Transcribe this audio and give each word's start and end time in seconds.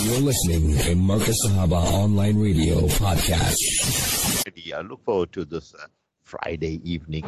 You're 0.00 0.20
listening 0.20 0.78
to 0.78 0.94
Marcus 0.94 1.36
Sahaba 1.44 1.82
Online 1.92 2.38
Radio 2.38 2.80
Podcast. 2.86 3.58
I 4.72 4.80
look 4.82 5.04
forward 5.04 5.32
to 5.32 5.44
this 5.44 5.74
uh, 5.74 5.86
Friday 6.22 6.80
evening, 6.84 7.24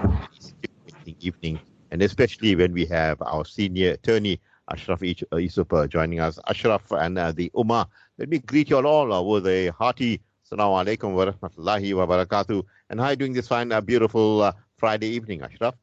evening, 1.21 1.59
and 1.91 2.01
especially 2.01 2.54
when 2.54 2.72
we 2.72 2.87
have 2.87 3.21
our 3.22 3.45
senior 3.45 3.93
attorney 3.93 4.41
Ashraf 4.71 5.01
Essop 5.01 5.88
joining 5.88 6.21
us. 6.21 6.38
Ashraf 6.46 6.83
and 6.93 7.19
uh, 7.19 7.33
the 7.33 7.51
Ummah. 7.56 7.87
Let 8.19 8.29
me 8.29 8.38
greet 8.38 8.71
you 8.71 8.79
all 8.79 9.12
uh, 9.12 9.21
with 9.21 9.48
a 9.48 9.68
hearty 9.68 10.21
Assalamu 10.46 10.84
alaikum 10.84 11.12
wa 11.14 11.27
rahmatullahi 11.27 11.95
wa 11.95 12.07
barakatuh. 12.07 12.62
And 12.89 13.00
how 13.00 13.07
are 13.07 13.11
you 13.11 13.16
doing 13.16 13.32
this 13.32 13.48
fine, 13.48 13.73
uh, 13.73 13.80
beautiful 13.80 14.43
uh, 14.43 14.52
Friday 14.77 15.09
evening, 15.09 15.43
Ashraf? 15.43 15.75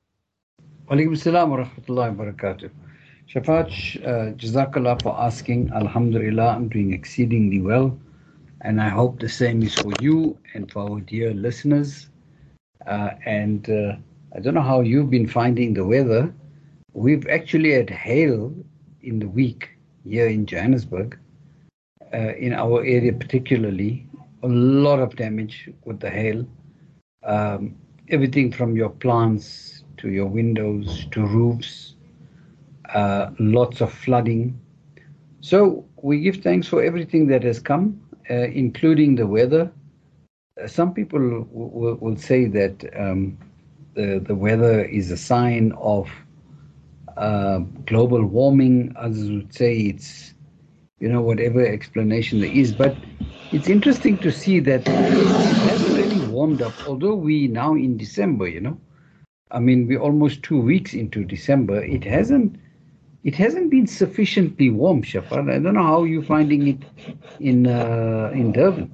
Walaikum 0.89 1.17
salam 1.17 1.49
wa 1.49 1.57
rahmatullahi 1.57 2.15
wa 2.15 2.25
barakatuh. 2.25 2.69
Shafat, 3.27 3.67
uh, 4.07 4.31
Jazakallah 4.35 5.01
for 5.01 5.13
asking. 5.19 5.69
Alhamdulillah, 5.73 6.55
I'm 6.55 6.69
doing 6.69 6.93
exceedingly 6.93 7.59
well. 7.59 7.99
And 8.61 8.81
I 8.81 8.87
hope 8.87 9.19
the 9.19 9.27
same 9.27 9.61
is 9.63 9.75
for 9.75 9.91
you 9.99 10.37
and 10.53 10.71
for 10.71 10.89
our 10.89 11.01
dear 11.01 11.33
listeners. 11.33 12.07
Uh, 12.85 13.09
and 13.25 13.69
uh, 13.69 13.97
I 14.33 14.39
don't 14.39 14.53
know 14.53 14.61
how 14.61 14.79
you've 14.79 15.09
been 15.09 15.27
finding 15.27 15.73
the 15.73 15.85
weather. 15.85 16.33
We've 16.93 17.27
actually 17.27 17.73
had 17.73 17.89
hail 17.89 18.55
in 19.01 19.19
the 19.19 19.27
week 19.27 19.71
here 20.05 20.27
in 20.27 20.45
Johannesburg, 20.45 21.19
uh, 22.13 22.33
in 22.35 22.53
our 22.53 22.79
area 22.79 23.11
particularly. 23.11 24.07
A 24.43 24.47
lot 24.47 24.99
of 24.99 25.17
damage 25.17 25.69
with 25.83 25.99
the 25.99 26.09
hail. 26.09 26.47
Um, 27.23 27.75
everything 28.07 28.53
from 28.53 28.77
your 28.77 28.89
plants 28.89 29.83
to 29.97 30.09
your 30.09 30.27
windows 30.27 31.05
to 31.11 31.25
roofs 31.25 31.86
uh, 32.93 33.31
lots 33.39 33.81
of 33.81 33.91
flooding. 33.91 34.59
So 35.41 35.85
we 36.01 36.19
give 36.21 36.37
thanks 36.37 36.67
for 36.67 36.83
everything 36.83 37.27
that 37.27 37.43
has 37.43 37.59
come, 37.59 38.01
uh, 38.29 38.33
including 38.33 39.15
the 39.15 39.27
weather. 39.27 39.71
Uh, 40.61 40.67
some 40.67 40.93
people 40.93 41.19
w- 41.19 41.69
w- 41.71 41.97
will 42.01 42.17
say 42.17 42.45
that 42.45 42.85
um, 42.97 43.37
the, 43.95 44.19
the 44.19 44.35
weather 44.35 44.83
is 44.83 45.11
a 45.11 45.17
sign 45.17 45.73
of 45.79 46.09
uh, 47.17 47.59
global 47.85 48.25
warming. 48.25 48.93
Others 48.97 49.31
would 49.31 49.53
say 49.53 49.77
it's, 49.77 50.33
you 50.99 51.09
know, 51.09 51.21
whatever 51.21 51.65
explanation 51.65 52.39
there 52.39 52.49
is. 52.51 52.71
But 52.73 52.97
it's 53.51 53.69
interesting 53.69 54.19
to 54.19 54.31
see 54.31 54.59
that 54.61 54.89
it 55.41 55.59
hasn't 55.59 55.97
really 55.97 56.19
warmed 56.19 56.61
up, 56.61 56.79
although 56.83 57.15
we 57.15 57.47
now 57.47 57.73
in 57.75 57.97
December, 57.97 58.47
you 58.47 58.61
know. 58.61 58.79
I 59.51 59.59
mean, 59.59 59.87
we're 59.87 59.99
almost 60.01 60.43
two 60.43 60.59
weeks 60.59 60.93
into 60.93 61.23
December. 61.23 61.83
It 61.83 62.03
hasn't 62.03 62.57
it 63.27 63.35
hasn't 63.35 63.69
been 63.69 63.85
sufficiently 63.85 64.69
warm, 64.69 65.03
Shafaat. 65.03 65.51
I 65.51 65.59
don't 65.59 65.73
know 65.73 65.83
how 65.83 66.03
you're 66.05 66.23
finding 66.23 66.65
it 66.69 66.81
in 67.41 67.67
uh, 67.67 68.31
in 68.33 68.53
Durban. 68.53 68.89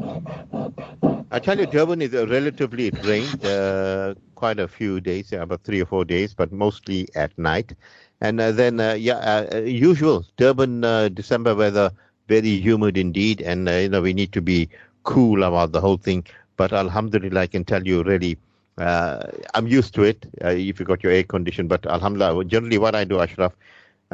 I 1.29 1.37
tell 1.37 1.59
you, 1.59 1.67
Durban 1.67 2.01
is 2.01 2.15
uh, 2.15 2.25
relatively 2.27 2.87
it 2.87 2.97
rained 3.05 3.45
uh, 3.45 4.15
quite 4.33 4.59
a 4.59 4.67
few 4.67 4.99
days, 4.99 5.31
about 5.33 5.61
three 5.63 5.81
or 5.81 5.85
four 5.85 6.03
days, 6.03 6.33
but 6.33 6.51
mostly 6.51 7.07
at 7.15 7.37
night. 7.37 7.75
And 8.21 8.41
uh, 8.41 8.51
then, 8.51 8.79
uh, 8.79 8.93
yeah, 8.93 9.17
uh, 9.53 9.59
usual 9.59 10.25
Durban 10.37 10.81
December 11.13 11.53
weather, 11.53 11.91
very 12.27 12.55
humid 12.67 12.97
indeed, 12.97 13.39
and 13.41 13.69
you 13.69 13.89
know 13.89 14.01
we 14.01 14.13
need 14.13 14.31
to 14.33 14.41
be 14.41 14.67
cool 15.03 15.43
about 15.43 15.73
the 15.73 15.81
whole 15.81 15.97
thing. 15.97 16.25
But 16.57 16.73
Alhamdulillah, 16.73 17.41
I 17.41 17.47
can 17.47 17.65
tell 17.65 17.85
you, 17.85 18.01
really. 18.01 18.39
I'm 18.79 19.67
used 19.67 19.93
to 19.93 20.01
it 20.01 20.25
if 20.41 20.79
you 20.79 20.85
got 20.87 21.03
your 21.03 21.11
air 21.11 21.23
condition, 21.23 21.67
but 21.67 21.85
Alhamdulillah, 21.85 22.45
generally 22.45 22.79
what 22.79 22.95
I 22.95 23.03
do, 23.03 23.19
Ashraf, 23.19 23.53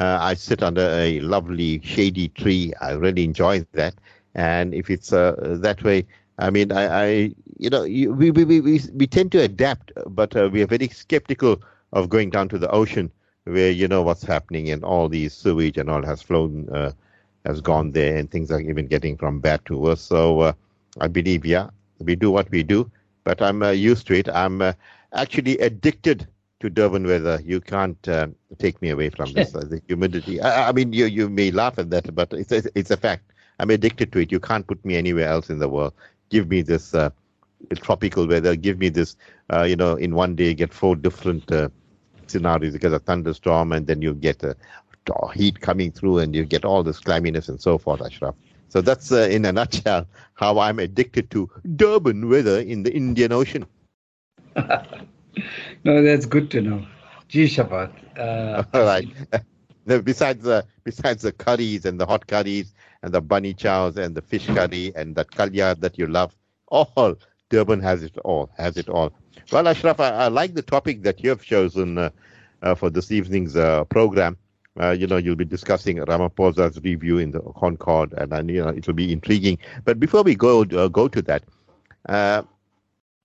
uh, 0.00 0.18
I 0.20 0.34
sit 0.34 0.62
under 0.62 0.82
a 0.88 1.20
lovely 1.20 1.80
shady 1.84 2.28
tree. 2.28 2.72
I 2.80 2.92
really 2.92 3.24
enjoy 3.24 3.66
that. 3.72 3.94
And 4.34 4.74
if 4.74 4.90
it's 4.90 5.12
uh, 5.12 5.58
that 5.62 5.82
way, 5.84 6.06
I 6.38 6.50
mean, 6.50 6.72
I, 6.72 7.04
I 7.04 7.06
you 7.58 7.70
know, 7.70 7.82
we, 7.82 8.30
we, 8.30 8.44
we, 8.60 8.80
we 8.94 9.06
tend 9.06 9.32
to 9.32 9.42
adapt, 9.42 9.92
but 10.08 10.36
uh, 10.36 10.48
we 10.52 10.62
are 10.62 10.66
very 10.66 10.88
skeptical 10.88 11.62
of 11.92 12.08
going 12.08 12.30
down 12.30 12.48
to 12.50 12.58
the 12.58 12.70
ocean 12.70 13.10
where 13.44 13.70
you 13.70 13.88
know 13.88 14.02
what's 14.02 14.22
happening 14.22 14.70
and 14.70 14.84
all 14.84 15.08
these 15.08 15.34
sewage 15.34 15.78
and 15.78 15.90
all 15.90 16.04
has 16.04 16.22
flown, 16.22 16.68
uh, 16.70 16.92
has 17.44 17.60
gone 17.60 17.92
there, 17.92 18.16
and 18.16 18.30
things 18.30 18.50
are 18.50 18.60
even 18.60 18.86
getting 18.86 19.16
from 19.16 19.40
bad 19.40 19.64
to 19.66 19.78
worse. 19.78 20.00
So 20.00 20.40
uh, 20.40 20.52
I 21.00 21.08
believe, 21.08 21.44
yeah, 21.44 21.70
we 21.98 22.14
do 22.16 22.30
what 22.30 22.50
we 22.50 22.62
do, 22.62 22.90
but 23.24 23.42
I'm 23.42 23.62
uh, 23.62 23.70
used 23.70 24.06
to 24.08 24.14
it. 24.14 24.28
I'm 24.28 24.62
actually 25.14 25.58
addicted 25.58 26.26
to 26.60 26.70
Durban 26.70 27.06
weather. 27.06 27.40
You 27.44 27.60
can't 27.60 28.08
uh, 28.08 28.28
take 28.58 28.80
me 28.80 28.90
away 28.90 29.10
from 29.10 29.32
this. 29.32 29.54
uh, 29.54 29.60
the 29.60 29.82
humidity. 29.88 30.40
I, 30.40 30.68
I, 30.68 30.72
mean, 30.72 30.92
you 30.92 31.06
you 31.06 31.28
may 31.28 31.50
laugh 31.50 31.78
at 31.78 31.90
that, 31.90 32.14
but 32.14 32.32
it's 32.32 32.52
a, 32.52 32.62
it's 32.74 32.90
a 32.90 32.96
fact. 32.96 33.32
I'm 33.58 33.70
addicted 33.70 34.12
to 34.12 34.20
it. 34.20 34.32
You 34.32 34.40
can't 34.40 34.66
put 34.66 34.82
me 34.84 34.96
anywhere 34.96 35.28
else 35.28 35.50
in 35.50 35.58
the 35.58 35.68
world. 35.68 35.94
Give 36.30 36.48
me 36.48 36.62
this 36.62 36.94
uh, 36.94 37.10
tropical 37.76 38.26
weather. 38.26 38.56
Give 38.56 38.78
me 38.78 38.88
this. 38.88 39.16
Uh, 39.52 39.64
you 39.64 39.76
know, 39.76 39.96
in 39.96 40.14
one 40.14 40.36
day, 40.36 40.54
get 40.54 40.72
four 40.72 40.96
different 40.96 41.50
uh, 41.50 41.68
scenarios. 42.26 42.72
because 42.72 42.92
a 42.92 42.98
thunderstorm, 43.00 43.72
and 43.72 43.86
then 43.86 44.00
you 44.00 44.14
get 44.14 44.42
a 44.42 44.56
heat 45.34 45.60
coming 45.60 45.90
through, 45.90 46.18
and 46.18 46.34
you 46.34 46.44
get 46.44 46.64
all 46.64 46.82
this 46.82 47.00
clamminess 47.00 47.48
and 47.48 47.60
so 47.60 47.78
forth, 47.78 48.00
Ashraf. 48.00 48.34
So 48.68 48.80
that's 48.80 49.10
uh, 49.10 49.28
in 49.28 49.44
a 49.44 49.52
nutshell 49.52 50.06
how 50.34 50.60
I'm 50.60 50.78
addicted 50.78 51.30
to 51.32 51.50
Durban 51.74 52.28
weather 52.28 52.60
in 52.60 52.84
the 52.84 52.94
Indian 52.94 53.32
Ocean. 53.32 53.66
no, 55.84 56.02
that's 56.02 56.26
good 56.26 56.50
to 56.52 56.60
know. 56.60 56.86
Gee, 57.28 57.46
Shafaat. 57.46 57.92
Uh, 58.18 58.62
All 58.74 58.84
right. 58.84 59.08
besides 60.04 60.44
the 60.44 60.64
besides 60.84 61.22
the 61.22 61.32
curries 61.32 61.84
and 61.84 62.00
the 62.00 62.06
hot 62.06 62.26
curries 62.26 62.74
and 63.02 63.12
the 63.12 63.20
bunny 63.20 63.54
chows 63.54 63.96
and 63.96 64.14
the 64.14 64.22
fish 64.22 64.46
curry 64.46 64.92
and 64.94 65.16
that 65.16 65.30
kalya 65.30 65.78
that 65.80 65.98
you 65.98 66.06
love, 66.06 66.36
all 66.68 67.16
Durban 67.48 67.80
has 67.80 68.02
it 68.02 68.16
all. 68.18 68.50
Has 68.56 68.76
it 68.76 68.88
all. 68.88 69.12
Well, 69.50 69.66
Ashraf, 69.66 69.98
I, 70.00 70.10
I 70.10 70.28
like 70.28 70.54
the 70.54 70.62
topic 70.62 71.02
that 71.02 71.22
you 71.22 71.30
have 71.30 71.42
chosen 71.42 71.98
uh, 71.98 72.10
uh, 72.62 72.74
for 72.74 72.90
this 72.90 73.10
evening's 73.10 73.56
uh, 73.56 73.84
program. 73.84 74.36
Uh, 74.80 74.90
you 74.90 75.06
know, 75.06 75.16
you'll 75.16 75.34
be 75.34 75.44
discussing 75.44 75.96
Ramaphosa's 75.96 76.80
review 76.84 77.18
in 77.18 77.32
the 77.32 77.40
Concourt, 77.40 78.12
and, 78.12 78.32
and 78.32 78.48
you 78.48 78.62
know 78.62 78.68
it 78.68 78.86
will 78.86 78.94
be 78.94 79.12
intriguing. 79.12 79.58
But 79.84 79.98
before 79.98 80.22
we 80.22 80.36
go 80.36 80.62
uh, 80.62 80.88
go 80.88 81.08
to 81.08 81.22
that, 81.22 81.42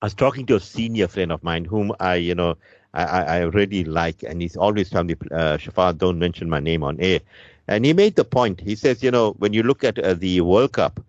I 0.01 0.07
was 0.07 0.13
talking 0.13 0.45
to 0.47 0.55
a 0.55 0.59
senior 0.59 1.07
friend 1.07 1.31
of 1.31 1.41
mine 1.41 1.63
whom 1.65 1.93
I, 1.99 2.15
you 2.15 2.35
know, 2.35 2.57
I, 2.93 3.23
I 3.23 3.39
really 3.39 3.85
like, 3.85 4.23
and 4.23 4.41
he's 4.41 4.57
always 4.57 4.89
telling 4.89 5.07
me, 5.07 5.15
uh, 5.31 5.57
Shafaat, 5.57 5.97
don't 5.97 6.19
mention 6.19 6.49
my 6.49 6.59
name 6.59 6.83
on 6.83 6.99
air. 6.99 7.21
And 7.67 7.85
he 7.85 7.93
made 7.93 8.15
the 8.15 8.25
point. 8.25 8.59
He 8.59 8.75
says, 8.75 9.01
you 9.01 9.09
know, 9.09 9.31
when 9.39 9.53
you 9.53 9.63
look 9.63 9.83
at 9.83 9.97
uh, 9.97 10.13
the 10.13 10.41
World 10.41 10.73
Cup 10.73 10.99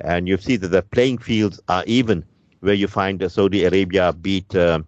and 0.00 0.28
you 0.28 0.36
see 0.38 0.56
that 0.56 0.68
the 0.68 0.82
playing 0.82 1.18
fields 1.18 1.60
are 1.68 1.84
even, 1.86 2.24
where 2.60 2.74
you 2.74 2.88
find 2.88 3.22
uh, 3.22 3.28
Saudi 3.28 3.64
Arabia 3.64 4.12
beat, 4.12 4.54
uh, 4.54 4.80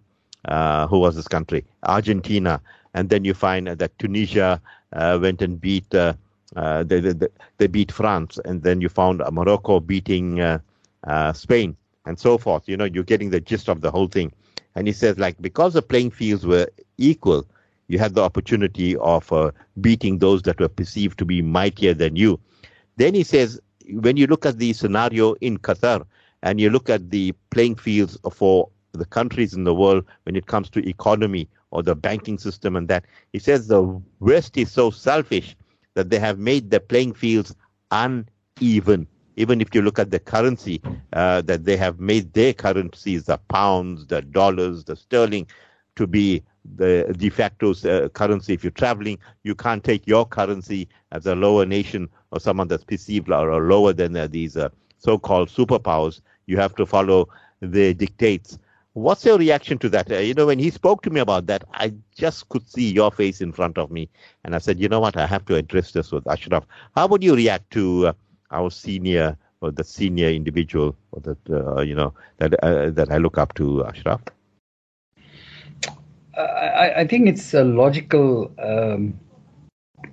uh, 0.45 0.87
who 0.87 0.99
was 0.99 1.15
this 1.15 1.27
country? 1.27 1.65
Argentina. 1.83 2.61
And 2.93 3.09
then 3.09 3.25
you 3.25 3.33
find 3.33 3.67
that 3.67 3.99
Tunisia 3.99 4.61
uh, 4.93 5.17
went 5.21 5.41
and 5.41 5.59
beat, 5.59 5.89
they, 5.89 6.13
they, 6.53 7.27
they, 7.57 7.67
beat 7.67 7.91
France. 7.91 8.37
And 8.45 8.63
then 8.63 8.79
you 8.81 8.89
found 8.89 9.21
Morocco 9.31 9.79
beating 9.79 10.59
Spain 11.33 11.75
and 12.05 12.19
so 12.19 12.37
forth. 12.37 12.67
You 12.67 12.77
know, 12.77 12.85
you're 12.85 13.03
getting 13.03 13.29
the 13.29 13.39
gist 13.39 13.69
of 13.69 13.81
the 13.81 13.91
whole 13.91 14.07
thing. 14.07 14.31
And 14.75 14.87
he 14.87 14.93
says, 14.93 15.17
like, 15.17 15.41
because 15.41 15.73
the 15.73 15.81
playing 15.81 16.11
fields 16.11 16.45
were 16.45 16.67
equal, 16.97 17.47
you 17.87 17.99
had 17.99 18.15
the 18.15 18.21
opportunity 18.23 18.95
of 18.97 19.31
uh, 19.31 19.51
beating 19.81 20.19
those 20.19 20.41
that 20.43 20.59
were 20.59 20.67
perceived 20.69 21.17
to 21.19 21.25
be 21.25 21.41
mightier 21.41 21.93
than 21.93 22.15
you. 22.15 22.39
Then 22.97 23.13
he 23.13 23.23
says, 23.23 23.59
when 23.89 24.17
you 24.17 24.27
look 24.27 24.45
at 24.45 24.57
the 24.57 24.73
scenario 24.73 25.33
in 25.35 25.57
Qatar 25.59 26.05
and 26.43 26.59
you 26.59 26.69
look 26.69 26.89
at 26.89 27.11
the 27.11 27.33
playing 27.51 27.75
fields 27.75 28.17
for 28.31 28.69
the 28.93 29.05
countries 29.05 29.53
in 29.53 29.63
the 29.63 29.75
world 29.75 30.05
when 30.23 30.35
it 30.35 30.47
comes 30.47 30.69
to 30.71 30.89
economy 30.89 31.47
or 31.71 31.83
the 31.83 31.95
banking 31.95 32.37
system 32.37 32.75
and 32.75 32.87
that, 32.87 33.05
he 33.33 33.39
says 33.39 33.67
the 33.67 34.01
West 34.19 34.57
is 34.57 34.71
so 34.71 34.89
selfish 34.89 35.55
that 35.93 36.09
they 36.09 36.19
have 36.19 36.39
made 36.39 36.71
the 36.71 36.79
playing 36.79 37.13
fields 37.13 37.55
uneven 37.91 39.07
even 39.35 39.61
if 39.61 39.73
you 39.73 39.81
look 39.81 39.99
at 39.99 40.11
the 40.11 40.19
currency 40.19 40.81
uh, 41.13 41.41
that 41.41 41.65
they 41.65 41.77
have 41.77 41.99
made 41.99 42.33
their 42.33 42.53
currencies, 42.53 43.25
the 43.25 43.37
pounds, 43.49 44.05
the 44.07 44.21
dollars, 44.21 44.83
the 44.83 44.95
sterling, 44.95 45.47
to 45.95 46.07
be 46.07 46.43
the 46.77 47.13
de 47.17 47.29
facto 47.29 47.71
uh, 47.71 48.09
currency. 48.09 48.53
If 48.53 48.63
you're 48.63 48.71
traveling, 48.71 49.19
you 49.43 49.55
can't 49.55 49.83
take 49.83 50.07
your 50.07 50.25
currency 50.25 50.87
as 51.11 51.25
a 51.25 51.35
lower 51.35 51.65
nation 51.65 52.09
or 52.31 52.39
someone 52.39 52.67
that's 52.67 52.83
perceived 52.83 53.29
or, 53.29 53.51
or 53.51 53.63
lower 53.63 53.93
than 53.93 54.15
uh, 54.15 54.27
these 54.27 54.57
uh, 54.57 54.69
so-called 54.97 55.49
superpowers. 55.49 56.21
You 56.47 56.57
have 56.57 56.75
to 56.75 56.85
follow 56.85 57.29
their 57.61 57.93
dictates. 57.93 58.57
What's 58.93 59.25
your 59.25 59.37
reaction 59.37 59.77
to 59.79 59.89
that? 59.89 60.11
Uh, 60.11 60.19
you 60.19 60.33
know, 60.33 60.45
when 60.45 60.59
he 60.59 60.69
spoke 60.69 61.01
to 61.03 61.09
me 61.09 61.19
about 61.19 61.47
that, 61.47 61.65
I 61.73 61.93
just 62.15 62.47
could 62.49 62.67
see 62.67 62.91
your 62.91 63.11
face 63.11 63.41
in 63.41 63.51
front 63.51 63.77
of 63.77 63.91
me, 63.91 64.09
and 64.45 64.55
I 64.55 64.59
said, 64.59 64.79
you 64.79 64.87
know 64.87 65.01
what, 65.01 65.17
I 65.17 65.25
have 65.27 65.45
to 65.47 65.55
address 65.55 65.91
this 65.91 66.13
with 66.13 66.25
Ashraf. 66.27 66.65
How 66.95 67.07
would 67.07 67.21
you 67.21 67.35
react 67.35 67.71
to 67.71 68.07
uh, 68.07 68.13
our 68.51 68.69
senior 68.71 69.37
or 69.61 69.71
the 69.71 69.83
senior 69.83 70.29
individual 70.29 70.95
or 71.11 71.21
that 71.21 71.49
uh, 71.49 71.81
you 71.81 71.95
know 71.95 72.13
that 72.37 72.53
uh, 72.63 72.89
that 72.91 73.11
I 73.11 73.17
look 73.17 73.37
up 73.37 73.53
to, 73.55 73.85
Ashraf? 73.85 74.21
I, 76.37 76.93
I 76.97 77.07
think 77.07 77.29
it's 77.29 77.53
a 77.53 77.63
logical 77.63 78.51
um, 78.59 79.17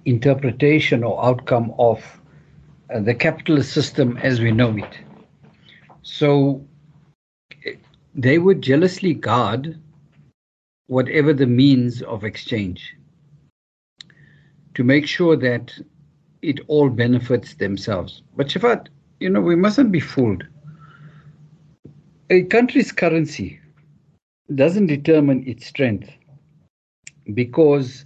interpretation 0.04 1.02
or 1.02 1.24
outcome 1.24 1.74
of 1.78 2.20
uh, 2.94 3.00
the 3.00 3.14
capitalist 3.14 3.72
system 3.72 4.16
as 4.18 4.40
we 4.40 4.52
know 4.52 4.76
it. 4.76 4.98
So 6.02 6.64
they 8.14 8.38
would 8.38 8.62
jealously 8.62 9.14
guard 9.14 9.80
whatever 10.86 11.32
the 11.32 11.46
means 11.46 12.02
of 12.02 12.24
exchange 12.24 12.96
to 14.74 14.84
make 14.84 15.06
sure 15.06 15.36
that 15.36 15.72
it 16.42 16.60
all 16.66 16.90
benefits 16.90 17.54
themselves. 17.54 18.22
But 18.36 18.48
Shafat, 18.48 18.88
you 19.20 19.30
know, 19.30 19.40
we 19.40 19.56
mustn't 19.56 19.92
be 19.92 20.00
fooled. 20.00 20.44
A 22.30 22.42
country's 22.44 22.92
currency 22.92 23.60
doesn't 24.54 24.88
determine 24.88 25.46
its 25.46 25.66
strength 25.66 26.10
because 27.34 28.04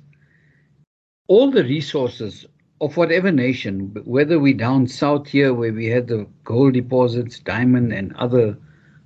all 1.29 1.51
the 1.51 1.65
resources 1.65 2.47
of 2.81 2.97
whatever 2.97 3.33
nation, 3.33 3.95
whether 4.05 4.39
we 4.39 4.53
down 4.53 4.87
south 4.87 5.29
here 5.29 5.55
where 5.55 5.73
we 5.73 5.87
had 5.87 6.07
the 6.07 6.27
gold 6.45 6.75
deposits, 6.75 7.39
diamond 7.39 7.93
and 7.93 8.15
other 8.17 8.57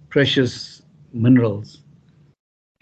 precious 0.08 0.82
minerals, 1.12 1.82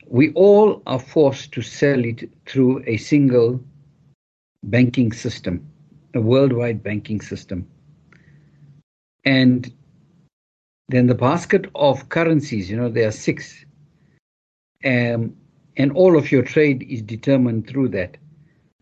we 0.06 0.32
all 0.32 0.82
are 0.86 0.98
forced 0.98 1.52
to 1.52 1.60
sell 1.60 2.02
it 2.04 2.30
through 2.46 2.82
a 2.86 2.96
single 2.96 3.60
banking 4.64 5.12
system, 5.12 5.70
a 6.14 6.20
worldwide 6.20 6.82
banking 6.82 7.20
system. 7.20 7.66
And 9.24 9.72
then 10.88 11.06
the 11.06 11.14
basket 11.14 11.66
of 11.74 12.08
currencies, 12.08 12.70
you 12.70 12.76
know, 12.76 12.88
there 12.88 13.08
are 13.08 13.12
six. 13.12 13.64
Um, 14.84 15.36
and 15.76 15.92
all 15.92 16.16
of 16.16 16.32
your 16.32 16.42
trade 16.42 16.82
is 16.88 17.02
determined 17.02 17.68
through 17.68 17.88
that. 17.90 18.16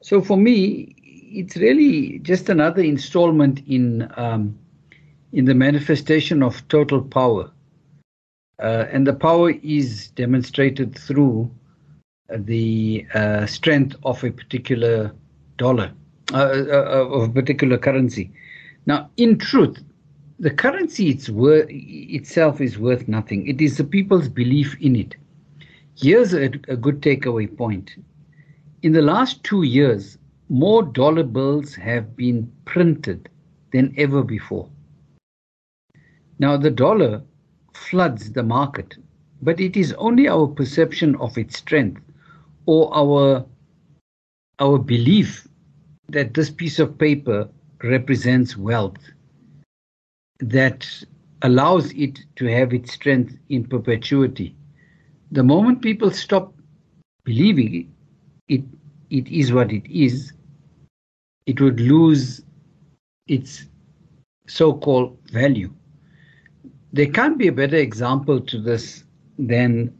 So 0.02 0.20
for 0.20 0.36
me, 0.36 0.94
it's 1.02 1.56
really 1.56 2.18
just 2.20 2.48
another 2.48 2.82
installment 2.82 3.62
in 3.66 4.10
um, 4.16 4.58
in 5.32 5.44
the 5.44 5.54
manifestation 5.54 6.42
of 6.42 6.66
total 6.68 7.02
power, 7.02 7.50
uh, 8.62 8.86
and 8.90 9.06
the 9.06 9.12
power 9.12 9.50
is 9.50 10.08
demonstrated 10.08 10.96
through 10.96 11.50
the 12.30 13.06
uh, 13.14 13.44
strength 13.46 13.96
of 14.04 14.22
a 14.24 14.30
particular 14.30 15.12
dollar, 15.58 15.92
Uh, 16.32 16.38
uh, 16.38 17.06
of 17.08 17.22
a 17.22 17.32
particular 17.32 17.78
currency. 17.78 18.32
Now, 18.84 19.10
in 19.16 19.38
truth, 19.38 19.78
the 20.40 20.50
currency 20.50 21.08
it's 21.08 21.28
wor- 21.28 21.68
itself 21.68 22.60
is 22.60 22.80
worth 22.80 23.06
nothing. 23.06 23.46
It 23.46 23.60
is 23.60 23.76
the 23.76 23.84
people's 23.84 24.28
belief 24.28 24.76
in 24.80 24.96
it. 24.96 25.14
Here's 25.94 26.34
a, 26.34 26.46
a 26.66 26.76
good 26.76 27.00
takeaway 27.00 27.56
point. 27.56 27.94
In 28.82 28.92
the 28.92 29.02
last 29.02 29.44
two 29.44 29.62
years, 29.62 30.18
more 30.48 30.82
dollar 30.82 31.22
bills 31.22 31.76
have 31.76 32.16
been 32.16 32.50
printed 32.64 33.28
than 33.72 33.94
ever 33.96 34.24
before. 34.24 34.68
Now, 36.40 36.56
the 36.56 36.72
dollar 36.72 37.22
floods 37.72 38.32
the 38.32 38.42
market, 38.42 38.96
but 39.42 39.60
it 39.60 39.76
is 39.76 39.92
only 39.92 40.26
our 40.26 40.48
perception 40.48 41.14
of 41.16 41.38
its 41.38 41.56
strength 41.58 42.02
or 42.66 42.92
our, 42.92 43.46
our 44.58 44.78
belief 44.78 45.46
that 46.08 46.34
this 46.34 46.50
piece 46.50 46.78
of 46.78 46.98
paper 46.98 47.48
represents 47.82 48.56
wealth 48.56 48.98
that 50.40 50.86
allows 51.42 51.92
it 51.92 52.18
to 52.36 52.46
have 52.46 52.72
its 52.72 52.92
strength 52.92 53.36
in 53.48 53.64
perpetuity 53.64 54.54
the 55.30 55.42
moment 55.42 55.82
people 55.82 56.10
stop 56.10 56.54
believing 57.24 57.92
it, 58.48 58.54
it, 58.54 58.64
it 59.10 59.28
is 59.28 59.52
what 59.52 59.72
it 59.72 59.86
is, 59.86 60.32
it 61.46 61.60
would 61.60 61.80
lose 61.80 62.42
its 63.26 63.64
so 64.46 64.72
called 64.72 65.18
value. 65.30 65.72
There 66.92 67.06
can't 67.06 67.36
be 67.36 67.48
a 67.48 67.52
better 67.52 67.76
example 67.76 68.40
to 68.40 68.60
this 68.60 69.04
than 69.38 69.92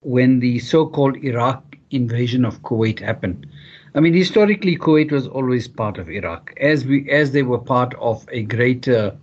when 0.00 0.40
the 0.40 0.58
so 0.58 0.86
called 0.86 1.16
Iraq 1.18 1.76
invasion 1.90 2.44
of 2.44 2.60
Kuwait 2.62 2.98
happened. 2.98 3.46
I 3.94 4.00
mean, 4.00 4.14
historically, 4.14 4.76
Kuwait 4.76 5.10
was 5.10 5.26
always 5.26 5.66
part 5.66 5.98
of 5.98 6.08
Iraq, 6.08 6.52
as 6.60 6.84
we 6.84 7.10
as 7.10 7.32
they 7.32 7.42
were 7.42 7.58
part 7.58 7.94
of 7.94 8.24
a 8.30 8.42
greater 8.42 9.16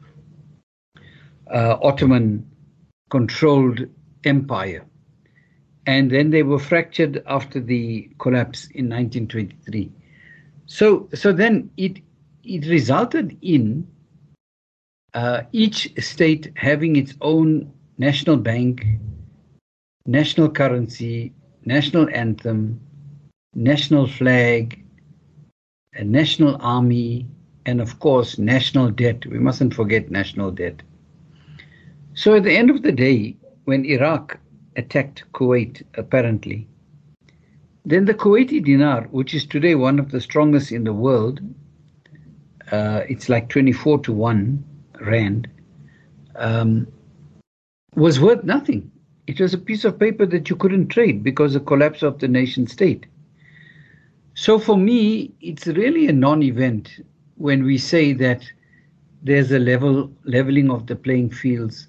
uh, 1.52 1.78
Ottoman 1.82 2.46
controlled 3.10 3.88
empire 4.26 4.86
and 5.88 6.12
then 6.12 6.30
they 6.30 6.44
were 6.44 6.60
fractured 6.60 7.24
after 7.28 7.62
the 7.62 8.10
collapse 8.20 8.66
in 8.76 8.90
1923. 8.90 9.90
So, 10.68 11.08
so 11.14 11.32
then 11.32 11.72
it 11.78 12.00
it 12.44 12.66
resulted 12.68 13.38
in 13.42 13.88
uh, 15.14 15.44
each 15.54 15.92
state 16.04 16.52
having 16.56 16.98
its 16.98 17.14
own 17.22 17.72
national 17.98 18.38
bank, 18.38 18.86
national 20.06 20.50
currency, 20.50 21.34
national 21.66 22.10
anthem, 22.10 22.80
national 23.58 24.08
flag, 24.08 24.80
a 25.96 26.04
national 26.04 26.58
army, 26.62 27.28
and 27.66 27.82
of 27.82 28.00
course, 28.00 28.38
national 28.38 28.92
debt. 28.92 29.26
We 29.26 29.40
mustn't 29.40 29.74
forget 29.74 30.12
national 30.12 30.52
debt. 30.52 30.84
So 32.14 32.36
at 32.36 32.44
the 32.44 32.56
end 32.56 32.70
of 32.70 32.84
the 32.84 32.92
day, 32.92 33.36
when 33.66 33.84
Iraq 33.84 34.40
attacked 34.76 35.24
Kuwait, 35.34 35.82
apparently. 35.96 36.68
Then 37.84 38.06
the 38.06 38.14
Kuwaiti 38.14 38.64
dinar, 38.64 39.08
which 39.10 39.34
is 39.34 39.46
today 39.46 39.74
one 39.74 39.98
of 39.98 40.12
the 40.12 40.22
strongest 40.22 40.72
in 40.72 40.84
the 40.84 40.94
world, 40.94 41.42
uh, 42.72 43.02
it's 43.10 43.28
like 43.28 43.50
24 43.50 44.00
to 44.00 44.14
1 44.14 44.64
rand, 45.02 45.48
um, 46.36 46.88
was 47.96 48.20
worth 48.20 48.44
nothing. 48.44 48.92
It 49.26 49.40
was 49.40 49.54
a 49.54 49.58
piece 49.58 49.84
of 49.84 49.98
paper 49.98 50.28
that 50.28 50.50
you 50.50 50.56
couldn't 50.56 50.90
trade 50.90 51.24
because 51.24 51.56
of 51.56 51.64
the 51.64 51.68
collapse 51.68 52.04
of 52.04 52.20
the 52.20 52.28
nation 52.28 52.68
state. 52.68 53.08
So 54.38 54.60
for 54.60 54.78
me, 54.78 55.34
it's 55.42 55.66
really 55.66 56.08
a 56.08 56.14
non-event 56.14 57.02
when 57.38 57.64
we 57.64 57.80
say 57.80 58.14
that 58.14 58.44
there's 59.24 59.52
a 59.52 59.58
level 59.58 60.12
leveling 60.26 60.70
of 60.70 60.86
the 60.86 60.96
playing 60.96 61.32
fields 61.32 61.88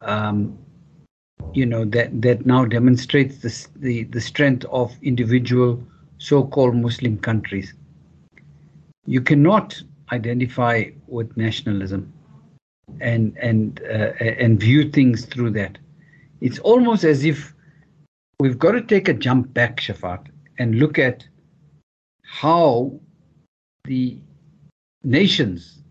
um, 0.00 0.58
you 1.52 1.66
know 1.66 1.84
that 1.84 2.22
that 2.22 2.46
now 2.46 2.64
demonstrates 2.64 3.36
the 3.44 3.52
the, 3.78 4.04
the 4.04 4.22
strength 4.22 4.64
of 4.70 4.96
individual 5.02 5.82
so-called 6.16 6.76
Muslim 6.76 7.18
countries. 7.18 7.74
You 9.04 9.20
cannot 9.20 9.78
identify 10.10 10.84
with 11.06 11.36
nationalism 11.36 12.10
and 13.02 13.36
and 13.36 13.82
uh, 13.84 14.12
and 14.22 14.58
view 14.58 14.90
things 14.90 15.26
through 15.26 15.50
that. 15.50 15.76
It's 16.40 16.58
almost 16.60 17.04
as 17.04 17.26
if 17.26 17.52
we've 18.40 18.58
got 18.58 18.72
to 18.72 18.80
take 18.80 19.08
a 19.08 19.12
jump 19.12 19.52
back, 19.52 19.76
Shafat, 19.76 20.28
and 20.58 20.76
look 20.76 20.98
at 20.98 21.26
how 22.26 23.00
the 23.84 24.18
nations. 25.04 25.82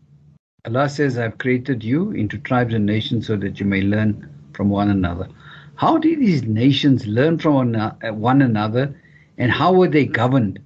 Allah 0.65 0.89
says, 0.89 1.17
"I've 1.17 1.37
created 1.37 1.83
you 1.83 2.11
into 2.11 2.37
tribes 2.37 2.73
and 2.73 2.85
nations 2.85 3.27
so 3.27 3.37
that 3.37 3.59
you 3.59 3.65
may 3.65 3.81
learn 3.81 4.29
from 4.53 4.69
one 4.69 4.89
another." 4.89 5.27
How 5.75 5.97
did 5.97 6.19
these 6.19 6.43
nations 6.43 7.05
learn 7.05 7.37
from 7.39 7.75
uh, 7.75 7.91
one 8.11 8.41
another 8.41 8.95
and 9.37 9.51
how 9.51 9.73
were 9.73 9.89
they 9.89 10.05
governed 10.05 10.59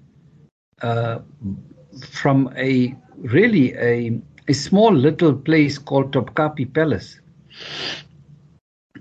uh, 0.81 1.19
from 2.11 2.53
a 2.55 2.95
really 3.17 3.73
a, 3.75 4.19
a 4.47 4.53
small 4.53 4.93
little 4.93 5.33
place 5.33 5.77
called 5.77 6.13
Topkapi 6.13 6.73
Palace? 6.73 7.19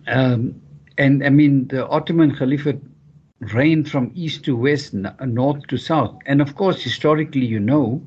Um, 0.07 0.61
and 0.97 1.25
I 1.25 1.29
mean, 1.29 1.69
the 1.69 1.87
Ottoman 1.87 2.35
Caliphate 2.35 2.81
reigned 3.41 3.91
from 3.91 4.11
east 4.15 4.45
to 4.45 4.57
west, 4.57 4.95
north 4.95 5.67
to 5.69 5.77
south. 5.77 6.17
And 6.27 6.41
of 6.41 6.55
course, 6.57 6.83
historically, 6.83 7.45
you 7.47 7.61
know, 7.61 8.03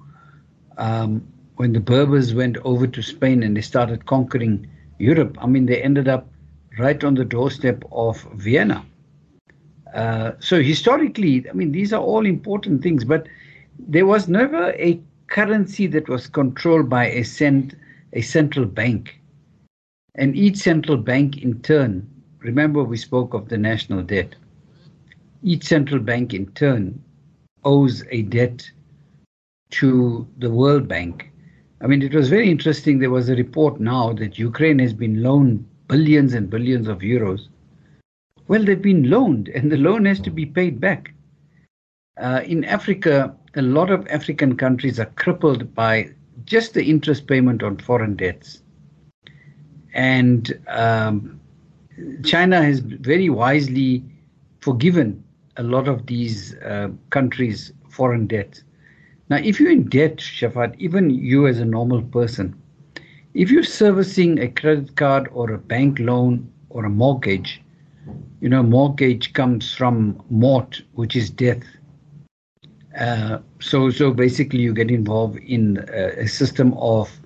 um, 0.78 1.26
when 1.56 1.74
the 1.74 1.80
Berbers 1.80 2.34
went 2.34 2.58
over 2.64 2.88
to 2.88 3.02
Spain 3.02 3.44
and 3.44 3.56
they 3.56 3.62
started 3.62 4.06
conquering 4.06 4.68
Europe, 5.00 5.38
I 5.40 5.48
mean, 5.48 5.66
they 5.68 5.82
ended 5.82 6.08
up 6.08 6.28
right 6.80 7.04
on 7.04 7.16
the 7.16 7.26
doorstep 7.26 7.84
of 7.92 8.22
Vienna. 8.34 8.86
Uh, 9.94 10.32
so 10.40 10.62
historically, 10.62 11.50
I 11.50 11.54
mean, 11.54 11.72
these 11.72 11.94
are 11.94 12.02
all 12.02 12.26
important 12.26 12.82
things, 12.82 13.04
but 13.04 13.28
there 13.78 14.06
was 14.06 14.28
never 14.28 14.72
a 14.72 15.00
currency 15.28 15.88
that 15.88 16.08
was 16.08 16.28
controlled 16.28 16.90
by 16.90 17.08
a, 17.08 17.24
cent, 17.24 17.76
a 18.14 18.22
central 18.22 18.66
bank. 18.66 19.20
And 20.16 20.36
each 20.36 20.58
central 20.58 20.98
bank 20.98 21.38
in 21.42 21.62
turn, 21.62 22.10
remember 22.40 22.84
we 22.84 22.98
spoke 22.98 23.34
of 23.34 23.50
the 23.50 23.58
national 23.58 24.04
debt, 24.04 24.36
each 25.44 25.64
central 25.64 26.00
bank 26.00 26.34
in 26.34 26.46
turn 26.54 27.04
owes 27.64 28.04
a 28.10 28.24
debt 28.24 28.70
to 29.72 30.28
the 30.38 30.50
World 30.50 30.88
Bank. 30.88 31.32
I 31.82 31.88
mean, 31.88 32.02
it 32.02 32.14
was 32.14 32.30
very 32.30 32.50
interesting. 32.50 33.00
There 33.00 33.10
was 33.10 33.30
a 33.30 33.36
report 33.36 33.80
now 33.80 34.14
that 34.14 34.38
Ukraine 34.38 34.80
has 34.80 34.94
been 34.94 35.24
loaned 35.24 35.68
billions 35.88 36.34
and 36.34 36.50
billions 36.50 36.88
of 36.88 37.00
euros. 37.00 37.48
Well, 38.48 38.64
they've 38.64 38.82
been 38.82 39.10
loaned, 39.10 39.50
and 39.50 39.72
the 39.72 39.78
loan 39.78 40.06
has 40.06 40.20
to 40.22 40.30
be 40.30 40.46
paid 40.46 40.80
back. 40.80 41.14
Uh, 42.18 42.42
in 42.46 42.64
Africa, 42.66 43.36
a 43.56 43.62
lot 43.62 43.90
of 43.90 44.08
African 44.08 44.58
countries 44.58 45.00
are 45.00 45.12
crippled 45.16 45.74
by 45.74 46.12
just 46.46 46.74
the 46.74 46.84
interest 46.84 47.28
payment 47.28 47.64
on 47.64 47.78
foreign 47.78 48.16
debts. 48.16 48.62
And 49.94 50.52
um, 50.68 51.40
China 52.24 52.62
has 52.62 52.80
very 52.80 53.30
wisely 53.30 54.04
forgiven 54.60 55.24
a 55.62 55.64
lot 55.64 55.88
of 55.88 56.08
these 56.08 56.56
uh, 56.56 56.90
countries' 57.12 57.72
foreign 57.90 58.26
debts. 58.26 58.64
Now, 59.30 59.38
if 59.38 59.60
you're 59.60 59.72
in 59.72 59.88
debt, 59.88 60.18
Shafat, 60.18 60.76
even 60.80 61.12
you 61.12 61.48
as 61.48 61.60
a 61.60 61.66
normal 61.66 62.02
person, 62.02 62.60
if 63.34 63.52
you're 63.52 63.64
servicing 63.64 64.40
a 64.40 64.48
credit 64.50 64.96
card 64.96 65.30
or 65.32 65.52
a 65.52 65.58
bank 65.58 66.00
loan 66.00 66.52
or 66.70 66.86
a 66.86 66.90
mortgage, 66.90 67.62
you 68.42 68.50
know, 68.50 68.64
mortgage 68.64 69.34
comes 69.34 69.74
from 69.74 70.22
mort, 70.30 70.82
which 70.94 71.16
is 71.16 71.30
death. 71.30 71.64
Uh, 73.00 73.38
so, 73.60 73.90
so 73.92 74.12
basically, 74.12 74.60
you 74.60 74.74
get 74.74 74.90
involved 74.90 75.38
in 75.38 75.78
a, 75.94 76.24
a 76.24 76.28
system 76.28 76.74
of 76.74 77.22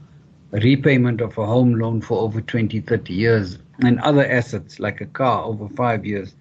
repayment 0.51 1.21
of 1.21 1.37
a 1.37 1.45
home 1.45 1.75
loan 1.75 2.01
for 2.01 2.19
over 2.19 2.41
20, 2.41 2.81
30 2.81 3.13
years 3.13 3.57
and 3.81 3.99
other 4.01 4.25
assets 4.29 4.79
like 4.79 5.01
a 5.01 5.05
car 5.05 5.43
over 5.45 5.67
five 5.69 6.05
years. 6.05 6.35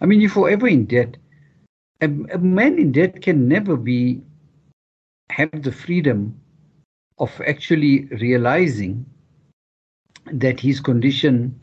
I 0.00 0.06
mean, 0.06 0.20
you're 0.20 0.30
forever 0.30 0.66
in 0.68 0.86
debt. 0.86 1.16
A, 2.02 2.06
a 2.06 2.38
man 2.38 2.78
in 2.78 2.92
debt 2.92 3.20
can 3.22 3.48
never 3.48 3.76
be 3.76 4.22
have 5.30 5.62
the 5.62 5.72
freedom 5.72 6.40
of 7.18 7.30
actually 7.46 8.06
realizing 8.06 9.06
that 10.32 10.60
his 10.60 10.80
condition 10.80 11.62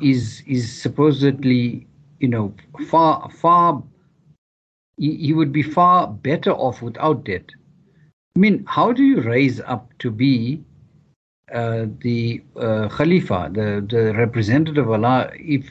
is 0.00 0.42
is 0.46 0.72
supposedly 0.80 1.86
you 2.20 2.28
know 2.28 2.54
far 2.88 3.30
far 3.30 3.82
he, 4.96 5.32
would 5.32 5.52
be 5.52 5.62
far 5.62 6.06
better 6.06 6.52
off 6.52 6.82
without 6.82 7.24
debt 7.24 7.44
i 8.36 8.38
mean 8.38 8.64
how 8.66 8.92
do 8.92 9.02
you 9.02 9.20
raise 9.20 9.60
up 9.60 9.90
to 9.98 10.10
be 10.10 10.62
uh, 11.52 11.86
the 12.00 12.42
uh, 12.56 12.88
Khalifa, 12.88 13.50
the, 13.52 13.84
the 13.88 14.14
representative 14.14 14.86
of 14.86 14.92
Allah, 14.92 15.30
if 15.34 15.68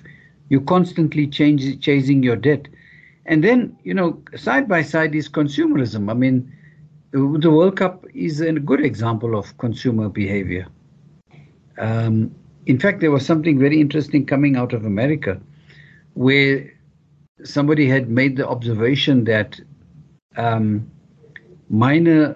you're 0.49 0.61
constantly 0.61 1.25
change, 1.27 1.79
chasing 1.79 2.21
your 2.21 2.35
debt. 2.35 2.67
And 3.29 3.43
then, 3.43 3.77
you 3.83 3.93
know, 3.93 4.21
side 4.35 4.67
by 4.67 4.81
side 4.81 5.13
is 5.13 5.29
consumerism. 5.29 6.09
I 6.09 6.15
mean, 6.15 6.51
the 7.11 7.51
World 7.51 7.77
Cup 7.77 8.03
is 8.15 8.41
a 8.41 8.51
good 8.53 8.83
example 8.83 9.37
of 9.37 9.55
consumer 9.59 10.09
behavior. 10.09 10.65
Um, 11.77 12.33
in 12.65 12.79
fact, 12.79 13.01
there 13.01 13.11
was 13.11 13.23
something 13.23 13.59
very 13.59 13.79
interesting 13.79 14.25
coming 14.25 14.55
out 14.55 14.73
of 14.73 14.83
America 14.83 15.39
where 16.15 16.73
somebody 17.43 17.87
had 17.87 18.09
made 18.09 18.35
the 18.35 18.47
observation 18.47 19.25
that 19.25 19.61
um, 20.35 20.89
minor 21.69 22.35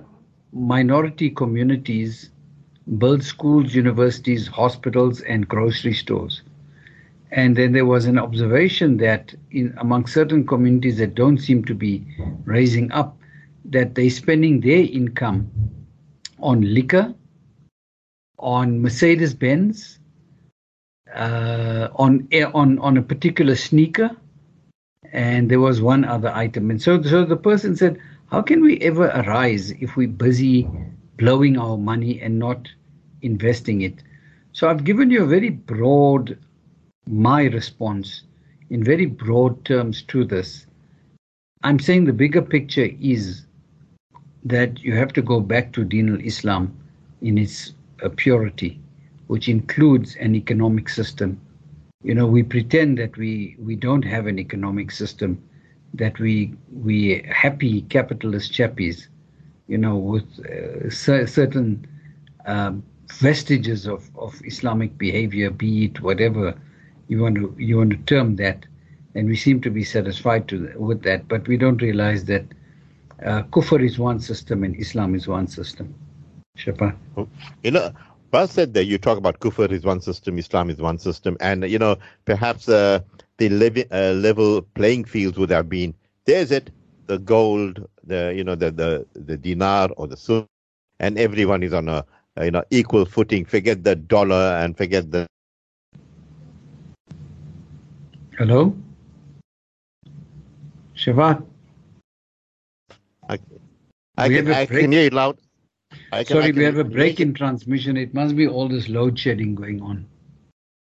minority 0.53 1.31
communities 1.31 2.29
build 2.99 3.23
schools, 3.23 3.73
universities, 3.73 4.47
hospitals, 4.47 5.21
and 5.21 5.47
grocery 5.47 5.93
stores. 5.93 6.43
And 7.33 7.55
then 7.55 7.71
there 7.71 7.85
was 7.85 8.05
an 8.05 8.19
observation 8.19 8.97
that 8.97 9.33
in 9.49 9.73
among 9.77 10.05
certain 10.05 10.45
communities 10.45 10.97
that 10.97 11.15
don't 11.15 11.39
seem 11.39 11.65
to 11.65 11.73
be 11.73 12.05
raising 12.45 12.91
up, 12.91 13.17
that 13.65 13.95
they're 13.95 14.09
spending 14.09 14.61
their 14.61 14.83
income 14.83 15.49
on 16.39 16.61
liquor, 16.61 17.13
on 18.37 18.81
Mercedes 18.81 19.33
Benz, 19.33 19.99
uh, 21.13 21.87
on 21.95 22.27
on 22.53 22.77
on 22.79 22.97
a 22.97 23.01
particular 23.01 23.55
sneaker, 23.55 24.15
and 25.11 25.49
there 25.49 25.59
was 25.59 25.81
one 25.81 26.05
other 26.05 26.29
item. 26.29 26.69
And 26.69 26.81
so 26.81 27.01
so 27.01 27.25
the 27.25 27.37
person 27.37 27.75
said, 27.75 27.97
"How 28.27 28.41
can 28.43 28.61
we 28.61 28.79
ever 28.81 29.07
arise 29.07 29.71
if 29.71 29.95
we're 29.95 30.07
busy 30.07 30.67
blowing 31.17 31.57
our 31.57 31.77
money 31.77 32.21
and 32.21 32.39
not 32.39 32.67
investing 33.21 33.81
it. 33.81 34.03
So 34.51 34.69
I've 34.69 34.83
given 34.83 35.09
you 35.09 35.23
a 35.23 35.27
very 35.27 35.49
broad, 35.49 36.37
my 37.07 37.43
response 37.43 38.23
in 38.69 38.83
very 38.83 39.05
broad 39.05 39.63
terms 39.65 40.01
to 40.03 40.23
this. 40.23 40.65
I'm 41.63 41.79
saying 41.79 42.05
the 42.05 42.13
bigger 42.13 42.41
picture 42.41 42.89
is 42.99 43.45
that 44.43 44.83
you 44.83 44.93
have 44.95 45.13
to 45.13 45.21
go 45.21 45.39
back 45.39 45.71
to 45.73 45.83
Din 45.85 46.09
al 46.09 46.19
Islam 46.21 46.75
in 47.21 47.37
its 47.37 47.73
uh, 48.03 48.09
purity, 48.15 48.79
which 49.27 49.47
includes 49.47 50.15
an 50.17 50.35
economic 50.35 50.89
system. 50.89 51.39
You 52.03 52.15
know, 52.15 52.27
we 52.27 52.43
pretend 52.43 52.97
that 52.97 53.15
we, 53.15 53.55
we 53.59 53.75
don't 53.75 54.03
have 54.03 54.27
an 54.27 54.39
economic 54.39 54.91
system, 54.91 55.41
that 55.93 56.19
we 56.19 56.53
we 56.83 57.23
happy 57.29 57.81
capitalist 57.83 58.51
chappies, 58.51 59.07
you 59.67 59.77
know, 59.77 59.95
with 59.95 60.25
uh, 60.39 60.89
certain 60.89 61.85
um, 62.45 62.83
vestiges 63.13 63.87
of, 63.87 64.09
of 64.17 64.41
Islamic 64.43 64.97
behavior, 64.97 65.49
be 65.49 65.85
it 65.85 66.01
whatever 66.01 66.55
you 67.07 67.21
want 67.21 67.35
to 67.35 67.53
you 67.57 67.77
want 67.77 67.91
to 67.91 67.97
term 67.97 68.35
that, 68.37 68.65
and 69.15 69.27
we 69.27 69.35
seem 69.35 69.61
to 69.61 69.69
be 69.69 69.83
satisfied 69.83 70.51
with 70.75 71.03
that, 71.03 71.27
but 71.27 71.47
we 71.47 71.57
don't 71.57 71.81
realize 71.81 72.25
that 72.25 72.45
uh, 73.25 73.43
kufr 73.43 73.83
is 73.83 73.99
one 73.99 74.19
system 74.19 74.63
and 74.63 74.75
Islam 74.79 75.15
is 75.15 75.27
one 75.27 75.47
system. 75.47 75.93
Shafaat. 76.57 76.95
You 77.63 77.71
know, 77.71 77.91
Bas 78.31 78.51
said 78.51 78.73
that 78.73 78.85
you 78.85 78.97
talk 78.97 79.17
about 79.17 79.39
kufr 79.39 79.71
is 79.71 79.83
one 79.85 80.01
system, 80.01 80.37
Islam 80.37 80.69
is 80.69 80.77
one 80.79 80.97
system, 80.97 81.37
and 81.39 81.63
you 81.69 81.79
know 81.79 81.97
perhaps 82.25 82.67
uh, 82.69 82.99
the 83.37 83.49
level, 83.49 83.83
uh, 83.91 84.11
level 84.13 84.61
playing 84.75 85.05
fields 85.05 85.37
would 85.37 85.49
have 85.51 85.69
been 85.69 85.93
there's 86.25 86.51
it, 86.51 86.71
the 87.07 87.19
gold, 87.19 87.87
the 88.03 88.33
you 88.35 88.43
know 88.43 88.55
the 88.55 88.71
the 88.71 89.05
the 89.13 89.37
dinar 89.37 89.89
or 89.97 90.07
the 90.07 90.17
sun, 90.17 90.47
and 90.99 91.17
everyone 91.17 91.63
is 91.63 91.73
on 91.73 91.87
a 91.89 92.05
you 92.41 92.51
know 92.51 92.63
equal 92.71 93.05
footing. 93.05 93.45
Forget 93.45 93.83
the 93.83 93.95
dollar 93.95 94.57
and 94.61 94.77
forget 94.77 95.11
the. 95.11 95.27
Hello, 98.37 98.75
Shiva. 100.93 101.43
I, 103.29 103.39
I, 104.17 104.29
can, 104.29 104.51
I 104.51 104.65
can 104.65 104.91
hear 104.91 105.03
you 105.03 105.09
loud. 105.09 105.37
Can, 106.11 106.25
Sorry, 106.25 106.51
we 106.51 106.63
have 106.63 106.77
a 106.77 106.83
break 106.83 107.19
in 107.19 107.33
transmission. 107.33 107.97
It 107.97 108.13
must 108.13 108.35
be 108.35 108.47
all 108.47 108.67
this 108.67 108.89
load 108.89 109.17
shedding 109.17 109.55
going 109.55 109.81
on. 109.81 110.05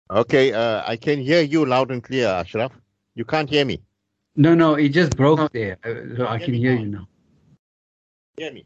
Okay, 0.10 0.53
uh, 0.53 0.83
I 0.86 0.95
can 0.95 1.19
hear 1.19 1.41
you 1.41 1.65
loud 1.65 1.91
and 1.91 2.03
clear, 2.03 2.27
Ashraf. 2.27 2.71
You 3.15 3.25
can't 3.25 3.50
hear 3.50 3.65
me. 3.65 3.81
No, 4.36 4.55
no, 4.55 4.75
it 4.75 4.89
just 4.89 5.17
broke 5.17 5.51
there. 5.51 5.77
Uh, 5.83 6.17
so 6.17 6.27
I 6.27 6.38
can 6.38 6.53
hear 6.53 6.74
you 6.74 6.88
now. 6.88 7.07
Hear 8.38 8.53
me 8.53 8.65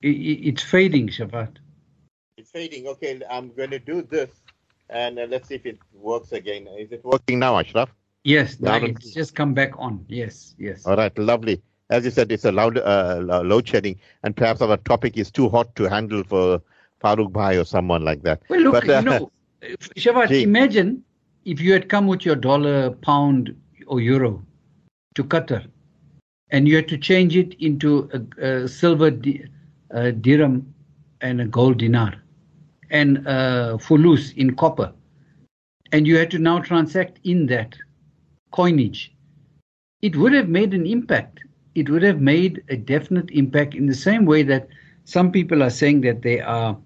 it's 0.00 0.62
fading, 0.62 1.08
Shafat. 1.08 1.56
It's 2.36 2.50
fading. 2.50 2.86
Okay, 2.86 3.20
I'm 3.30 3.52
going 3.54 3.70
to 3.70 3.78
do 3.78 4.02
this, 4.02 4.30
and 4.90 5.18
uh, 5.18 5.26
let's 5.28 5.48
see 5.48 5.54
if 5.54 5.66
it 5.66 5.78
works 5.92 6.32
again. 6.32 6.66
Is 6.78 6.92
it 6.92 7.04
working 7.04 7.38
now, 7.38 7.58
Ashraf? 7.58 7.94
Yes, 8.24 8.60
now 8.60 8.76
it's 8.76 9.12
just 9.12 9.34
come 9.34 9.54
back 9.54 9.72
on. 9.78 10.04
Yes, 10.08 10.54
yes. 10.58 10.86
All 10.86 10.96
right, 10.96 11.16
lovely. 11.18 11.62
As 11.90 12.04
you 12.04 12.10
said, 12.10 12.30
it's 12.30 12.44
a 12.44 12.52
loud 12.52 12.78
uh, 12.78 13.20
load 13.22 13.66
shedding, 13.66 13.98
and 14.22 14.36
perhaps 14.36 14.60
our 14.60 14.76
topic 14.76 15.16
is 15.16 15.30
too 15.30 15.48
hot 15.48 15.74
to 15.76 15.84
handle 15.84 16.22
for 16.22 16.60
Farooq 17.02 17.32
Bhai 17.32 17.56
or 17.56 17.64
someone 17.64 18.04
like 18.04 18.22
that. 18.22 18.42
Well, 18.48 18.60
look, 18.60 18.72
but, 18.72 18.88
uh, 18.88 18.98
you 18.98 19.04
know, 19.04 19.30
Shafat, 19.96 20.42
imagine 20.42 21.02
if 21.44 21.60
you 21.60 21.72
had 21.72 21.88
come 21.88 22.06
with 22.06 22.24
your 22.26 22.36
dollar, 22.36 22.90
pound, 22.90 23.56
or 23.86 24.00
euro 24.00 24.44
to 25.14 25.24
Qatar, 25.24 25.66
and 26.50 26.68
you 26.68 26.76
had 26.76 26.88
to 26.88 26.98
change 26.98 27.36
it 27.36 27.54
into 27.54 28.10
a, 28.12 28.46
a 28.46 28.68
silver 28.68 29.10
a 29.90 30.12
dirham 30.12 30.74
and 31.22 31.40
a 31.40 31.46
gold 31.46 31.78
dinar 31.78 32.14
and 32.90 33.26
a 33.26 33.78
fulus 33.78 34.32
in 34.32 34.54
copper. 34.54 34.92
And 35.92 36.06
you 36.06 36.16
had 36.16 36.30
to 36.32 36.38
now 36.38 36.58
transact 36.60 37.18
in 37.24 37.46
that 37.46 37.76
coinage. 38.50 39.14
It 40.02 40.16
would 40.16 40.32
have 40.32 40.48
made 40.48 40.74
an 40.74 40.86
impact. 40.86 41.40
It 41.74 41.88
would 41.88 42.02
have 42.02 42.20
made 42.20 42.62
a 42.68 42.76
definite 42.76 43.30
impact 43.30 43.74
in 43.74 43.86
the 43.86 43.94
same 43.94 44.24
way 44.24 44.42
that 44.44 44.68
some 45.04 45.32
people 45.32 45.62
are 45.62 45.70
saying 45.70 46.02
that 46.02 46.22
they 46.22 46.40
are 46.40 46.76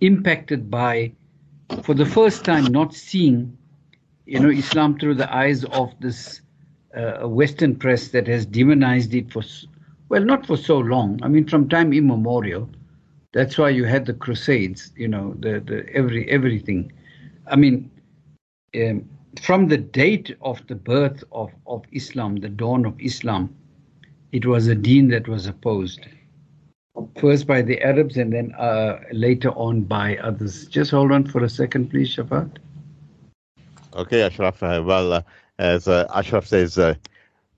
impacted 0.00 0.70
by, 0.70 1.12
for 1.82 1.94
the 1.94 2.06
first 2.06 2.44
time, 2.44 2.64
not 2.66 2.94
seeing, 2.94 3.56
you 4.26 4.38
know, 4.38 4.50
Islam 4.50 4.98
through 4.98 5.14
the 5.14 5.34
eyes 5.34 5.64
of 5.64 5.92
this 6.00 6.40
uh, 6.96 7.28
Western 7.28 7.74
press 7.76 8.08
that 8.08 8.26
has 8.28 8.46
demonized 8.46 9.14
it 9.14 9.32
for 9.32 9.42
well, 10.12 10.22
not 10.22 10.46
for 10.46 10.58
so 10.58 10.78
long. 10.78 11.18
I 11.22 11.28
mean, 11.28 11.46
from 11.48 11.70
time 11.70 11.94
immemorial. 11.94 12.68
That's 13.32 13.56
why 13.58 13.70
you 13.70 13.84
had 13.84 14.06
the 14.06 14.14
Crusades. 14.14 14.92
You 14.96 15.08
know, 15.08 15.34
the 15.40 15.60
the 15.60 15.88
every 15.94 16.28
everything. 16.30 16.92
I 17.46 17.56
mean, 17.56 17.90
um, 18.76 19.08
from 19.40 19.68
the 19.68 19.78
date 19.78 20.36
of 20.42 20.66
the 20.66 20.74
birth 20.74 21.24
of 21.32 21.50
of 21.66 21.84
Islam, 21.92 22.36
the 22.36 22.48
dawn 22.48 22.84
of 22.84 23.00
Islam, 23.00 23.54
it 24.32 24.46
was 24.46 24.66
a 24.66 24.74
deen 24.74 25.08
that 25.08 25.28
was 25.28 25.46
opposed. 25.46 26.06
First 27.18 27.46
by 27.46 27.62
the 27.62 27.80
Arabs 27.82 28.18
and 28.18 28.32
then 28.32 28.52
uh, 28.58 29.00
later 29.12 29.50
on 29.50 29.82
by 29.82 30.18
others. 30.18 30.66
Just 30.66 30.90
hold 30.90 31.10
on 31.10 31.24
for 31.24 31.42
a 31.42 31.48
second, 31.48 31.88
please, 31.88 32.14
Shafat. 32.14 32.58
Okay, 33.94 34.22
Ashraf. 34.22 34.62
Uh, 34.62 34.82
well, 34.84 35.12
uh, 35.14 35.22
as 35.58 35.88
uh, 35.88 36.06
Ashraf 36.14 36.46
says, 36.46 36.78
uh, 36.78 36.94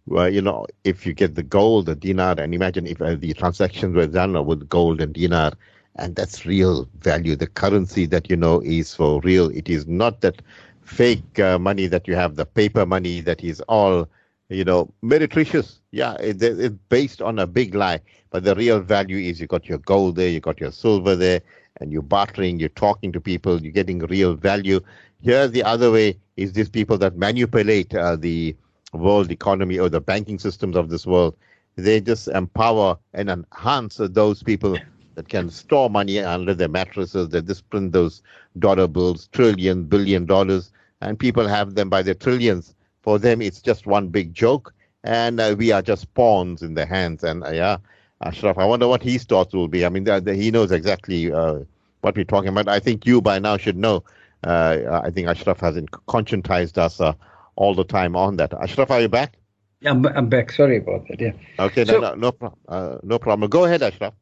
well, 0.06 0.28
you 0.28 0.42
know, 0.42 0.66
if 0.84 1.06
you 1.06 1.14
get 1.14 1.34
the 1.34 1.42
gold, 1.42 1.86
the 1.86 1.94
dinar, 1.94 2.34
and 2.38 2.54
imagine 2.54 2.86
if 2.86 3.00
uh, 3.00 3.14
the 3.14 3.32
transactions 3.34 3.94
were 3.94 4.06
done 4.06 4.44
with 4.46 4.68
gold 4.68 5.00
and 5.00 5.14
dinar, 5.14 5.52
and 5.96 6.14
that's 6.16 6.44
real 6.44 6.88
value. 7.00 7.36
The 7.36 7.46
currency 7.46 8.06
that 8.06 8.28
you 8.28 8.36
know 8.36 8.60
is 8.60 8.94
for 8.94 9.20
real. 9.22 9.48
It 9.50 9.68
is 9.68 9.86
not 9.86 10.20
that 10.20 10.42
fake 10.82 11.38
uh, 11.38 11.58
money 11.58 11.86
that 11.86 12.06
you 12.06 12.14
have, 12.16 12.36
the 12.36 12.44
paper 12.44 12.84
money 12.84 13.20
that 13.20 13.42
is 13.42 13.60
all, 13.62 14.08
you 14.48 14.64
know, 14.64 14.92
meretricious. 15.02 15.78
Yeah, 15.92 16.14
it, 16.20 16.42
it's 16.42 16.74
based 16.88 17.22
on 17.22 17.38
a 17.38 17.46
big 17.46 17.74
lie. 17.74 18.00
But 18.30 18.44
the 18.44 18.54
real 18.54 18.80
value 18.80 19.18
is 19.18 19.40
you 19.40 19.46
got 19.46 19.68
your 19.68 19.78
gold 19.78 20.16
there, 20.16 20.28
you 20.28 20.40
got 20.40 20.60
your 20.60 20.72
silver 20.72 21.14
there, 21.16 21.40
and 21.80 21.92
you're 21.92 22.02
bartering, 22.02 22.58
you're 22.58 22.68
talking 22.70 23.12
to 23.12 23.20
people, 23.20 23.62
you're 23.62 23.72
getting 23.72 24.00
real 24.00 24.34
value. 24.34 24.80
Here, 25.20 25.48
the 25.48 25.62
other 25.62 25.90
way 25.90 26.18
is 26.36 26.52
these 26.52 26.68
people 26.68 26.98
that 26.98 27.16
manipulate 27.16 27.94
uh, 27.94 28.16
the 28.16 28.54
world 28.94 29.30
economy 29.30 29.78
or 29.78 29.88
the 29.88 30.00
banking 30.00 30.38
systems 30.38 30.76
of 30.76 30.88
this 30.88 31.06
world. 31.06 31.36
They 31.76 32.00
just 32.00 32.28
empower 32.28 32.96
and 33.12 33.28
enhance 33.28 33.96
those 33.98 34.42
people 34.42 34.78
that 35.16 35.28
can 35.28 35.50
store 35.50 35.90
money 35.90 36.20
under 36.20 36.54
their 36.54 36.68
mattresses. 36.68 37.28
They 37.28 37.42
just 37.42 37.68
print 37.70 37.92
those 37.92 38.22
dollar 38.58 38.86
bills, 38.86 39.28
trillion, 39.32 39.84
billion 39.84 40.26
dollars, 40.26 40.72
and 41.00 41.18
people 41.18 41.46
have 41.46 41.74
them 41.74 41.88
by 41.90 42.02
the 42.02 42.14
trillions. 42.14 42.74
For 43.02 43.18
them, 43.18 43.42
it's 43.42 43.60
just 43.60 43.86
one 43.86 44.08
big 44.08 44.32
joke, 44.32 44.72
and 45.02 45.40
uh, 45.40 45.54
we 45.58 45.72
are 45.72 45.82
just 45.82 46.12
pawns 46.14 46.62
in 46.62 46.74
their 46.74 46.86
hands. 46.86 47.22
And 47.24 47.44
uh, 47.44 47.50
yeah, 47.50 47.76
Ashraf, 48.22 48.56
I 48.58 48.64
wonder 48.64 48.88
what 48.88 49.02
his 49.02 49.24
thoughts 49.24 49.52
will 49.52 49.68
be. 49.68 49.84
I 49.84 49.88
mean, 49.88 50.06
he 50.26 50.50
knows 50.50 50.72
exactly 50.72 51.32
uh, 51.32 51.60
what 52.00 52.16
we're 52.16 52.24
talking 52.24 52.48
about. 52.48 52.68
I 52.68 52.78
think 52.80 53.06
you 53.06 53.20
by 53.20 53.38
now 53.38 53.56
should 53.56 53.76
know. 53.76 54.04
Uh, 54.42 55.00
I 55.04 55.10
think 55.10 55.28
Ashraf 55.28 55.60
has 55.60 55.76
conscientized 56.08 56.78
us 56.78 57.00
uh, 57.00 57.14
all 57.56 57.74
the 57.74 57.84
time 57.84 58.16
on 58.16 58.36
that. 58.36 58.52
Ashraf, 58.54 58.90
are 58.90 59.00
you 59.00 59.08
back? 59.08 59.36
Yeah, 59.80 59.90
I'm, 59.90 60.06
I'm 60.06 60.28
back. 60.28 60.50
Sorry 60.50 60.78
about 60.78 61.06
that. 61.08 61.20
Yeah. 61.20 61.32
Okay, 61.58 61.84
so, 61.84 62.00
no, 62.00 62.14
no, 62.14 62.34
no, 62.40 62.54
uh, 62.68 62.98
no 63.02 63.18
problem. 63.18 63.50
Go 63.50 63.64
ahead, 63.64 63.82
Ashraf. 63.82 64.14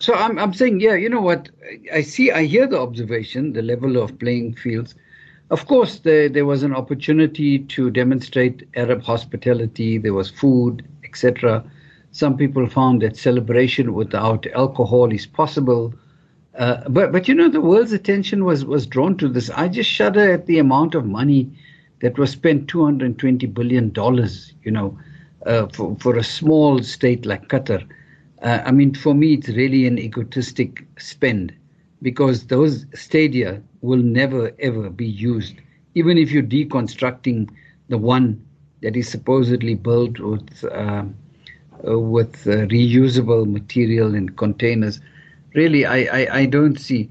So 0.00 0.14
I'm, 0.14 0.38
I'm 0.38 0.54
saying, 0.54 0.80
yeah, 0.80 0.94
you 0.94 1.10
know 1.10 1.20
what? 1.20 1.50
I 1.92 2.00
see, 2.00 2.30
I 2.30 2.44
hear 2.44 2.66
the 2.66 2.80
observation, 2.80 3.52
the 3.52 3.60
level 3.60 3.98
of 3.98 4.18
playing 4.18 4.54
fields. 4.54 4.94
Of 5.50 5.66
course, 5.66 5.98
there, 5.98 6.28
there 6.28 6.46
was 6.46 6.62
an 6.62 6.74
opportunity 6.74 7.58
to 7.58 7.90
demonstrate 7.90 8.66
Arab 8.76 9.02
hospitality. 9.02 9.98
There 9.98 10.14
was 10.14 10.30
food, 10.30 10.88
etc. 11.04 11.64
Some 12.12 12.36
people 12.36 12.66
found 12.66 13.02
that 13.02 13.16
celebration 13.16 13.92
without 13.92 14.46
alcohol 14.54 15.12
is 15.12 15.26
possible. 15.26 15.92
Uh, 16.58 16.88
but 16.88 17.12
but 17.12 17.28
you 17.28 17.34
know 17.34 17.48
the 17.48 17.60
world's 17.60 17.92
attention 17.92 18.44
was 18.44 18.64
was 18.64 18.86
drawn 18.86 19.16
to 19.18 19.28
this. 19.28 19.50
I 19.50 19.68
just 19.68 19.90
shudder 19.90 20.32
at 20.32 20.46
the 20.46 20.58
amount 20.58 20.94
of 20.94 21.04
money 21.04 21.50
that 22.00 22.18
was 22.18 22.30
spent, 22.30 22.68
220 22.68 23.46
billion 23.46 23.90
dollars. 23.90 24.52
You 24.64 24.72
know, 24.72 24.98
uh, 25.46 25.66
for 25.68 25.96
for 26.00 26.16
a 26.16 26.24
small 26.24 26.82
state 26.82 27.24
like 27.26 27.48
Qatar. 27.48 27.86
Uh, 28.42 28.62
I 28.64 28.70
mean, 28.70 28.94
for 28.94 29.14
me, 29.14 29.34
it's 29.34 29.48
really 29.48 29.86
an 29.86 29.98
egotistic 29.98 30.86
spend 30.98 31.54
because 32.02 32.46
those 32.46 32.86
stadia 32.94 33.62
will 33.82 34.02
never 34.02 34.52
ever 34.58 34.90
be 34.90 35.06
used, 35.06 35.56
even 35.94 36.18
if 36.18 36.30
you're 36.30 36.42
deconstructing 36.42 37.50
the 37.88 37.98
one 37.98 38.44
that 38.82 38.96
is 38.96 39.08
supposedly 39.08 39.74
built 39.74 40.18
with 40.20 40.64
uh, 40.64 41.04
uh, 41.88 41.98
with 41.98 42.46
uh, 42.46 42.66
reusable 42.66 43.46
material 43.46 44.14
and 44.14 44.36
containers. 44.36 45.00
Really, 45.54 45.84
I, 45.84 45.98
I, 46.20 46.38
I, 46.40 46.46
don't 46.46 46.78
see 46.78 47.10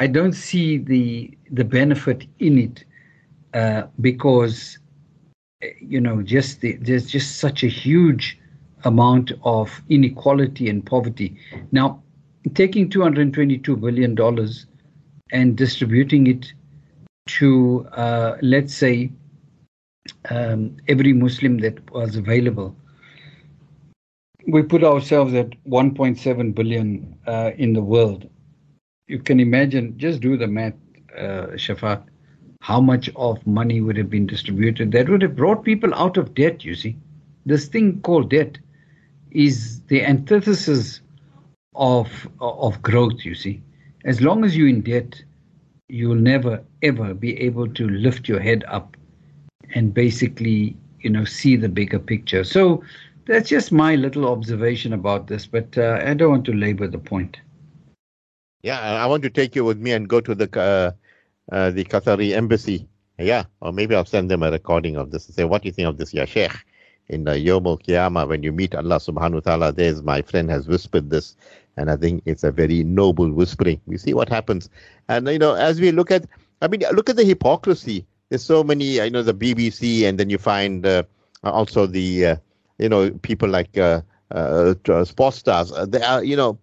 I 0.00 0.06
don't 0.06 0.32
see 0.32 0.78
the 0.78 1.30
the 1.50 1.64
benefit 1.64 2.26
in 2.38 2.58
it 2.58 2.84
uh, 3.56 3.86
because 4.00 4.78
you 5.80 6.00
know 6.00 6.22
just 6.22 6.60
the, 6.60 6.76
there's 6.76 7.06
just 7.06 7.38
such 7.38 7.64
a 7.64 7.68
huge 7.68 8.38
amount 8.84 9.32
of 9.42 9.82
inequality 9.88 10.68
and 10.68 10.84
poverty. 10.84 11.36
Now, 11.72 12.02
taking 12.54 12.90
$222 12.90 13.80
billion 13.80 14.16
and 15.32 15.56
distributing 15.56 16.26
it 16.26 16.52
to, 17.26 17.88
uh, 17.92 18.36
let's 18.42 18.74
say, 18.74 19.10
um, 20.30 20.76
every 20.88 21.12
Muslim 21.12 21.58
that 21.58 21.90
was 21.90 22.14
available, 22.14 22.76
we 24.46 24.62
put 24.62 24.84
ourselves 24.84 25.34
at 25.34 25.50
1.7 25.66 26.54
billion 26.54 27.18
uh, 27.26 27.50
in 27.56 27.72
the 27.72 27.82
world. 27.82 28.28
You 29.08 29.18
can 29.18 29.40
imagine, 29.40 29.98
just 29.98 30.20
do 30.20 30.36
the 30.36 30.46
math, 30.46 30.74
uh, 31.16 31.56
Shafat, 31.56 32.04
how 32.60 32.80
much 32.80 33.10
of 33.16 33.46
money 33.46 33.80
would 33.80 33.96
have 33.96 34.10
been 34.10 34.26
distributed. 34.26 34.92
That 34.92 35.08
would 35.08 35.22
have 35.22 35.36
brought 35.36 35.64
people 35.64 35.94
out 35.94 36.16
of 36.16 36.34
debt, 36.34 36.64
you 36.64 36.74
see. 36.74 36.96
This 37.44 37.66
thing 37.66 38.00
called 38.00 38.30
debt 38.30 38.58
is 39.30 39.80
the 39.82 40.04
antithesis 40.04 41.00
of 41.74 42.28
of 42.40 42.80
growth. 42.82 43.24
You 43.24 43.34
see, 43.34 43.62
as 44.04 44.20
long 44.20 44.44
as 44.44 44.56
you're 44.56 44.68
in 44.68 44.80
debt, 44.80 45.22
you 45.88 46.08
will 46.08 46.16
never 46.16 46.64
ever 46.82 47.14
be 47.14 47.38
able 47.40 47.68
to 47.68 47.88
lift 47.88 48.28
your 48.28 48.40
head 48.40 48.64
up 48.66 48.96
and 49.74 49.92
basically, 49.92 50.76
you 51.00 51.10
know, 51.10 51.24
see 51.24 51.56
the 51.56 51.68
bigger 51.68 51.98
picture. 51.98 52.44
So 52.44 52.82
that's 53.26 53.48
just 53.48 53.72
my 53.72 53.96
little 53.96 54.26
observation 54.28 54.92
about 54.92 55.26
this, 55.26 55.46
but 55.46 55.76
uh, 55.76 56.00
I 56.04 56.14
don't 56.14 56.30
want 56.30 56.44
to 56.46 56.52
labor 56.52 56.86
the 56.86 56.98
point. 56.98 57.38
Yeah, 58.62 58.80
I 58.80 59.06
want 59.06 59.22
to 59.24 59.30
take 59.30 59.54
you 59.54 59.64
with 59.64 59.78
me 59.78 59.92
and 59.92 60.08
go 60.08 60.20
to 60.20 60.34
the 60.34 60.60
uh, 60.60 60.90
uh, 61.52 61.70
the 61.70 61.84
Qatari 61.84 62.32
embassy. 62.32 62.88
Yeah, 63.18 63.44
or 63.60 63.72
maybe 63.72 63.94
I'll 63.94 64.04
send 64.04 64.30
them 64.30 64.42
a 64.42 64.50
recording 64.50 64.96
of 64.96 65.10
this 65.10 65.26
and 65.26 65.34
say, 65.34 65.44
"What 65.44 65.62
do 65.62 65.68
you 65.68 65.72
think 65.72 65.88
of 65.88 65.96
this, 65.96 66.12
ya 66.12 66.26
Sheikh?" 66.26 66.52
in 67.08 67.24
the 67.24 67.38
Yom 67.38 67.66
al 67.66 67.78
Qiyamah, 67.78 68.28
when 68.28 68.42
you 68.42 68.52
meet 68.52 68.74
Allah 68.74 68.96
subhanahu 68.96 69.34
wa 69.34 69.40
ta'ala, 69.40 69.72
there's 69.72 70.02
my 70.02 70.22
friend 70.22 70.50
has 70.50 70.66
whispered 70.66 71.10
this, 71.10 71.36
and 71.76 71.90
I 71.90 71.96
think 71.96 72.22
it's 72.26 72.44
a 72.44 72.50
very 72.50 72.82
noble 72.84 73.30
whispering. 73.30 73.80
We 73.86 73.98
see 73.98 74.14
what 74.14 74.28
happens. 74.28 74.68
And, 75.08 75.28
you 75.28 75.38
know, 75.38 75.54
as 75.54 75.80
we 75.80 75.92
look 75.92 76.10
at, 76.10 76.26
I 76.62 76.68
mean, 76.68 76.82
look 76.92 77.10
at 77.10 77.16
the 77.16 77.24
hypocrisy. 77.24 78.06
There's 78.28 78.42
so 78.42 78.64
many, 78.64 78.84
you 78.84 79.10
know, 79.10 79.22
the 79.22 79.34
BBC, 79.34 80.08
and 80.08 80.18
then 80.18 80.30
you 80.30 80.38
find 80.38 80.84
uh, 80.84 81.04
also 81.44 81.86
the, 81.86 82.26
uh, 82.26 82.36
you 82.78 82.88
know, 82.88 83.10
people 83.10 83.48
like 83.48 83.78
uh, 83.78 84.00
uh, 84.32 84.74
sports 85.04 85.38
stars. 85.38 85.72
They 85.88 86.02
are, 86.02 86.24
you 86.24 86.36
know, 86.36 86.58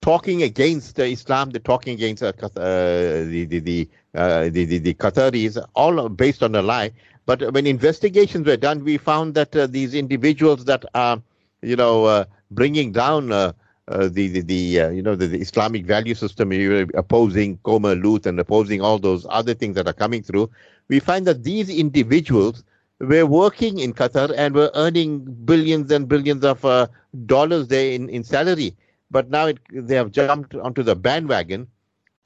talking 0.00 0.42
against 0.42 0.98
Islam. 0.98 1.50
They're 1.50 1.60
talking 1.60 1.94
against 1.94 2.22
uh, 2.22 2.32
the 2.32 3.46
the 3.48 3.58
the, 3.60 3.88
the 4.14 4.64
the 4.64 4.78
the 4.78 4.94
Qataris, 4.94 5.64
all 5.74 6.08
based 6.08 6.42
on 6.42 6.54
a 6.54 6.62
lie. 6.62 6.92
But 7.26 7.52
when 7.52 7.66
investigations 7.66 8.46
were 8.46 8.56
done, 8.56 8.84
we 8.84 8.96
found 8.96 9.34
that 9.34 9.54
uh, 9.54 9.66
these 9.66 9.94
individuals 9.94 10.64
that 10.64 10.84
are, 10.94 11.20
you 11.60 11.76
know, 11.76 12.06
uh, 12.06 12.24
bringing 12.50 12.92
down 12.92 13.32
uh, 13.32 13.52
uh 13.88 14.08
the 14.08 14.28
the, 14.28 14.40
the 14.40 14.80
uh, 14.80 14.88
you 14.90 15.02
know 15.02 15.14
the, 15.14 15.26
the, 15.26 15.38
Islamic 15.38 15.84
value 15.84 16.14
system, 16.14 16.52
opposing 16.94 17.58
Qoma 17.58 18.02
Lut 18.02 18.26
and 18.26 18.40
opposing 18.40 18.80
all 18.80 18.98
those 18.98 19.26
other 19.28 19.54
things 19.54 19.74
that 19.74 19.86
are 19.86 19.92
coming 20.04 20.22
through, 20.22 20.50
we 20.88 21.00
find 21.00 21.26
that 21.26 21.44
these 21.44 21.68
individuals 21.68 22.64
were 23.00 23.26
working 23.26 23.78
in 23.78 23.92
Qatar 23.92 24.34
and 24.36 24.54
were 24.54 24.70
earning 24.74 25.20
billions 25.44 25.90
and 25.92 26.08
billions 26.08 26.44
of 26.44 26.64
uh, 26.64 26.86
dollars 27.26 27.68
there 27.68 27.92
in, 27.92 28.08
in 28.08 28.24
salary. 28.24 28.74
But 29.10 29.30
now 29.30 29.46
it, 29.46 29.58
they 29.72 29.94
have 29.96 30.10
jumped 30.10 30.54
onto 30.54 30.82
the 30.82 30.94
bandwagon 30.94 31.68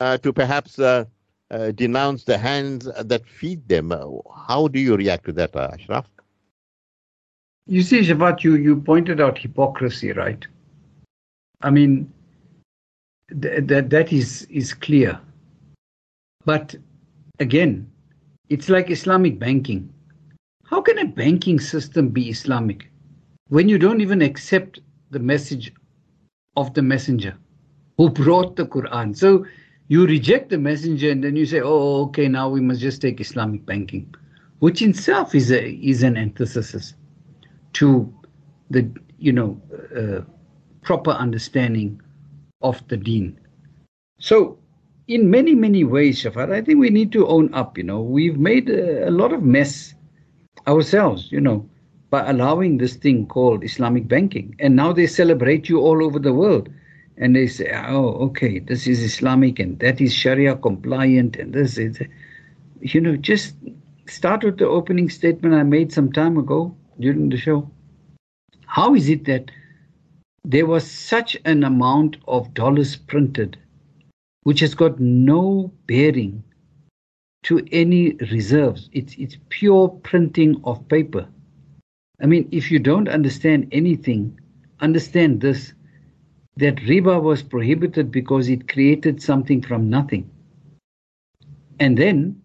uh, 0.00 0.18
to 0.18 0.32
perhaps 0.32 0.78
uh, 0.78 1.04
uh, 1.50 1.70
denounce 1.72 2.24
the 2.24 2.38
hands 2.38 2.88
that 3.00 3.28
feed 3.28 3.68
them. 3.68 3.92
How 4.46 4.68
do 4.68 4.80
you 4.80 4.96
react 4.96 5.24
to 5.26 5.32
that, 5.32 5.54
uh, 5.54 5.70
Ashraf? 5.72 6.06
You 7.66 7.82
see, 7.82 8.00
Shafaat, 8.00 8.42
you, 8.42 8.56
you 8.56 8.80
pointed 8.80 9.20
out 9.20 9.38
hypocrisy, 9.38 10.12
right? 10.12 10.44
I 11.62 11.70
mean, 11.70 12.12
th- 13.40 13.64
that 13.66 13.90
that 13.90 14.12
is 14.12 14.42
is 14.50 14.74
clear. 14.74 15.20
But 16.44 16.74
again, 17.38 17.90
it's 18.48 18.68
like 18.68 18.90
Islamic 18.90 19.38
banking. 19.38 19.92
How 20.64 20.80
can 20.80 20.98
a 20.98 21.04
banking 21.04 21.60
system 21.60 22.08
be 22.08 22.30
Islamic 22.30 22.90
when 23.48 23.68
you 23.68 23.78
don't 23.78 24.00
even 24.00 24.22
accept 24.22 24.80
the 25.10 25.20
message 25.20 25.72
of 26.56 26.74
the 26.74 26.82
messenger 26.82 27.36
who 27.96 28.10
brought 28.10 28.56
the 28.56 28.66
Quran? 28.66 29.16
So 29.16 29.46
you 29.88 30.06
reject 30.06 30.50
the 30.50 30.58
messenger 30.58 31.10
and 31.10 31.22
then 31.22 31.36
you 31.36 31.46
say, 31.46 31.60
oh, 31.62 32.04
okay, 32.04 32.28
now 32.28 32.48
we 32.48 32.60
must 32.60 32.80
just 32.80 33.02
take 33.02 33.20
Islamic 33.20 33.66
banking, 33.66 34.14
which 34.60 34.80
in 34.82 34.90
itself 34.90 35.34
is 35.34 35.50
a 35.50 35.70
is 35.70 36.02
an 36.02 36.16
antithesis 36.16 36.94
to 37.74 38.12
the 38.70 38.90
you 39.18 39.32
know 39.32 39.60
uh, 39.96 40.22
proper 40.82 41.10
understanding 41.10 42.00
of 42.62 42.86
the 42.88 42.96
Deen. 42.96 43.38
So, 44.18 44.58
in 45.08 45.30
many 45.30 45.54
many 45.54 45.84
ways, 45.84 46.22
Shafaat, 46.22 46.52
I 46.52 46.62
think 46.62 46.78
we 46.78 46.90
need 46.90 47.12
to 47.12 47.26
own 47.26 47.52
up. 47.52 47.76
You 47.76 47.84
know, 47.84 48.00
we've 48.00 48.38
made 48.38 48.70
a, 48.70 49.08
a 49.08 49.10
lot 49.10 49.32
of 49.32 49.42
mess 49.42 49.94
ourselves. 50.66 51.30
You 51.30 51.40
know, 51.40 51.68
by 52.12 52.28
allowing 52.28 52.76
this 52.76 52.94
thing 52.94 53.26
called 53.26 53.64
Islamic 53.64 54.06
banking, 54.06 54.54
and 54.58 54.76
now 54.76 54.92
they 54.92 55.06
celebrate 55.06 55.70
you 55.70 55.80
all 55.80 56.04
over 56.04 56.18
the 56.18 56.34
world 56.34 56.68
and 57.16 57.34
they 57.34 57.46
say, 57.46 57.72
oh, 57.86 58.08
okay, 58.26 58.58
this 58.58 58.86
is 58.86 59.02
Islamic 59.02 59.58
and 59.58 59.78
that 59.78 59.98
is 59.98 60.14
Sharia 60.14 60.56
compliant 60.56 61.36
and 61.36 61.54
this 61.54 61.78
is, 61.78 61.98
you 62.82 63.00
know, 63.00 63.16
just 63.16 63.54
start 64.06 64.44
with 64.44 64.58
the 64.58 64.66
opening 64.66 65.08
statement 65.08 65.54
I 65.54 65.62
made 65.62 65.90
some 65.90 66.12
time 66.12 66.36
ago 66.36 66.76
during 67.00 67.30
the 67.30 67.38
show. 67.38 67.70
How 68.66 68.94
is 68.94 69.08
it 69.08 69.24
that 69.24 69.50
there 70.44 70.66
was 70.66 70.88
such 70.90 71.34
an 71.46 71.64
amount 71.64 72.18
of 72.28 72.52
dollars 72.52 72.94
printed 72.94 73.56
which 74.42 74.60
has 74.60 74.74
got 74.74 75.00
no 75.00 75.72
bearing 75.86 76.44
to 77.44 77.66
any 77.72 78.16
reserves? 78.30 78.90
It's, 78.92 79.14
it's 79.16 79.38
pure 79.48 79.88
printing 79.88 80.60
of 80.64 80.86
paper. 80.88 81.26
I 82.22 82.26
mean, 82.26 82.48
if 82.52 82.70
you 82.70 82.78
don't 82.78 83.08
understand 83.08 83.68
anything, 83.72 84.38
understand 84.80 85.40
this 85.40 85.74
that 86.56 86.76
riba 86.76 87.20
was 87.20 87.42
prohibited 87.42 88.12
because 88.12 88.48
it 88.48 88.68
created 88.68 89.20
something 89.20 89.60
from 89.60 89.90
nothing. 89.90 90.30
And 91.80 91.98
then 91.98 92.42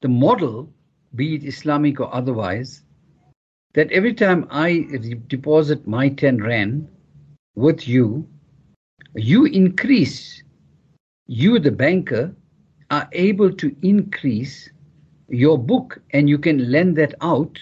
the 0.00 0.08
model, 0.08 0.72
be 1.14 1.36
it 1.36 1.44
Islamic 1.44 2.00
or 2.00 2.12
otherwise, 2.12 2.82
that 3.74 3.92
every 3.92 4.14
time 4.14 4.46
I 4.50 4.88
deposit 5.28 5.86
my 5.86 6.08
10 6.08 6.42
Rand 6.42 6.88
with 7.54 7.86
you, 7.86 8.26
you 9.14 9.44
increase, 9.44 10.42
you, 11.26 11.58
the 11.58 11.70
banker, 11.70 12.34
are 12.90 13.08
able 13.12 13.52
to 13.52 13.76
increase 13.82 14.70
your 15.28 15.58
book 15.58 16.00
and 16.10 16.28
you 16.28 16.38
can 16.38 16.70
lend 16.70 16.96
that 16.96 17.14
out 17.20 17.58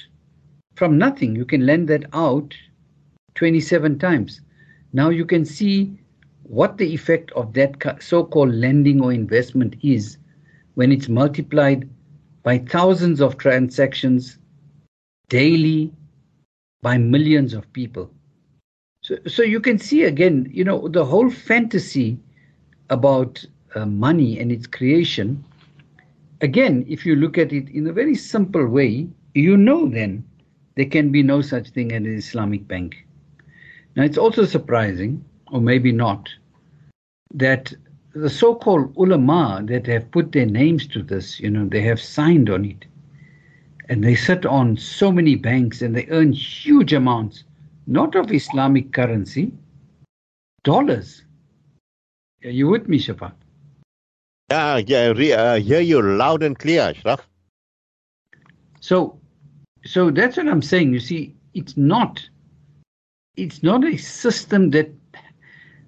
from 0.75 0.99
nothing. 0.99 1.37
You 1.37 1.45
can 1.45 1.67
lend 1.67 1.89
that 1.89 2.05
out 2.13 2.55
27 3.35 3.99
times. 3.99 4.41
Now 4.93 5.11
you 5.11 5.25
can 5.25 5.45
see 5.45 5.99
what 6.45 6.79
the 6.79 6.93
effect 6.93 7.31
of 7.33 7.53
that 7.55 7.77
so 8.01 8.25
called 8.25 8.55
lending 8.55 9.01
or 9.03 9.13
investment 9.13 9.77
is 9.83 10.19
when 10.75 10.93
it's 10.93 11.09
multiplied 11.09 11.89
by 12.43 12.59
thousands 12.59 13.21
of 13.21 13.39
transactions 13.39 14.39
daily 15.29 15.93
by 16.83 16.99
millions 16.99 17.55
of 17.55 17.73
people. 17.73 18.11
So, 19.01 19.17
so 19.27 19.43
you 19.43 19.61
can 19.61 19.79
see 19.79 20.05
again, 20.05 20.49
you 20.53 20.65
know, 20.65 20.89
the 20.89 21.05
whole 21.05 21.31
fantasy 21.31 22.19
about 22.91 23.45
uh, 23.75 23.87
money 23.87 24.39
and 24.39 24.53
its 24.53 24.67
creation. 24.67 25.45
Again, 26.41 26.85
if 26.89 27.07
you 27.07 27.17
look 27.17 27.39
at 27.39 27.53
it 27.53 27.69
in 27.71 27.87
a 27.87 27.93
very 27.93 28.15
simple 28.15 28.67
way, 28.67 29.09
you 29.35 29.57
know 29.57 29.89
then 29.89 30.25
there 30.77 30.87
can 30.87 31.11
be 31.11 31.23
no 31.23 31.41
such 31.41 31.71
thing 31.71 31.93
as 31.93 31.99
an 31.99 32.15
Islamic 32.17 32.67
bank. 32.67 33.07
Now, 33.97 34.03
it's 34.03 34.19
also 34.19 34.45
surprising, 34.45 35.25
or 35.51 35.61
maybe 35.61 35.93
not, 35.93 36.29
that 37.33 37.73
the 38.15 38.31
so 38.31 38.55
called 38.55 38.95
ulama 38.97 39.63
that 39.67 39.87
have 39.87 40.11
put 40.11 40.33
their 40.33 40.47
names 40.47 40.87
to 40.89 41.03
this, 41.03 41.41
you 41.41 41.51
know, 41.51 41.67
they 41.67 41.83
have 41.83 42.01
signed 42.01 42.49
on 42.51 42.65
it. 42.65 42.85
And 43.89 44.03
they 44.03 44.15
sit 44.15 44.47
on 44.47 44.77
so 44.77 45.13
many 45.13 45.35
banks 45.35 45.83
and 45.83 45.95
they 45.95 46.07
earn 46.09 46.33
huge 46.33 46.93
amounts, 46.93 47.45
not 47.87 48.15
of 48.15 48.33
Islamic 48.33 48.93
currency, 48.93 49.53
dollars. 50.63 51.23
Are 52.45 52.51
you 52.51 52.69
with 52.69 52.89
me, 52.89 52.99
Shafat? 52.99 53.33
Yeah, 54.51 54.77
yeah, 54.79 55.07
re- 55.09 55.33
uh, 55.33 55.55
hear 55.57 55.81
you 55.81 56.01
loud 56.03 56.43
and 56.43 56.59
clear, 56.59 56.83
Ashraf. 56.83 57.29
So, 58.81 59.19
so 59.85 60.11
that's 60.11 60.37
what 60.37 60.49
I'm 60.49 60.63
saying. 60.63 60.93
You 60.93 61.01
see, 61.01 61.35
it's 61.55 61.77
not 61.77 62.29
it's 63.37 63.63
not 63.63 63.85
a 63.85 63.97
system 63.97 64.71
that 64.71 64.91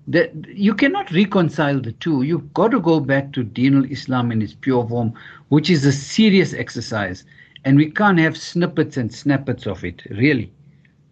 that 0.08 0.32
you 0.46 0.74
cannot 0.74 1.10
reconcile 1.10 1.80
the 1.80 1.92
two. 1.92 2.22
You've 2.22 2.54
got 2.54 2.70
to 2.70 2.80
go 2.80 3.00
back 3.00 3.32
to 3.32 3.42
Deen 3.42 3.84
Islam 3.90 4.30
in 4.30 4.40
its 4.40 4.54
pure 4.54 4.86
form, 4.86 5.14
which 5.48 5.68
is 5.68 5.84
a 5.84 5.92
serious 5.92 6.54
exercise. 6.54 7.24
And 7.64 7.76
we 7.76 7.90
can't 7.90 8.18
have 8.20 8.36
snippets 8.36 8.96
and 8.96 9.12
snippets 9.12 9.66
of 9.66 9.84
it, 9.84 10.02
really. 10.10 10.52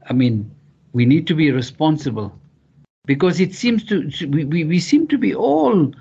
I 0.09 0.13
mean, 0.13 0.49
we 0.93 1.05
need 1.05 1.27
to 1.27 1.35
be 1.35 1.51
responsible 1.51 2.39
because 3.07 3.41
it 3.41 3.53
seems 3.53 3.83
to, 3.85 4.09
we, 4.29 4.45
we, 4.45 4.65
we 4.65 4.79
seem 4.79 5.09
to 5.09 5.19
be 5.19 5.35
all 5.35 5.93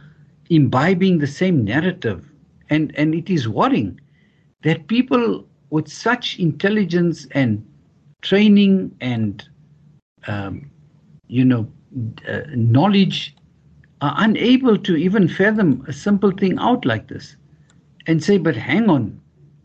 imbibing 0.51 1.17
the 1.17 1.27
same 1.27 1.65
narrative. 1.65 2.29
And, 2.69 2.93
and 2.95 3.15
it 3.15 3.31
is 3.31 3.47
worrying 3.47 3.99
that 4.61 4.87
people 4.87 5.47
with 5.73 5.91
such 5.91 6.39
intelligence 6.39 7.31
and 7.41 7.65
training 8.21 8.95
and 9.01 9.49
um, 10.27 10.71
you 11.27 11.45
know, 11.45 11.67
uh, 12.29 12.41
knowledge 12.55 13.35
are 14.01 14.13
unable 14.17 14.77
to 14.77 14.95
even 14.95 15.27
fathom 15.27 15.83
a 15.87 15.93
simple 15.93 16.31
thing 16.31 16.59
out 16.59 16.85
like 16.85 17.07
this 17.07 17.37
and 18.07 18.23
say, 18.23 18.37
but 18.37 18.55
hang 18.55 18.89
on, 18.89 19.21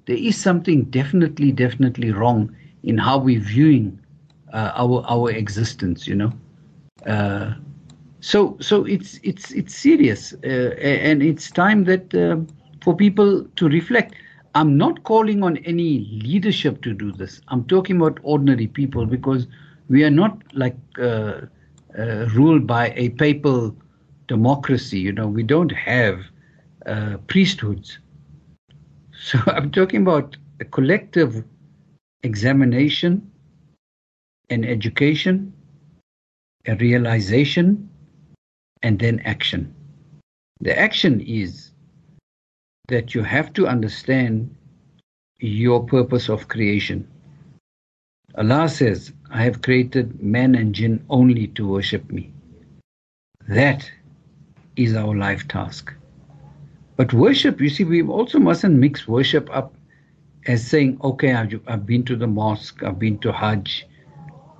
there 0.06 0.16
is 0.16 0.36
something 0.36 0.84
definitely, 0.84 1.52
definitely 1.52 2.10
wrong 2.12 2.54
in 2.84 2.98
how 2.98 3.18
we're 3.18 3.40
viewing 3.40 4.00
uh, 4.52 4.72
our 4.76 5.04
our 5.08 5.30
existence, 5.30 6.06
you 6.06 6.14
know. 6.14 6.32
Uh, 7.06 7.54
so 8.20 8.56
so 8.60 8.84
it's 8.84 9.20
it's 9.22 9.52
it's 9.52 9.74
serious, 9.74 10.32
uh, 10.44 10.74
and 10.80 11.22
it's 11.22 11.50
time 11.50 11.84
that 11.84 12.14
uh, 12.14 12.36
for 12.82 12.96
people 12.96 13.44
to 13.56 13.68
reflect. 13.68 14.14
I'm 14.58 14.76
not 14.76 15.04
calling 15.04 15.44
on 15.44 15.56
any 15.58 16.00
leadership 16.10 16.82
to 16.82 16.92
do 16.92 17.12
this. 17.12 17.40
I'm 17.46 17.62
talking 17.66 17.96
about 17.96 18.18
ordinary 18.24 18.66
people 18.66 19.06
because 19.06 19.46
we 19.88 20.02
are 20.02 20.10
not 20.10 20.42
like 20.52 20.76
uh, 21.00 21.42
uh, 21.96 22.26
ruled 22.34 22.66
by 22.66 22.92
a 22.96 23.10
papal 23.10 23.76
democracy. 24.26 24.98
You 24.98 25.12
know, 25.12 25.28
we 25.28 25.44
don't 25.44 25.70
have 25.70 26.22
uh, 26.86 27.18
priesthoods. 27.28 27.98
So 29.20 29.38
I'm 29.46 29.70
talking 29.70 30.02
about 30.02 30.36
a 30.60 30.64
collective 30.64 31.44
examination 32.22 33.30
and 34.50 34.64
education, 34.66 35.52
a 36.66 36.74
realization, 36.76 37.88
and 38.82 38.98
then 38.98 39.20
action. 39.24 39.74
The 40.60 40.76
action 40.76 41.20
is 41.20 41.70
that 42.88 43.14
you 43.14 43.22
have 43.22 43.53
to 43.53 43.66
understand 43.66 44.55
your 45.38 45.85
purpose 45.85 46.29
of 46.29 46.48
creation. 46.48 47.07
Allah 48.37 48.68
says, 48.68 49.12
I 49.31 49.42
have 49.42 49.62
created 49.62 50.22
man 50.22 50.55
and 50.55 50.74
jinn 50.74 51.05
only 51.11 51.48
to 51.48 51.68
worship 51.68 52.11
me. 52.11 52.33
That 53.46 53.90
is 54.77 54.96
our 54.96 55.14
life 55.14 55.46
task. 55.48 55.92
But 56.96 57.12
worship, 57.12 57.61
you 57.61 57.68
see, 57.68 57.85
we 57.85 58.03
also 58.03 58.38
mustn't 58.38 58.74
mix 58.74 59.07
worship 59.07 59.48
up 59.53 59.74
as 60.46 60.66
saying, 60.66 60.98
okay, 61.03 61.33
I've, 61.33 61.61
I've 61.66 61.87
been 61.87 62.05
to 62.05 62.16
the 62.16 62.27
mosque, 62.27 62.83
I've 62.83 62.98
been 62.98 63.18
to 63.18 63.33
Hajj, 63.33 63.87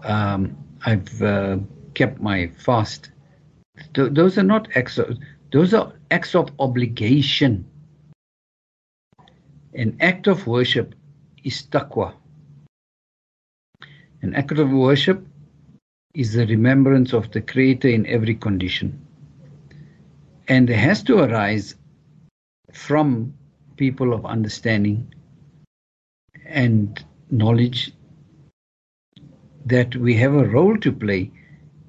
um, 0.05 0.57
I've 0.85 1.23
uh, 1.23 1.59
kept 1.95 2.21
my 2.21 2.49
fast. 2.49 3.11
Th- 3.95 4.12
those 4.12 4.38
are 4.38 4.43
not 4.45 4.69
acts 4.77 4.99
of, 4.99 5.19
those 5.51 5.73
are 5.73 5.93
acts 6.11 6.35
of 6.35 6.51
obligation. 6.59 7.64
An 9.74 9.96
act 10.00 10.26
of 10.26 10.46
worship 10.46 10.94
is 11.44 11.62
taqwa. 11.62 12.14
An 14.22 14.35
act 14.35 14.52
of 14.52 14.70
worship 14.70 15.26
is 16.14 16.33
the 16.33 16.46
remembrance 16.46 17.12
of 17.12 17.31
the 17.31 17.40
Creator 17.40 17.88
in 17.88 18.07
every 18.07 18.35
condition. 18.35 19.07
And 20.48 20.68
it 20.70 20.76
has 20.76 21.02
to 21.04 21.18
arise 21.18 21.76
from 22.72 23.35
people 23.76 24.12
of 24.12 24.24
understanding 24.24 25.14
and 26.46 27.04
knowledge 27.31 27.92
that 29.66 29.94
we 29.96 30.14
have 30.14 30.35
a 30.35 30.48
role 30.48 30.78
to 30.78 30.90
play. 30.90 31.31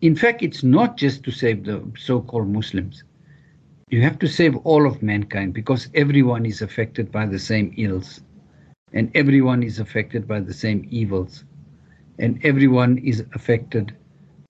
In 0.02 0.16
fact, 0.16 0.44
it's 0.44 0.64
not 0.64 0.98
just 0.98 1.24
to 1.24 1.32
save 1.32 1.64
the 1.64 1.82
so 1.98 2.22
called 2.22 2.50
Muslims. 2.50 3.04
You 3.92 4.04
have 4.04 4.20
to 4.20 4.28
save 4.28 4.56
all 4.58 4.86
of 4.86 5.02
mankind 5.02 5.56
because 5.56 5.90
everyone 5.96 6.46
is 6.46 6.62
affected 6.62 7.12
by 7.12 7.26
the 7.26 7.40
same 7.40 7.74
ills 7.76 8.22
and 8.94 9.12
everyone 9.16 9.64
is 9.64 9.80
affected 9.80 10.28
by 10.28 10.42
the 10.42 10.54
same 10.54 10.88
evils 10.92 11.44
and 12.20 12.40
everyone 12.46 13.00
is 13.00 13.26
affected 13.34 13.96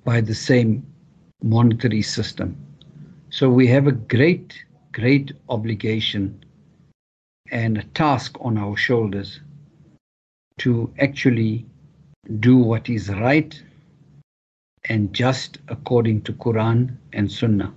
by 0.04 0.20
the 0.20 0.36
same 0.36 0.86
monetary 1.42 2.02
system. 2.02 2.58
So 3.30 3.50
we 3.50 3.66
have 3.68 3.88
a 3.88 3.94
great, 3.94 4.62
great 4.92 5.32
obligation 5.48 6.44
and 7.50 7.78
a 7.78 7.84
task 7.84 8.36
on 8.42 8.58
our 8.58 8.76
shoulders 8.76 9.40
to 10.58 10.94
actually 11.00 11.66
do 12.42 12.58
what 12.58 12.90
is 12.90 13.08
right 13.10 13.64
and 14.90 15.14
just 15.14 15.60
according 15.70 16.24
to 16.24 16.34
Quran 16.34 16.98
and 17.14 17.32
Sunnah 17.32 17.74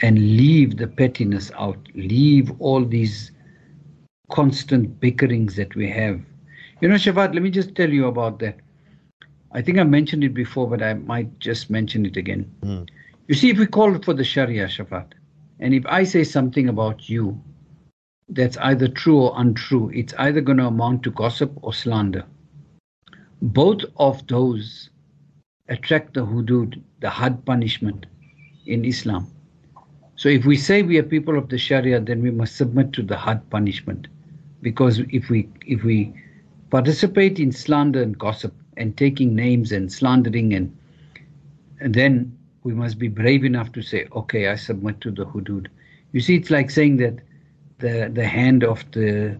and 0.00 0.18
leave 0.18 0.76
the 0.76 0.86
pettiness 0.86 1.50
out, 1.58 1.78
leave 1.94 2.50
all 2.60 2.84
these 2.84 3.32
constant 4.30 5.00
bickerings 5.00 5.56
that 5.56 5.74
we 5.74 5.88
have. 5.88 6.20
You 6.80 6.88
know, 6.88 6.94
Shafat, 6.94 7.34
let 7.34 7.42
me 7.42 7.50
just 7.50 7.74
tell 7.74 7.90
you 7.90 8.06
about 8.06 8.38
that. 8.40 8.58
I 9.52 9.62
think 9.62 9.78
I 9.78 9.84
mentioned 9.84 10.24
it 10.24 10.34
before, 10.34 10.68
but 10.68 10.82
I 10.82 10.94
might 10.94 11.38
just 11.38 11.70
mention 11.70 12.04
it 12.06 12.16
again. 12.16 12.50
Mm. 12.62 12.88
You 13.26 13.34
see, 13.34 13.50
if 13.50 13.58
we 13.58 13.66
call 13.66 13.98
for 14.02 14.14
the 14.14 14.24
Sharia, 14.24 14.66
Shafat, 14.66 15.12
and 15.58 15.74
if 15.74 15.84
I 15.86 16.04
say 16.04 16.22
something 16.22 16.68
about 16.68 17.08
you 17.08 17.42
that's 18.28 18.56
either 18.58 18.88
true 18.88 19.18
or 19.18 19.32
untrue, 19.40 19.90
it's 19.94 20.14
either 20.18 20.40
going 20.40 20.58
to 20.58 20.66
amount 20.66 21.02
to 21.04 21.10
gossip 21.10 21.52
or 21.62 21.72
slander. 21.72 22.24
Both 23.40 23.84
of 23.96 24.26
those 24.26 24.90
attract 25.68 26.14
the 26.14 26.26
hudud, 26.26 26.82
the 27.00 27.10
had 27.10 27.44
punishment 27.44 28.06
in 28.66 28.84
Islam. 28.84 29.30
So 30.18 30.28
if 30.28 30.44
we 30.44 30.56
say 30.56 30.82
we 30.82 30.98
are 30.98 31.04
people 31.04 31.38
of 31.38 31.48
the 31.48 31.58
Sharia, 31.58 32.00
then 32.00 32.20
we 32.20 32.32
must 32.32 32.56
submit 32.56 32.92
to 32.94 33.04
the 33.04 33.16
had 33.16 33.48
punishment. 33.50 34.08
Because 34.62 34.98
if 35.10 35.30
we 35.30 35.48
if 35.64 35.84
we 35.84 36.12
participate 36.70 37.38
in 37.38 37.52
slander 37.52 38.02
and 38.02 38.18
gossip 38.18 38.52
and 38.76 38.96
taking 38.96 39.36
names 39.36 39.70
and 39.70 39.92
slandering 39.92 40.54
and, 40.54 40.76
and 41.78 41.94
then 41.94 42.36
we 42.64 42.74
must 42.74 42.98
be 42.98 43.06
brave 43.06 43.44
enough 43.44 43.70
to 43.74 43.80
say, 43.80 44.08
okay, 44.10 44.48
I 44.48 44.56
submit 44.56 45.00
to 45.02 45.12
the 45.12 45.24
hudud. 45.24 45.68
You 46.10 46.20
see, 46.20 46.34
it's 46.34 46.50
like 46.50 46.70
saying 46.70 46.96
that 46.96 47.20
the 47.78 48.10
the 48.12 48.26
hand 48.26 48.64
of 48.64 48.84
the 48.90 49.38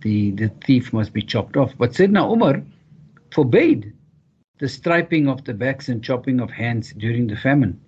the 0.00 0.32
the 0.32 0.48
thief 0.66 0.92
must 0.92 1.12
be 1.12 1.22
chopped 1.22 1.56
off. 1.56 1.72
But 1.78 1.92
Sayyidina 1.92 2.32
Umar 2.32 2.62
forbade 3.30 3.92
the 4.58 4.68
striping 4.68 5.28
of 5.28 5.44
the 5.44 5.54
backs 5.54 5.88
and 5.88 6.02
chopping 6.02 6.40
of 6.40 6.50
hands 6.50 6.92
during 6.94 7.28
the 7.28 7.36
famine. 7.36 7.80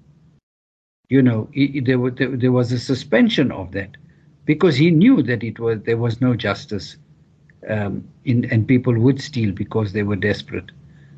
You 1.08 1.22
know, 1.22 1.48
there, 1.82 1.98
was, 1.98 2.14
there, 2.16 2.36
there 2.36 2.52
was 2.52 2.70
a 2.70 2.78
suspension 2.78 3.50
of 3.50 3.72
that 3.72 3.96
because 4.44 4.76
he 4.76 4.90
knew 4.90 5.22
that 5.22 5.42
it 5.42 5.58
was 5.58 5.80
there 5.82 5.96
was 5.96 6.20
no 6.20 6.34
justice, 6.34 6.96
um, 7.68 8.06
in, 8.24 8.44
and 8.50 8.68
people 8.68 8.98
would 8.98 9.20
steal 9.20 9.52
because 9.52 9.92
they 9.92 10.02
were 10.02 10.16
desperate. 10.16 10.70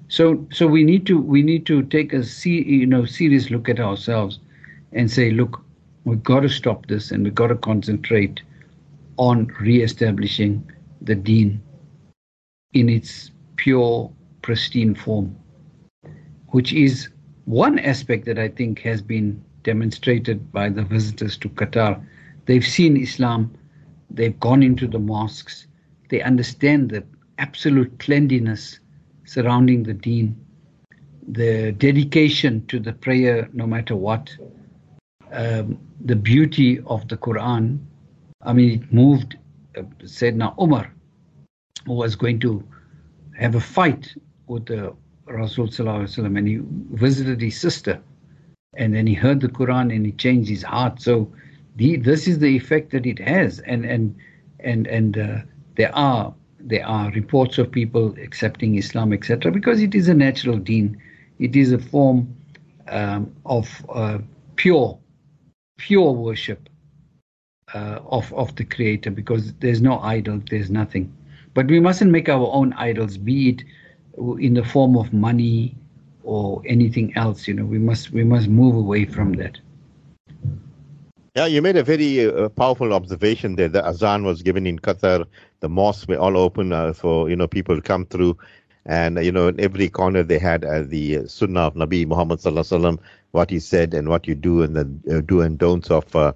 So, 0.08 0.46
so 0.52 0.66
we 0.66 0.84
need 0.84 1.06
to 1.06 1.20
we 1.20 1.42
need 1.42 1.66
to 1.66 1.82
take 1.82 2.12
a 2.12 2.22
see, 2.22 2.62
you 2.62 2.86
know 2.86 3.04
serious 3.04 3.50
look 3.50 3.68
at 3.68 3.80
ourselves, 3.80 4.38
and 4.92 5.10
say, 5.10 5.30
look, 5.30 5.60
we've 6.04 6.22
got 6.22 6.40
to 6.40 6.48
stop 6.48 6.86
this, 6.86 7.10
and 7.10 7.24
we've 7.24 7.34
got 7.34 7.48
to 7.48 7.56
concentrate 7.56 8.42
on 9.16 9.46
re-establishing 9.60 10.68
the 11.02 11.14
Deen 11.14 11.60
in 12.72 12.88
its 12.88 13.30
pure, 13.56 14.10
pristine 14.42 14.94
form, 14.94 15.36
which 16.48 16.72
is 16.72 17.08
one 17.44 17.78
aspect 17.78 18.24
that 18.26 18.38
I 18.38 18.48
think 18.48 18.80
has 18.80 19.02
been 19.02 19.42
demonstrated 19.62 20.52
by 20.52 20.68
the 20.68 20.82
visitors 20.82 21.36
to 21.38 21.48
Qatar. 21.48 22.04
They've 22.46 22.66
seen 22.66 22.96
Islam, 22.96 23.54
they've 24.10 24.38
gone 24.40 24.62
into 24.62 24.86
the 24.86 24.98
mosques, 24.98 25.66
they 26.08 26.22
understand 26.22 26.90
the 26.90 27.04
absolute 27.38 27.98
cleanliness 27.98 28.80
surrounding 29.24 29.82
the 29.84 29.94
deen, 29.94 30.36
the 31.28 31.72
dedication 31.72 32.66
to 32.66 32.80
the 32.80 32.92
prayer 32.92 33.48
no 33.52 33.66
matter 33.66 33.94
what, 33.94 34.36
um, 35.32 35.78
the 36.04 36.16
beauty 36.16 36.80
of 36.86 37.06
the 37.08 37.16
Quran. 37.16 37.78
I 38.42 38.52
mean, 38.52 38.82
it 38.82 38.92
moved 38.92 39.36
uh, 39.76 39.82
Sayyidina 40.02 40.60
Umar, 40.60 40.92
who 41.86 41.92
was 41.92 42.16
going 42.16 42.40
to 42.40 42.64
have 43.38 43.54
a 43.54 43.60
fight 43.60 44.14
with 44.46 44.66
the 44.66 44.94
Rasul 45.26 45.68
and 45.78 46.48
he 46.48 46.60
visited 46.92 47.40
his 47.40 47.60
sister 47.60 48.02
and 48.74 48.94
then 48.94 49.06
he 49.06 49.14
heard 49.14 49.40
the 49.40 49.48
Quran 49.48 49.94
and 49.94 50.06
he 50.06 50.12
changed 50.12 50.48
his 50.48 50.62
heart. 50.62 51.00
So 51.00 51.32
the, 51.76 51.96
this 51.96 52.28
is 52.28 52.38
the 52.38 52.56
effect 52.56 52.92
that 52.92 53.06
it 53.06 53.18
has, 53.18 53.60
and 53.60 53.84
and 53.84 54.14
and 54.60 54.86
and 54.86 55.18
uh, 55.18 55.38
there 55.76 55.94
are 55.94 56.34
there 56.60 56.86
are 56.86 57.10
reports 57.12 57.58
of 57.58 57.70
people 57.70 58.14
accepting 58.22 58.76
Islam, 58.76 59.12
etc., 59.12 59.50
because 59.50 59.82
it 59.82 59.94
is 59.94 60.08
a 60.08 60.14
natural 60.14 60.58
deen. 60.58 61.00
It 61.38 61.56
is 61.56 61.72
a 61.72 61.78
form 61.78 62.34
um, 62.88 63.34
of 63.46 63.84
uh, 63.88 64.18
pure 64.56 64.98
pure 65.78 66.12
worship 66.12 66.68
uh, 67.74 68.00
of 68.06 68.32
of 68.34 68.54
the 68.56 68.64
Creator, 68.64 69.10
because 69.10 69.52
there's 69.54 69.82
no 69.82 69.98
idol, 70.00 70.42
there's 70.50 70.70
nothing. 70.70 71.12
But 71.54 71.66
we 71.66 71.80
mustn't 71.80 72.12
make 72.12 72.28
our 72.28 72.48
own 72.52 72.72
idols, 72.74 73.18
be 73.18 73.48
it 73.48 73.64
in 74.38 74.54
the 74.54 74.64
form 74.64 74.96
of 74.96 75.12
money 75.12 75.76
or 76.22 76.62
anything 76.66 77.16
else. 77.16 77.46
You 77.48 77.54
know, 77.54 77.64
we 77.64 77.78
must 77.78 78.10
we 78.10 78.24
must 78.24 78.48
move 78.48 78.76
away 78.76 79.04
from 79.04 79.32
that. 79.34 79.58
Yeah, 81.36 81.46
you 81.46 81.62
made 81.62 81.76
a 81.76 81.84
very 81.84 82.26
uh, 82.26 82.48
powerful 82.48 82.92
observation 82.92 83.54
there. 83.54 83.68
The 83.68 83.86
azan 83.86 84.24
was 84.24 84.42
given 84.42 84.66
in 84.66 84.80
Qatar. 84.80 85.26
The 85.60 85.68
mosques 85.68 86.08
were 86.08 86.18
all 86.18 86.36
open 86.36 86.72
uh, 86.72 86.92
for 86.92 87.30
you 87.30 87.36
know 87.36 87.46
people 87.46 87.76
to 87.76 87.82
come 87.82 88.04
through, 88.06 88.36
and 88.84 89.16
uh, 89.16 89.20
you 89.20 89.30
know 89.30 89.46
in 89.46 89.60
every 89.60 89.88
corner 89.88 90.24
they 90.24 90.38
had 90.40 90.64
uh, 90.64 90.82
the 90.82 91.28
Sunnah 91.28 91.60
of 91.60 91.74
Nabi 91.74 92.04
Muhammad 92.04 92.40
sallallahu 92.40 92.98
what 93.30 93.48
he 93.48 93.60
said 93.60 93.94
and 93.94 94.08
what 94.08 94.26
you 94.26 94.34
do, 94.34 94.62
and 94.62 94.74
the 94.74 95.18
uh, 95.18 95.20
do 95.20 95.40
and 95.40 95.56
don'ts 95.56 95.88
of 95.88 96.16
uh, 96.16 96.32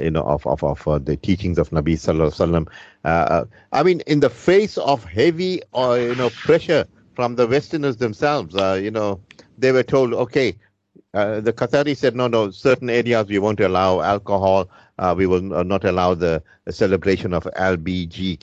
you 0.00 0.10
know 0.12 0.22
of 0.22 0.46
of, 0.46 0.62
of 0.62 1.04
the 1.04 1.16
teachings 1.16 1.58
of 1.58 1.70
Nabi 1.70 1.94
sallallahu 1.94 2.30
alaihi 2.30 2.66
wasallam. 3.04 3.48
I 3.72 3.82
mean, 3.82 4.02
in 4.06 4.20
the 4.20 4.30
face 4.30 4.78
of 4.78 5.02
heavy 5.04 5.62
or 5.72 5.98
you 5.98 6.14
know 6.14 6.30
pressure 6.30 6.86
from 7.14 7.36
the 7.36 7.46
Westerners 7.46 7.96
themselves. 7.96 8.54
Uh, 8.54 8.78
you 8.82 8.90
know, 8.90 9.20
they 9.58 9.72
were 9.72 9.82
told, 9.82 10.12
okay, 10.14 10.56
uh, 11.14 11.40
the 11.40 11.52
Qataris 11.52 11.98
said, 11.98 12.16
no, 12.16 12.26
no, 12.26 12.50
certain 12.50 12.90
areas 12.90 13.26
we 13.28 13.38
won't 13.38 13.60
allow 13.60 14.00
alcohol. 14.00 14.68
Uh, 14.98 15.14
we 15.16 15.26
will 15.26 15.40
not 15.42 15.84
allow 15.84 16.14
the, 16.14 16.42
celebration 16.70 17.34
of 17.34 17.42
LBG, 17.56 18.38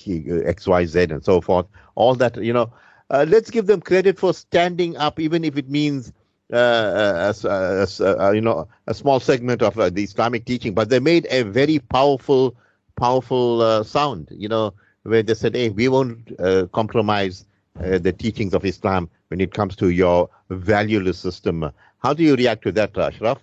XYZ, 0.46 1.10
and 1.10 1.24
so 1.24 1.40
forth. 1.40 1.66
All 1.96 2.16
that, 2.16 2.36
you 2.44 2.52
know, 2.52 2.74
uh, 3.10 3.26
let's 3.30 3.50
give 3.50 3.66
them 3.66 3.80
credit 3.80 4.20
for 4.20 4.34
standing 4.34 4.98
up, 4.98 5.20
even 5.20 5.46
if 5.46 5.58
it 5.58 5.70
means. 5.70 6.12
Uh, 6.52 7.32
uh, 7.46 8.32
you 8.34 8.42
know, 8.42 8.68
a 8.88 8.94
small 8.94 9.20
segment 9.20 9.62
of 9.62 9.76
the 9.76 10.04
Islamic 10.04 10.46
teaching, 10.46 10.74
but 10.74 10.90
they 10.90 11.00
made 11.00 11.28
a 11.30 11.44
very 11.44 11.80
powerful, 11.80 12.56
powerful 12.98 13.84
sound. 13.86 14.28
You 14.32 14.50
know, 14.50 14.74
where 15.04 15.22
they 15.24 15.36
said, 15.36 15.56
"Hey, 15.56 15.70
we 15.70 15.88
won't 15.88 16.36
compromise 16.74 17.46
uh, 17.84 17.98
the 17.98 18.12
teachings 18.12 18.54
of 18.54 18.66
Islam 18.66 19.10
when 19.30 19.42
it 19.42 19.54
comes 19.54 19.76
to 19.78 19.90
your 19.90 20.30
valueless 20.50 21.20
system. 21.20 21.72
How 22.00 22.14
do 22.14 22.24
you 22.24 22.36
react 22.36 22.64
to 22.64 22.72
that, 22.74 22.98
Ashraf? 22.98 23.40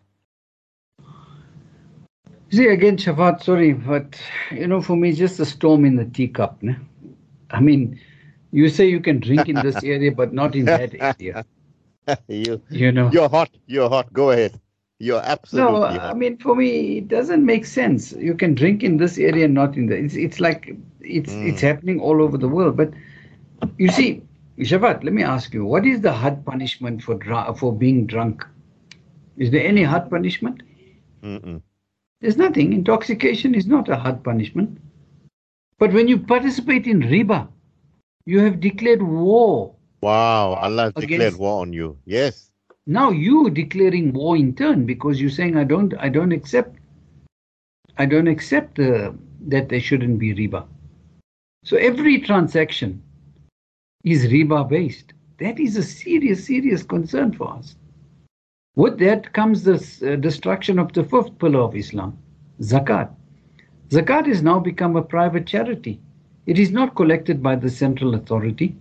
See, 2.50 2.68
again, 2.68 2.96
Shafat, 2.96 3.42
sorry, 3.42 3.72
but 3.72 4.20
you 4.52 4.66
know, 4.66 4.80
for 4.80 4.96
me, 4.96 5.10
it's 5.10 5.18
just 5.18 5.40
a 5.40 5.44
storm 5.44 5.84
in 5.84 5.96
the 5.96 6.04
teacup. 6.04 6.62
Ne? 6.62 6.76
I 7.50 7.60
mean, 7.60 8.00
you 8.52 8.68
say 8.68 8.88
you 8.88 9.00
can 9.00 9.18
drink 9.18 9.48
in 9.48 9.56
this 9.56 9.82
area, 9.82 10.12
but 10.12 10.32
not 10.32 10.54
in 10.54 10.66
that 10.66 10.94
area. 11.00 11.44
you, 12.28 12.62
you 12.70 12.92
know, 12.92 13.10
you're 13.12 13.28
hot. 13.28 13.50
You're 13.66 13.88
hot. 13.88 14.12
Go 14.12 14.30
ahead. 14.30 14.60
You're 14.98 15.22
absolutely. 15.22 15.72
No, 15.72 15.86
hot. 15.86 16.00
I 16.00 16.14
mean, 16.14 16.38
for 16.38 16.54
me, 16.54 16.98
it 16.98 17.08
doesn't 17.08 17.44
make 17.44 17.66
sense. 17.66 18.12
You 18.12 18.34
can 18.34 18.54
drink 18.54 18.82
in 18.82 18.96
this 18.96 19.18
area, 19.18 19.48
not 19.48 19.76
in 19.76 19.86
the. 19.86 19.96
It's 19.96 20.14
it's 20.14 20.40
like 20.40 20.74
it's 21.00 21.32
mm. 21.32 21.48
it's 21.48 21.60
happening 21.60 22.00
all 22.00 22.22
over 22.22 22.38
the 22.38 22.48
world. 22.48 22.76
But 22.76 22.92
you 23.78 23.88
see, 23.88 24.22
Shafat, 24.58 25.04
let 25.04 25.12
me 25.12 25.22
ask 25.22 25.52
you, 25.52 25.64
what 25.64 25.86
is 25.86 26.00
the 26.00 26.12
hard 26.12 26.44
punishment 26.44 27.02
for 27.02 27.14
dr- 27.14 27.58
for 27.58 27.72
being 27.72 28.06
drunk? 28.06 28.44
Is 29.36 29.50
there 29.50 29.66
any 29.66 29.82
hard 29.82 30.10
punishment? 30.10 30.62
Mm-mm. 31.22 31.60
There's 32.20 32.36
nothing. 32.36 32.72
Intoxication 32.72 33.54
is 33.54 33.66
not 33.66 33.88
a 33.88 33.96
hard 33.96 34.24
punishment. 34.24 34.78
But 35.78 35.92
when 35.92 36.08
you 36.08 36.18
participate 36.18 36.86
in 36.86 37.00
riba, 37.00 37.48
you 38.24 38.40
have 38.40 38.60
declared 38.60 39.02
war. 39.02 39.74
Wow, 40.00 40.54
Allah 40.54 40.84
has 40.84 40.94
declared 40.94 41.36
war 41.36 41.60
on 41.60 41.72
you. 41.72 41.98
Yes. 42.06 42.50
Now 42.86 43.10
you 43.10 43.50
declaring 43.50 44.12
war 44.12 44.36
in 44.36 44.54
turn 44.54 44.86
because 44.86 45.20
you're 45.20 45.30
saying 45.30 45.56
I 45.56 45.64
don't 45.64 45.94
I 45.98 46.08
don't 46.08 46.32
accept 46.32 46.78
I 47.98 48.06
don't 48.06 48.28
accept 48.28 48.78
uh, 48.78 49.12
that 49.48 49.68
there 49.68 49.80
shouldn't 49.80 50.18
be 50.18 50.34
riba. 50.34 50.66
So 51.64 51.76
every 51.76 52.20
transaction 52.20 53.02
is 54.06 54.28
riba 54.28 54.66
based. 54.68 55.12
That 55.38 55.58
is 55.58 55.76
a 55.76 55.82
serious, 55.82 56.46
serious 56.46 56.82
concern 56.82 57.32
for 57.32 57.52
us. 57.52 57.76
With 58.76 58.98
that 59.00 59.32
comes 59.32 59.64
the 59.64 59.74
uh, 59.74 60.16
destruction 60.16 60.78
of 60.78 60.92
the 60.92 61.02
fifth 61.04 61.38
pillar 61.38 61.60
of 61.60 61.74
Islam, 61.74 62.16
zakat. 62.60 63.10
Zakat 63.90 64.26
has 64.26 64.42
now 64.42 64.60
become 64.60 64.96
a 64.96 65.02
private 65.02 65.46
charity. 65.46 66.00
It 66.46 66.58
is 66.58 66.70
not 66.70 66.94
collected 66.94 67.42
by 67.42 67.56
the 67.56 67.68
central 67.68 68.14
authority. 68.14 68.76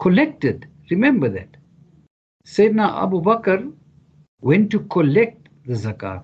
Collected, 0.00 0.66
remember 0.90 1.28
that. 1.28 1.56
Sayyidina 2.46 3.02
Abu 3.02 3.20
Bakr 3.20 3.72
went 4.40 4.70
to 4.70 4.80
collect 4.80 5.48
the 5.66 5.74
zakat. 5.74 6.22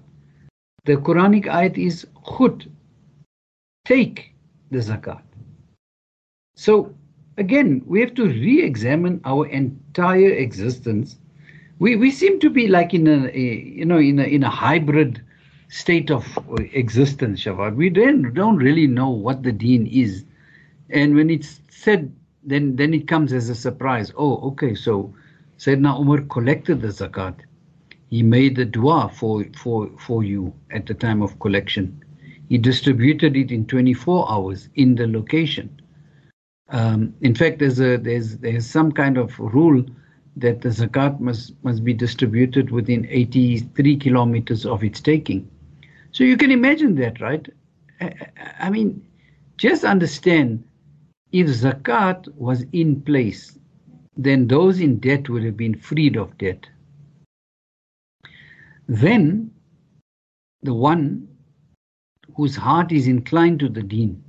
The 0.85 0.97
Quranic 0.97 1.45
ayat 1.45 1.77
is 1.77 2.07
khud, 2.25 2.71
take 3.85 4.35
the 4.71 4.79
zakat. 4.79 5.23
So 6.55 6.95
again, 7.37 7.83
we 7.87 8.01
have 8.01 8.15
to 8.15 8.27
re-examine 8.27 9.21
our 9.25 9.47
entire 9.47 10.31
existence. 10.33 11.19
We 11.79 11.97
we 11.97 12.11
seem 12.11 12.39
to 12.41 12.51
be 12.51 12.69
like 12.69 12.95
in 12.95 13.07
a, 13.07 13.29
a 13.29 13.41
you 13.79 13.85
know 13.85 13.99
in 13.99 14.19
a 14.19 14.25
in 14.25 14.43
a 14.45 14.51
hybrid 14.51 15.23
state 15.69 16.11
of 16.11 16.39
uh, 16.39 16.55
existence, 16.73 17.43
Shafat. 17.43 17.75
We 17.75 17.91
don't 17.91 18.35
don't 18.35 18.57
really 18.57 18.87
know 18.87 19.11
what 19.11 19.43
the 19.43 19.53
deen 19.53 19.87
is, 19.87 20.25
and 20.91 21.15
when 21.15 21.31
it's 21.31 21.61
said, 21.71 22.13
then 22.45 22.77
then 22.77 22.95
it 22.95 23.09
comes 23.09 23.33
as 23.33 23.49
a 23.49 23.55
surprise. 23.55 24.13
Oh, 24.17 24.37
okay, 24.51 24.75
so 24.75 25.15
Sayyidina 25.59 26.01
Umar 26.01 26.21
collected 26.23 26.83
the 26.83 26.89
zakat. 26.89 27.35
He 28.11 28.23
made 28.23 28.57
the 28.57 28.67
dua 28.67 29.09
for 29.09 29.45
for 29.57 29.91
for 29.99 30.23
you 30.23 30.53
at 30.71 30.87
the 30.87 30.95
time 30.95 31.23
of 31.23 31.39
collection. 31.41 32.05
He 32.49 32.59
distributed 32.59 33.37
it 33.37 33.51
in 33.51 33.67
24 33.67 34.31
hours 34.31 34.69
in 34.75 34.95
the 34.95 35.07
location 35.07 35.82
um, 36.73 37.15
in 37.21 37.35
fact, 37.35 37.59
there's 37.59 37.81
a 37.81 37.97
there's 37.99 38.39
there's 38.39 38.67
some 38.67 38.91
kind 38.91 39.19
of 39.19 39.39
rule 39.39 39.85
that 40.37 40.63
the 40.63 40.71
zakat 40.71 41.21
must, 41.21 41.53
must 41.63 41.85
be 41.85 41.93
distributed 41.93 42.71
within 42.71 43.07
83 43.11 43.97
kilometers 43.99 44.65
of 44.65 44.83
its 44.83 44.99
taking. 44.99 45.49
So 46.13 46.25
you 46.25 46.39
can 46.39 46.51
imagine 46.51 46.95
that, 46.97 47.21
right? 47.21 47.47
I, 48.01 48.15
I 48.59 48.71
mean, 48.71 49.07
just 49.59 49.85
understand 49.85 50.65
if 51.33 51.47
zakat 51.49 52.35
was 52.37 52.65
in 52.73 53.03
place, 53.03 53.59
then 54.17 54.49
those 54.49 54.81
in 54.81 54.99
debt 54.99 55.29
would 55.29 55.45
have 55.45 55.57
been 55.57 55.75
freed 55.75 56.17
of 56.17 56.37
debt. 56.39 56.67
Then 58.89 59.51
the 60.63 60.75
one 60.75 61.29
whose 62.35 62.57
heart 62.57 62.93
is 62.93 63.07
inclined 63.07 63.61
to 63.61 63.69
the 63.69 63.83
deen. 63.83 64.22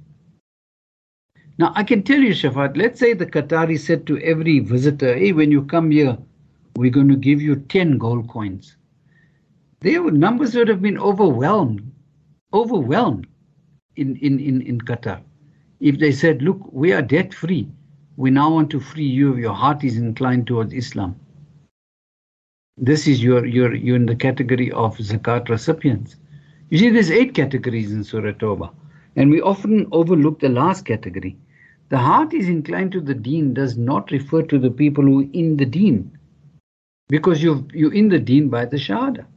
Now, 1.64 1.72
I 1.76 1.84
can 1.86 2.04
tell 2.04 2.20
you, 2.20 2.32
Shafaat, 2.32 2.76
let's 2.76 3.00
say 3.00 3.14
the 3.14 3.26
Qatari 3.26 3.80
said 3.80 4.06
to 4.08 4.20
every 4.20 4.60
visitor, 4.60 5.18
hey, 5.18 5.32
when 5.32 5.50
you 5.50 5.64
come 5.64 5.92
here, 5.92 6.18
we're 6.76 6.92
going 6.92 7.08
to 7.08 7.16
give 7.16 7.42
you 7.42 7.56
10 7.56 7.98
gold 8.00 8.28
coins. 8.28 8.76
Their 9.80 10.12
numbers 10.12 10.56
would 10.56 10.68
have 10.68 10.82
been 10.82 10.98
overwhelmed, 10.98 11.90
overwhelmed 12.54 13.28
in, 13.96 14.18
in, 14.18 14.42
in, 14.42 14.62
in 14.64 14.82
Qatar. 14.82 15.22
If 15.80 16.00
they 16.00 16.12
said, 16.12 16.42
look, 16.42 16.60
we 16.74 16.92
are 16.92 17.02
debt 17.02 17.34
free, 17.34 17.70
we 18.18 18.30
now 18.30 18.52
want 18.52 18.70
to 18.72 18.82
free 18.82 19.08
you, 19.08 19.32
if 19.32 19.40
your 19.40 19.54
heart 19.54 19.86
is 19.86 19.96
inclined 19.96 20.48
towards 20.48 20.74
Islam. 20.74 21.18
This 22.76 23.08
is 23.08 23.24
your, 23.24 23.46
your, 23.46 23.74
you're 23.74 23.96
in 23.96 24.06
the 24.06 24.18
category 24.18 24.70
of 24.74 24.98
zakat 24.98 25.48
recipients. 25.48 26.18
You 26.70 26.78
see, 26.78 26.90
there's 26.90 27.10
eight 27.10 27.34
categories 27.34 27.94
in 27.94 28.04
Surah 28.04 28.34
Tawbah, 28.34 28.74
and 29.16 29.32
we 29.32 29.40
often 29.40 29.88
overlook 29.94 30.42
the 30.42 30.50
last 30.50 30.84
category. 30.84 31.38
The 31.94 32.00
heart 32.00 32.34
is 32.34 32.50
inclined 32.50 32.92
to 32.94 33.02
the 33.02 33.14
deen 33.14 33.54
does 33.54 33.78
not 33.78 34.10
refer 34.10 34.42
to 34.42 34.58
the 34.58 34.72
people 34.72 35.04
who 35.04 35.20
are 35.20 35.30
in 35.32 35.58
the 35.58 35.66
deen, 35.68 36.18
because 37.08 37.44
you're, 37.44 37.64
you're 37.72 37.94
in 37.94 38.10
the 38.10 38.18
deen 38.18 38.50
by 38.50 38.66
the 38.66 38.78
shahada. 38.78 39.28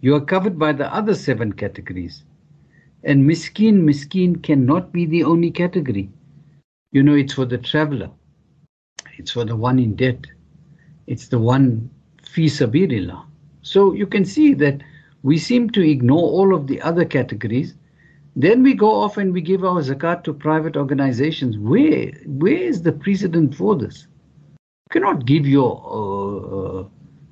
You 0.00 0.14
are 0.14 0.22
covered 0.22 0.58
by 0.58 0.72
the 0.72 0.90
other 0.90 1.14
seven 1.14 1.52
categories. 1.52 2.24
And 3.04 3.28
miskin, 3.28 3.84
miskin 3.84 4.36
cannot 4.36 4.90
be 4.90 5.04
the 5.04 5.22
only 5.22 5.50
category. 5.50 6.08
You 6.92 7.02
know, 7.02 7.14
it's 7.14 7.34
for 7.34 7.44
the 7.44 7.58
traveler, 7.58 8.08
it's 9.18 9.32
for 9.32 9.44
the 9.44 9.54
one 9.54 9.78
in 9.78 9.96
debt, 9.96 10.24
it's 11.08 11.28
the 11.28 11.38
one 11.38 11.90
fi 12.22 12.46
sabilillah. 12.46 13.22
So 13.60 13.92
you 13.92 14.06
can 14.06 14.24
see 14.24 14.54
that 14.54 14.80
we 15.22 15.36
seem 15.36 15.68
to 15.72 15.86
ignore 15.86 16.22
all 16.22 16.54
of 16.54 16.68
the 16.68 16.80
other 16.80 17.04
categories. 17.04 17.74
Then 18.36 18.62
we 18.62 18.74
go 18.74 18.90
off 18.90 19.16
and 19.16 19.32
we 19.32 19.40
give 19.40 19.64
our 19.64 19.82
zakat 19.82 20.24
to 20.24 20.32
private 20.32 20.76
organizations. 20.76 21.58
Where, 21.58 22.12
where 22.26 22.56
is 22.56 22.82
the 22.82 22.92
precedent 22.92 23.54
for 23.54 23.74
this? 23.74 24.06
You 24.58 25.00
cannot 25.00 25.26
give 25.26 25.46
your 25.46 25.82
uh, 25.84 26.80
uh, 26.80 26.88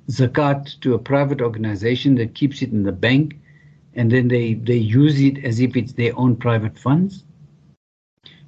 zakat 0.09 0.79
to 0.81 0.93
a 0.93 0.99
private 0.99 1.41
organization 1.41 2.15
that 2.15 2.35
keeps 2.35 2.61
it 2.61 2.71
in 2.71 2.83
the 2.83 2.91
bank 2.91 3.39
and 3.93 4.11
then 4.11 4.27
they, 4.27 4.53
they 4.55 4.77
use 4.77 5.19
it 5.21 5.43
as 5.43 5.59
if 5.59 5.75
it's 5.75 5.93
their 5.93 6.17
own 6.17 6.35
private 6.35 6.77
funds. 6.77 7.23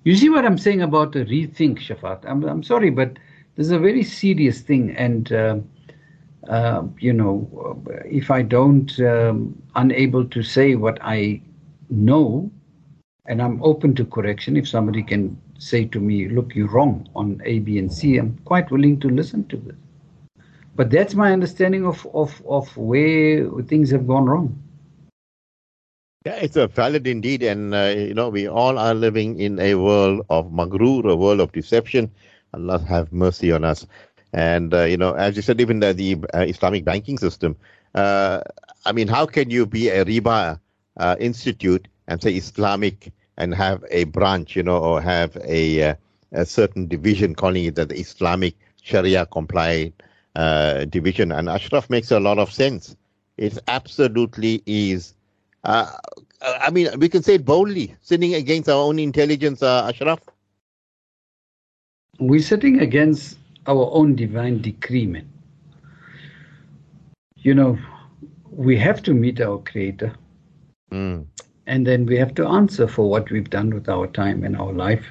You 0.04 0.16
see 0.16 0.30
what 0.30 0.46
I'm 0.46 0.58
saying 0.58 0.82
about 0.82 1.16
a 1.16 1.26
rethink, 1.26 1.80
Shafaat? 1.80 2.26
I'm, 2.26 2.44
I'm 2.44 2.64
sorry, 2.64 2.90
but 2.90 3.18
this 3.56 3.68
is 3.68 3.72
a 3.72 3.80
very 3.80 4.04
serious 4.04 4.62
thing. 4.62 4.92
And 4.96 5.32
uh, 5.32 5.58
uh, 6.48 6.84
you 7.00 7.14
know, 7.14 7.82
if 8.06 8.32
I 8.32 8.42
don't, 8.42 9.00
um, 9.00 9.62
unable 9.76 10.26
to 10.26 10.42
say 10.42 10.76
what 10.76 10.98
I 11.02 11.42
know, 11.92 12.50
and 13.28 13.42
I'm 13.42 13.62
open 13.64 13.94
to 13.96 14.06
correction, 14.06 14.58
if 14.58 14.68
somebody 14.68 15.04
can 15.04 15.40
say 15.60 15.86
to 15.86 16.00
me, 16.00 16.30
look, 16.30 16.56
you're 16.56 16.70
wrong 16.70 17.08
on 17.16 17.42
A, 17.46 17.60
B, 17.60 17.78
and 17.78 17.92
C, 17.92 18.18
I'm 18.18 18.38
quite 18.46 18.72
willing 18.72 19.00
to 19.02 19.10
listen 19.10 19.48
to 19.50 19.58
this. 19.58 19.76
But 20.76 20.90
that's 20.90 21.14
my 21.14 21.32
understanding 21.32 21.86
of, 21.86 22.08
of, 22.14 22.42
of 22.48 22.76
where 22.76 23.50
things 23.64 23.92
have 23.92 24.08
gone 24.08 24.26
wrong. 24.26 24.64
Yeah, 26.26 26.36
it's 26.36 26.56
a 26.56 26.68
valid 26.68 27.08
indeed, 27.08 27.42
and 27.44 27.74
uh, 27.74 27.94
you 27.98 28.14
know 28.14 28.30
we 28.30 28.48
all 28.48 28.78
are 28.78 28.94
living 28.94 29.40
in 29.40 29.60
a 29.60 29.74
world 29.74 30.24
of 30.30 30.52
magrur, 30.52 31.12
a 31.12 31.16
world 31.16 31.40
of 31.40 31.52
deception. 31.52 32.12
Allah 32.54 32.80
have 32.80 33.12
mercy 33.12 33.52
on 33.52 33.64
us. 33.64 33.88
And, 34.34 34.74
uh, 34.74 34.84
you 34.84 34.98
know, 34.98 35.14
as 35.14 35.36
you 35.36 35.42
said, 35.42 35.60
even 35.60 35.80
the, 35.80 35.94
the 35.94 36.18
uh, 36.34 36.46
Islamic 36.48 36.86
banking 36.86 37.18
system, 37.18 37.58
uh, 37.96 38.42
I 38.86 38.92
mean, 38.92 39.08
how 39.08 39.26
can 39.26 39.50
you 39.50 39.66
be 39.66 39.90
a 39.90 40.06
riba 40.06 40.60
uh, 40.98 41.16
institute 41.20 41.88
and 42.08 42.22
say 42.22 42.34
Islamic 42.34 43.12
and 43.38 43.54
have 43.56 43.84
a 43.92 44.04
branch, 44.06 44.56
you 44.56 44.64
know, 44.64 44.78
or 44.78 45.02
have 45.02 45.38
a, 45.44 45.84
uh, 45.84 45.96
a 46.32 46.46
certain 46.46 46.88
division 46.88 47.36
calling 47.36 47.66
it 47.66 47.76
the 47.76 47.88
Islamic 47.96 48.56
Sharia 48.82 49.26
compliant 49.26 50.02
uh, 50.36 50.86
division? 50.86 51.32
And 51.32 51.50
Ashraf 51.50 51.90
makes 51.90 52.12
a 52.12 52.20
lot 52.20 52.38
of 52.40 52.52
sense. 52.52 52.96
It 53.38 53.58
absolutely 53.68 54.62
is. 54.66 55.14
I 55.64 56.70
mean, 56.72 56.90
we 57.00 57.08
can 57.10 57.24
say 57.24 57.36
it 57.36 57.46
boldly, 57.46 57.96
sitting 58.02 58.34
against 58.34 58.68
our 58.70 58.82
own 58.84 59.00
intelligence, 59.00 59.64
Ashraf. 59.64 60.20
We're 62.20 62.42
sitting 62.42 62.80
against 62.82 63.38
our 63.68 63.90
own 63.92 64.16
divine 64.16 64.62
decrement. 64.62 65.28
You 67.38 67.56
know, 67.56 67.80
we 68.52 68.78
have 68.78 69.02
to 69.04 69.14
meet 69.14 69.40
our 69.42 69.60
Creator. 69.60 70.14
Mm. 70.92 71.26
And 71.68 71.88
then 71.88 72.06
we 72.06 72.18
have 72.18 72.34
to 72.36 72.48
answer 72.48 72.88
for 72.88 73.10
what 73.10 73.32
we've 73.32 73.50
done 73.50 73.74
with 73.74 73.88
our 73.88 74.08
time 74.08 74.44
and 74.44 74.58
our 74.58 74.74
life. 74.74 75.06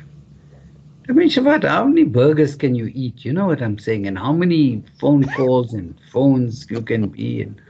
I 1.08 1.12
mean, 1.12 1.28
Shafaat, 1.28 1.64
how 1.64 1.86
many 1.86 2.04
burgers 2.04 2.54
can 2.54 2.74
you 2.74 2.90
eat? 2.94 3.24
You 3.24 3.32
know 3.32 3.46
what 3.46 3.62
I'm 3.62 3.78
saying? 3.78 4.06
And 4.06 4.18
how 4.18 4.32
many 4.32 4.82
phone 5.00 5.24
calls 5.24 5.72
and 5.74 5.98
phones 6.12 6.70
you 6.70 6.82
can 6.82 7.08
be? 7.08 7.42
And 7.42 7.60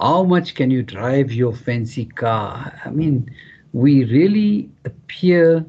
how 0.00 0.22
much 0.22 0.54
can 0.54 0.70
you 0.70 0.82
drive 0.82 1.32
your 1.32 1.52
fancy 1.52 2.06
car? 2.06 2.80
I 2.84 2.90
mean, 2.90 3.30
we 3.72 4.04
really 4.04 4.70
appear 4.84 5.66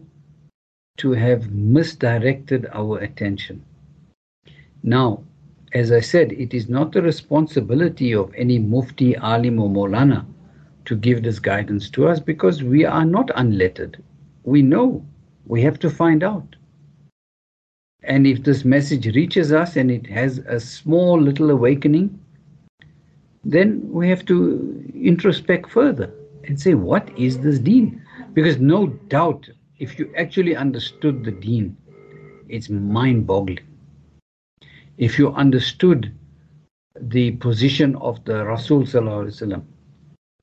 to 0.98 1.12
have 1.13 1.52
misdirected 1.52 2.67
our 2.72 3.00
attention. 3.00 3.63
Now, 4.84 5.24
as 5.74 5.91
I 5.91 6.00
said, 6.00 6.32
it 6.32 6.54
is 6.54 6.70
not 6.70 6.91
the 6.91 7.02
responsibility 7.02 8.13
of 8.13 8.34
any 8.36 8.60
mufti, 8.60 9.15
alim, 9.15 9.60
or 9.60 9.70
molana 9.70 10.26
to 10.91 10.95
give 10.97 11.23
this 11.23 11.39
guidance 11.39 11.89
to 11.89 12.06
us 12.10 12.19
because 12.19 12.62
we 12.62 12.84
are 12.84 13.06
not 13.06 13.32
unlettered. 13.36 14.04
We 14.43 14.62
know. 14.62 15.06
We 15.45 15.62
have 15.62 15.80
to 15.80 15.89
find 15.89 16.21
out. 16.21 16.58
And 18.04 18.27
if 18.27 18.43
this 18.43 18.65
message 18.65 19.06
reaches 19.15 19.54
us 19.54 19.77
and 19.77 19.89
it 19.89 20.06
has 20.08 20.39
a 20.39 20.60
small 20.60 21.17
little 21.19 21.49
awakening, 21.49 22.19
then 23.45 23.82
we 23.89 24.10
have 24.10 24.25
to 24.25 24.91
introspect 24.93 25.69
further 25.69 26.13
and 26.43 26.60
say, 26.60 26.73
what 26.73 27.10
is 27.17 27.39
this 27.39 27.60
deen? 27.60 28.04
Because 28.34 28.60
no 28.60 28.88
doubt, 28.88 29.49
if 29.80 29.97
you 29.97 30.12
actually 30.17 30.58
understood 30.58 31.23
the 31.23 31.32
deen, 31.32 31.77
it's 32.49 32.69
mind 32.69 33.25
boggling 33.25 33.65
if 34.97 35.17
you 35.17 35.32
understood 35.34 36.13
the 36.99 37.32
position 37.38 37.95
of 37.95 38.23
the 38.25 38.43
Rasul 38.45 38.86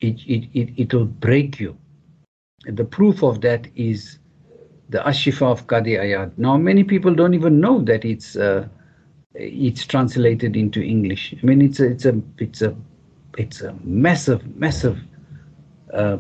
it, 0.01 0.21
it, 0.27 0.49
it, 0.55 0.73
it 0.77 0.95
will 0.95 1.07
break 1.07 1.59
you. 1.61 1.77
The 2.65 2.85
proof 2.85 3.23
of 3.23 3.41
that 3.43 3.69
is 3.77 4.19
the 4.89 4.99
Ashifa 4.99 5.43
of 5.43 5.67
Qadi 5.67 5.99
Ayad. 5.99 6.37
Now, 6.39 6.57
many 6.57 6.85
people 6.85 7.15
don't 7.15 7.35
even 7.35 7.61
know 7.61 7.81
that 7.83 8.05
it's 8.05 8.37
uh, 8.37 8.67
it's 9.35 9.87
translated 9.87 10.57
into 10.57 10.83
English. 10.83 11.35
I 11.41 11.47
mean, 11.47 11.63
it's 11.63 11.81
a 11.81 11.91
it's 11.91 12.05
a 12.05 12.21
it's 12.39 12.63
a 12.63 12.77
it's 13.37 13.61
a 13.61 13.75
massive 13.85 14.57
massive. 14.57 14.99
Uh, 15.93 16.19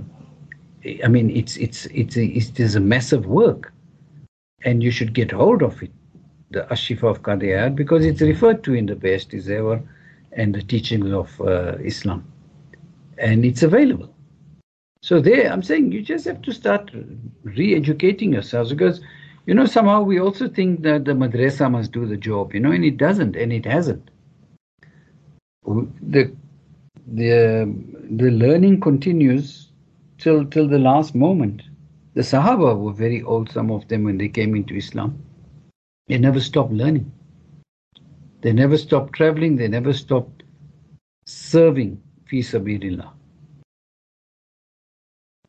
I 1.04 1.08
mean, 1.08 1.30
it's 1.30 1.56
it's 1.56 1.86
it's 1.86 2.16
a, 2.16 2.24
it 2.24 2.60
is 2.60 2.76
a 2.76 2.80
massive 2.80 3.26
work, 3.26 3.72
and 4.64 4.82
you 4.82 4.90
should 4.90 5.12
get 5.12 5.32
hold 5.32 5.62
of 5.62 5.82
it 5.82 5.90
the 6.50 6.62
Ashifa 6.70 7.04
of 7.04 7.22
Qadi 7.22 7.48
Ayad, 7.48 7.74
because 7.76 8.04
it's 8.04 8.20
referred 8.20 8.64
to 8.64 8.74
in 8.74 8.86
the 8.86 8.94
Beheshti 8.94 9.42
Zewar 9.42 9.86
and 10.32 10.54
the 10.54 10.62
teachings 10.62 11.12
of 11.12 11.40
uh, 11.40 11.76
Islam. 11.78 12.24
And 13.18 13.44
it's 13.44 13.62
available. 13.62 14.14
So 15.02 15.20
there, 15.20 15.50
I'm 15.52 15.62
saying 15.62 15.92
you 15.92 16.02
just 16.02 16.24
have 16.26 16.42
to 16.42 16.52
start 16.52 16.90
re-educating 17.42 18.32
yourselves 18.32 18.70
because, 18.70 19.00
you 19.46 19.54
know, 19.54 19.66
somehow 19.66 20.02
we 20.02 20.20
also 20.20 20.48
think 20.48 20.82
that 20.82 21.04
the 21.04 21.12
madrasa 21.12 21.70
must 21.70 21.92
do 21.92 22.06
the 22.06 22.16
job, 22.16 22.52
you 22.52 22.60
know, 22.60 22.72
and 22.72 22.84
it 22.84 22.96
doesn't, 22.96 23.36
and 23.36 23.52
it 23.52 23.64
hasn't. 23.64 24.10
The 25.64 26.32
the 27.06 27.62
um, 27.62 27.94
the 28.10 28.30
learning 28.30 28.80
continues 28.80 29.70
till 30.18 30.44
till 30.44 30.68
the 30.68 30.78
last 30.78 31.14
moment. 31.14 31.62
The 32.14 32.22
Sahaba 32.22 32.76
were 32.76 32.92
very 32.92 33.22
old, 33.22 33.50
some 33.50 33.70
of 33.70 33.86
them, 33.88 34.04
when 34.04 34.18
they 34.18 34.28
came 34.28 34.56
into 34.56 34.74
Islam. 34.74 35.22
They 36.08 36.18
never 36.18 36.40
stopped 36.40 36.72
learning. 36.72 37.12
They 38.40 38.52
never 38.52 38.76
stopped 38.76 39.12
traveling. 39.12 39.56
They 39.56 39.68
never 39.68 39.92
stopped 39.92 40.42
serving 41.26 42.02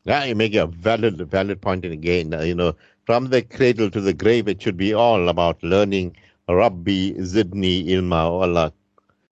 Yeah, 0.04 0.24
you 0.24 0.34
make 0.34 0.54
a 0.54 0.66
valid, 0.66 1.18
valid 1.30 1.60
point. 1.60 1.84
Again, 1.84 2.32
uh, 2.32 2.40
you 2.42 2.54
know, 2.54 2.74
from 3.04 3.28
the 3.28 3.42
cradle 3.42 3.90
to 3.90 4.00
the 4.00 4.14
grave, 4.14 4.48
it 4.48 4.62
should 4.62 4.76
be 4.76 4.94
all 4.94 5.28
about 5.28 5.62
learning 5.62 6.16
Rabbi 6.48 7.12
Zidni 7.18 7.88
Ilma. 7.88 8.28
Oh 8.28 8.40
Allah, 8.40 8.72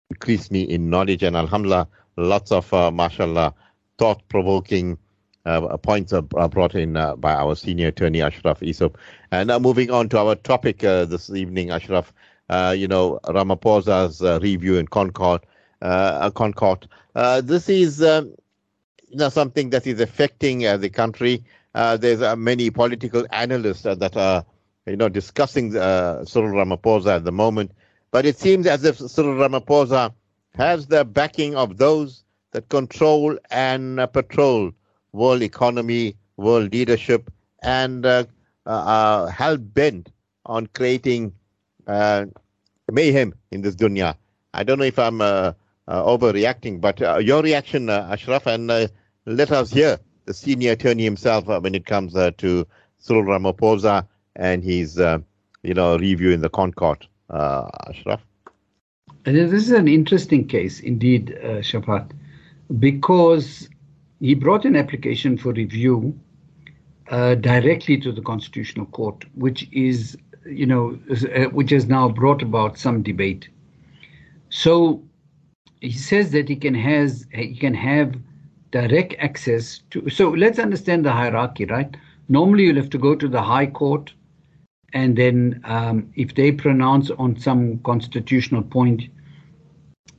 increase 0.10 0.50
me 0.50 0.62
in 0.64 0.90
knowledge. 0.90 1.22
And 1.24 1.36
Alhamdulillah, 1.36 1.88
lots 2.16 2.52
of, 2.52 2.74
uh, 2.74 2.92
mashallah, 2.92 3.54
thought 3.98 4.28
provoking 4.30 4.98
uh, 5.46 5.76
points 5.78 6.14
are, 6.14 6.22
brought 6.22 6.76
in 6.76 6.96
uh, 6.96 7.16
by 7.18 7.34
our 7.34 7.56
senior 7.56 7.90
attorney, 7.90 8.22
Ashraf 8.22 8.62
Essop. 8.62 8.96
And 9.32 9.50
now 9.50 9.60
moving 9.60 9.92
on 9.92 10.08
to 10.10 10.20
our 10.20 10.36
topic 10.36 10.84
uh, 10.84 11.06
this 11.06 11.30
evening, 11.30 11.72
Ashraf, 11.72 12.14
uh, 12.50 12.74
you 12.78 12.88
know, 12.88 13.20
Ramaphosa's 13.26 14.22
uh, 14.22 14.40
review 14.42 14.78
in 14.78 14.88
Concourt. 14.88 15.44
Concourt. 15.82 16.88
This 17.14 17.70
is 17.70 18.00
you 18.00 18.36
know, 19.12 19.30
something 19.30 19.70
that 19.72 19.88
is 19.88 20.00
affecting 20.00 20.60
the 20.60 20.90
country. 20.90 21.44
there's 21.74 22.38
many 22.38 22.70
political 22.70 23.26
analysts 23.32 23.84
that 23.84 24.18
are, 24.18 24.46
you 24.86 24.98
know, 24.98 25.10
discussing 25.10 25.72
Cyril 25.72 26.26
Ramaphosa 26.26 27.16
at 27.16 27.24
the 27.24 27.32
moment. 27.32 27.72
But 28.12 28.26
it 28.26 28.38
seems 28.38 28.68
as 28.68 28.84
if 28.84 28.98
Cyril 28.98 29.36
Ramaphosa 29.36 30.14
has 30.56 30.88
the 30.88 31.04
backing 31.04 31.56
of 31.56 31.78
those 31.78 32.24
that 32.52 32.70
control 32.70 33.38
and 33.50 33.98
patrol 34.14 34.72
world 35.12 35.42
economy, 35.42 36.16
world 36.38 36.74
leadership, 36.74 37.32
and 37.62 38.06
uh, 38.06 38.26
uh, 38.66 38.70
uh 38.70 39.26
hell 39.28 39.58
bent 39.58 40.12
on 40.46 40.68
creating 40.68 41.34
uh, 41.88 42.26
mayhem 42.92 43.34
in 43.52 43.62
this 43.62 43.76
dunya. 43.76 44.16
I 44.54 44.64
don't 44.64 44.80
know 44.80 44.86
if 44.86 45.00
I'm 45.00 45.22
uh, 45.22 45.54
Uh, 45.86 46.02
overreacting, 46.02 46.80
but 46.80 47.02
uh, 47.02 47.18
your 47.18 47.44
reaction, 47.44 47.90
uh, 47.90 48.08
Ashraf, 48.10 48.48
and 48.48 48.68
let 49.26 49.52
us 49.52 49.70
hear 49.70 50.00
the 50.26 50.34
senior 50.34 50.72
attorney 50.72 51.04
himself 51.04 51.46
when 51.48 51.76
it 51.76 51.86
comes 51.86 52.14
to 52.14 52.66
Cyril 53.00 53.24
Ramaphosa 53.26 54.08
and 54.38 54.64
his, 54.64 54.96
you 54.96 55.74
know, 55.74 55.98
review 55.98 56.32
in 56.32 56.40
the 56.40 56.50
Concourt, 56.50 57.06
Ashraf. 57.30 58.22
This 59.26 59.52
is 59.52 59.72
an 59.72 59.90
interesting 59.90 60.48
case 60.48 60.80
indeed, 60.80 61.38
uh, 61.44 61.62
because 62.80 63.68
he 64.22 64.36
brought 64.36 64.64
an 64.64 64.78
application 64.78 65.38
for 65.38 65.52
review 65.52 66.18
uh, 67.10 67.36
directly 67.36 67.98
to 67.98 68.14
the 68.14 68.22
Constitutional 68.22 68.86
Court, 68.86 69.26
which 69.36 69.68
is, 69.74 70.16
you 70.46 70.66
know, 70.66 70.98
uh, 71.12 71.50
which 71.52 71.72
has 71.72 71.88
now 71.88 72.08
brought 72.08 72.42
about 72.42 72.78
some 72.78 73.04
debate. 73.04 73.50
So 74.48 75.04
he 75.84 75.92
says 75.92 76.32
that 76.32 76.48
he 76.48 76.56
can 76.56 76.74
has 76.74 77.28
he 77.34 77.56
can 77.56 77.74
have 77.74 78.16
direct 78.72 79.16
access 79.20 79.82
to. 79.92 80.10
So 80.10 80.30
let's 80.30 80.58
understand 80.58 81.06
the 81.06 81.12
hierarchy, 81.12 81.66
right? 81.66 81.96
Normally, 82.30 82.64
you'll 82.64 82.78
have 82.78 82.90
to 82.92 82.98
go 82.98 83.16
to 83.16 83.28
the 83.28 83.42
High 83.42 83.68
Court, 83.68 84.14
and 84.94 85.18
then 85.18 85.62
um, 85.66 86.10
if 86.16 86.34
they 86.36 86.52
pronounce 86.52 87.12
on 87.12 87.38
some 87.38 87.80
constitutional 87.80 88.64
point, 88.64 89.04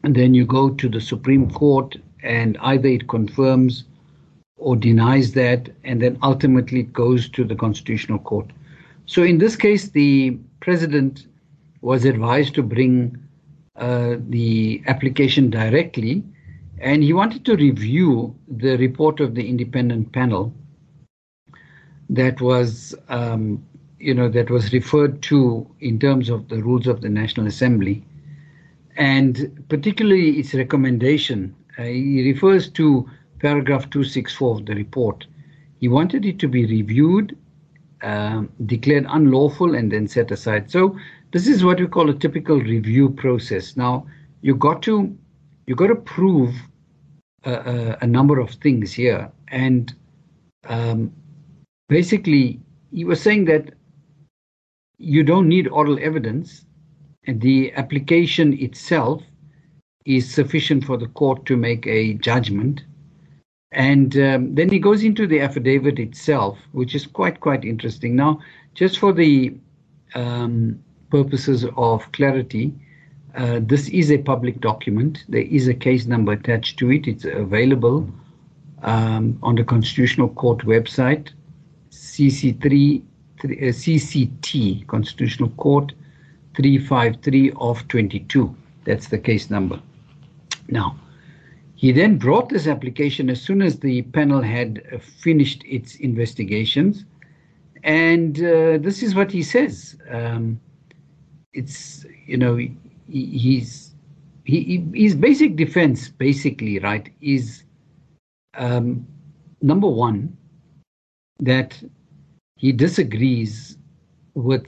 and 0.03 0.15
then 0.15 0.35
you 0.35 0.45
go 0.45 0.69
to 0.71 0.89
the 0.89 1.01
Supreme 1.01 1.51
Court, 1.51 1.97
and 2.23 2.59
either 2.61 2.89
it 2.89 3.09
confirms 3.09 3.85
or 4.59 4.77
denies 4.77 5.33
that, 5.33 5.71
and 5.83 6.01
then 6.01 6.19
ultimately 6.23 6.81
it 6.81 6.93
goes 6.93 7.29
to 7.31 7.43
the 7.43 7.57
Constitutional 7.57 8.19
Court. 8.19 8.51
So 9.07 9.23
in 9.23 9.39
this 9.39 9.57
case, 9.57 9.89
the 9.89 10.39
president 10.61 11.27
was 11.81 12.05
advised 12.05 12.55
to 12.55 12.63
bring 12.63 13.24
uh, 13.77 14.17
the 14.29 14.83
application 14.87 15.51
directly, 15.51 16.23
and 16.79 17.03
he 17.03 17.13
wanted 17.13 17.45
to 17.45 17.57
review 17.57 18.35
the 18.49 18.77
report 18.77 19.21
of 19.21 19.35
the 19.35 19.49
independent 19.49 20.13
panel 20.13 20.55
that 22.11 22.41
was, 22.41 22.95
um, 23.09 23.65
you 23.99 24.15
know, 24.15 24.29
that 24.29 24.51
was 24.51 24.73
referred 24.73 25.23
to 25.23 25.69
in 25.81 25.99
terms 25.99 26.29
of 26.29 26.49
the 26.49 26.63
rules 26.63 26.87
of 26.87 27.01
the 27.01 27.09
National 27.09 27.47
Assembly, 27.47 28.05
and 28.97 29.65
particularly 29.69 30.39
its 30.39 30.55
recommendation. 30.55 31.55
Uh, 31.79 31.83
he 31.83 32.31
refers 32.31 32.69
to 32.71 33.09
paragraph 33.41 33.91
264 33.91 34.61
of 34.61 34.67
the 34.67 34.75
report. 34.75 35.27
He 35.81 35.89
wanted 35.89 36.25
it 36.25 36.39
to 36.39 36.49
be 36.49 36.65
reviewed, 36.67 37.37
um, 38.03 38.51
declared 38.67 39.07
unlawful, 39.09 39.75
and 39.75 39.91
then 39.91 40.07
set 40.07 40.31
aside. 40.31 40.71
So 40.71 40.97
this 41.35 41.49
is 41.49 41.65
what 41.65 41.81
we 41.81 41.89
call 41.89 42.09
a 42.09 42.15
typical 42.15 42.61
review 42.61 43.11
process. 43.11 43.77
Now 43.77 44.07
you 44.41 44.55
got 44.55 44.83
to 44.83 45.19
you 45.67 45.75
got 45.75 45.89
to 45.89 45.97
prove 45.97 46.55
a, 47.45 47.53
a, 47.53 47.99
a 48.03 48.07
number 48.07 48.39
of 48.39 48.51
things 48.51 48.93
here, 48.93 49.33
and 49.49 49.93
um, 50.69 51.13
basically 51.89 52.61
he 52.93 53.05
was 53.05 53.21
saying 53.21 53.47
that 53.47 53.75
you 54.99 55.25
don't 55.25 55.49
need 55.49 55.67
oral 55.67 55.99
evidence, 55.99 56.65
and 57.27 57.41
the 57.41 57.73
application 57.73 58.57
itself 58.61 59.21
is 60.07 60.33
sufficient 60.33 60.85
for 60.85 60.97
the 60.97 61.09
court 61.09 61.45
to 61.47 61.57
make 61.57 61.85
a 61.89 62.15
judgment 62.15 62.85
and 63.75 64.17
um, 64.19 64.55
then 64.55 64.69
he 64.69 64.79
goes 64.79 65.03
into 65.03 65.27
the 65.27 65.41
affidavit 65.41 65.99
itself, 65.99 66.59
which 66.71 66.95
is 66.95 67.07
quite, 67.09 67.41
quite 67.41 67.65
interesting. 67.65 68.15
Now, 68.15 68.39
just 68.75 69.01
for 69.01 69.13
the 69.13 69.53
um, 70.15 70.84
purposes 71.15 71.65
of 71.77 72.11
clarity, 72.11 72.75
uh, 73.37 73.61
this 73.63 73.89
is 73.91 74.11
a 74.11 74.19
public 74.19 74.61
document. 74.61 75.25
There 75.29 75.49
is 75.59 75.69
a 75.69 75.75
case 75.75 76.07
number 76.07 76.33
attached 76.33 76.77
to 76.81 76.91
it. 76.91 77.07
It's 77.07 77.25
available 77.25 78.09
um, 78.83 79.39
on 79.41 79.55
the 79.55 79.63
Constitutional 79.63 80.31
Court 80.31 80.59
website, 80.67 81.29
CC3, 81.93 83.01
uh, 83.01 83.47
CCT, 83.47 84.89
Constitutional 84.89 85.51
Court 85.51 85.93
353 86.57 87.53
of 87.59 87.87
22. 87.87 88.53
That's 88.85 89.07
the 89.07 89.19
case 89.19 89.51
number. 89.51 89.81
Now, 90.69 90.99
he 91.77 91.93
then 91.93 92.19
brought 92.19 92.49
this 92.49 92.67
application 92.67 93.31
as 93.31 93.41
soon 93.41 93.63
as 93.63 93.79
the 93.79 94.03
panel 94.03 94.43
had 94.43 94.83
uh, 94.93 94.99
finished 94.99 95.63
its 95.65 95.95
investigations. 95.97 97.05
And 97.85 98.39
uh, 98.39 98.79
this 98.79 99.01
is 99.01 99.15
what 99.15 99.31
he 99.31 99.45
says. 99.45 99.97
Um, 100.11 100.59
it's, 101.55 102.05
you 102.27 102.37
know, 102.37 102.57
he, 102.57 102.77
he's, 103.09 103.93
he, 104.45 104.85
his 104.93 105.15
basic 105.15 105.57
defense, 105.57 106.09
basically, 106.09 106.79
right, 106.79 107.11
is 107.21 107.65
um, 108.55 109.07
number 109.63 109.87
one, 109.87 110.37
that 111.41 111.83
he 112.57 112.73
disagrees 112.73 113.79
with 114.35 114.67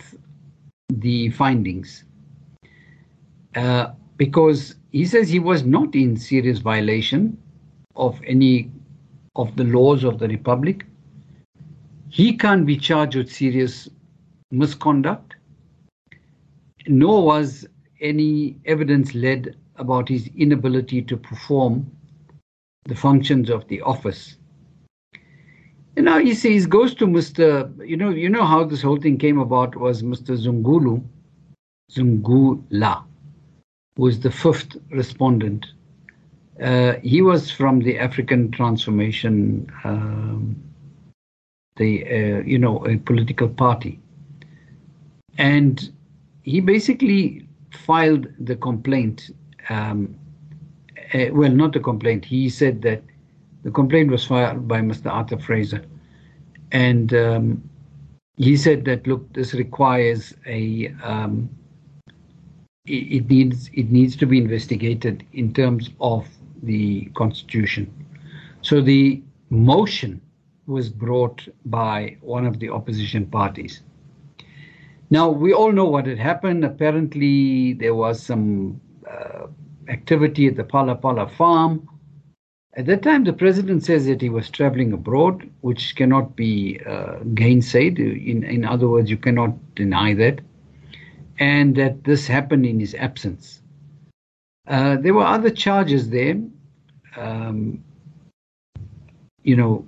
the 0.88 1.30
findings. 1.30 2.04
Uh, 3.54 3.92
because 4.16 4.76
he 4.92 5.04
says 5.04 5.28
he 5.28 5.38
was 5.38 5.62
not 5.64 5.94
in 5.94 6.16
serious 6.16 6.58
violation 6.58 7.36
of 7.96 8.20
any 8.26 8.70
of 9.36 9.54
the 9.56 9.64
laws 9.64 10.04
of 10.04 10.18
the 10.18 10.28
republic. 10.28 10.86
He 12.08 12.36
can't 12.36 12.66
be 12.66 12.76
charged 12.76 13.16
with 13.16 13.32
serious 13.32 13.88
misconduct, 14.50 15.35
nor 16.88 17.24
was 17.24 17.66
any 18.00 18.56
evidence 18.64 19.14
led 19.14 19.56
about 19.76 20.08
his 20.08 20.28
inability 20.36 21.02
to 21.02 21.16
perform 21.16 21.90
the 22.84 22.94
functions 22.94 23.50
of 23.50 23.66
the 23.68 23.80
office. 23.82 24.36
And 25.96 26.04
now 26.04 26.18
he 26.18 26.34
says 26.34 26.66
goes 26.66 26.94
to 26.96 27.06
Mr. 27.06 27.72
You 27.86 27.96
know, 27.96 28.10
you 28.10 28.28
know 28.28 28.44
how 28.44 28.64
this 28.64 28.82
whole 28.82 29.00
thing 29.00 29.18
came 29.18 29.38
about 29.38 29.76
was 29.76 30.02
Mr. 30.02 30.36
Zungulu, 30.36 31.02
Zungula 31.90 33.04
was 33.96 34.20
the 34.20 34.30
fifth 34.30 34.76
respondent. 34.90 35.66
Uh, 36.60 36.94
he 37.02 37.22
was 37.22 37.50
from 37.50 37.80
the 37.80 37.98
African 37.98 38.50
Transformation, 38.50 39.70
um, 39.84 40.56
the 41.76 42.04
uh, 42.04 42.42
you 42.42 42.58
know 42.58 42.86
a 42.86 42.96
political 42.96 43.48
party, 43.48 44.00
and 45.38 45.92
he 46.46 46.60
basically 46.60 47.44
filed 47.72 48.28
the 48.38 48.56
complaint. 48.56 49.30
Um, 49.68 50.16
uh, 51.12 51.26
well, 51.32 51.50
not 51.50 51.72
the 51.72 51.80
complaint. 51.80 52.24
He 52.24 52.48
said 52.48 52.82
that 52.82 53.02
the 53.64 53.70
complaint 53.70 54.10
was 54.10 54.24
filed 54.24 54.66
by 54.66 54.80
Mr. 54.80 55.10
Arthur 55.10 55.38
Fraser, 55.38 55.84
and 56.70 57.12
um, 57.14 57.68
he 58.36 58.56
said 58.56 58.84
that 58.84 59.06
look, 59.08 59.30
this 59.32 59.54
requires 59.54 60.34
a 60.46 60.94
um, 61.02 61.50
it 62.86 63.28
needs 63.28 63.68
it 63.74 63.90
needs 63.90 64.14
to 64.14 64.26
be 64.26 64.38
investigated 64.38 65.26
in 65.32 65.52
terms 65.52 65.90
of 66.00 66.28
the 66.62 67.06
constitution. 67.16 67.92
So 68.62 68.80
the 68.80 69.20
motion 69.50 70.20
was 70.66 70.88
brought 70.88 71.46
by 71.64 72.16
one 72.20 72.46
of 72.46 72.60
the 72.60 72.70
opposition 72.70 73.26
parties. 73.26 73.82
Now 75.10 75.30
we 75.30 75.52
all 75.52 75.72
know 75.72 75.86
what 75.86 76.06
had 76.06 76.18
happened. 76.18 76.64
Apparently, 76.64 77.74
there 77.74 77.94
was 77.94 78.22
some 78.22 78.80
uh, 79.10 79.46
activity 79.88 80.46
at 80.48 80.56
the 80.56 80.64
Phala 80.64 81.00
Phala 81.00 81.30
farm. 81.30 81.88
At 82.76 82.86
that 82.86 83.02
time, 83.02 83.24
the 83.24 83.32
president 83.32 83.84
says 83.84 84.06
that 84.06 84.20
he 84.20 84.28
was 84.28 84.50
traveling 84.50 84.92
abroad, 84.92 85.50
which 85.62 85.96
cannot 85.96 86.36
be 86.36 86.80
uh, 86.86 87.20
gainsaid. 87.34 87.98
In, 87.98 88.44
in 88.44 88.64
other 88.64 88.88
words, 88.88 89.10
you 89.10 89.16
cannot 89.16 89.52
deny 89.74 90.14
that. 90.14 90.40
and 91.38 91.76
that 91.76 92.04
this 92.04 92.26
happened 92.26 92.66
in 92.66 92.80
his 92.80 92.94
absence. 92.94 93.62
Uh, 94.68 94.96
there 94.96 95.14
were 95.14 95.24
other 95.24 95.50
charges 95.50 96.10
there. 96.10 96.40
Um, 97.16 97.84
you 99.42 99.56
know, 99.56 99.86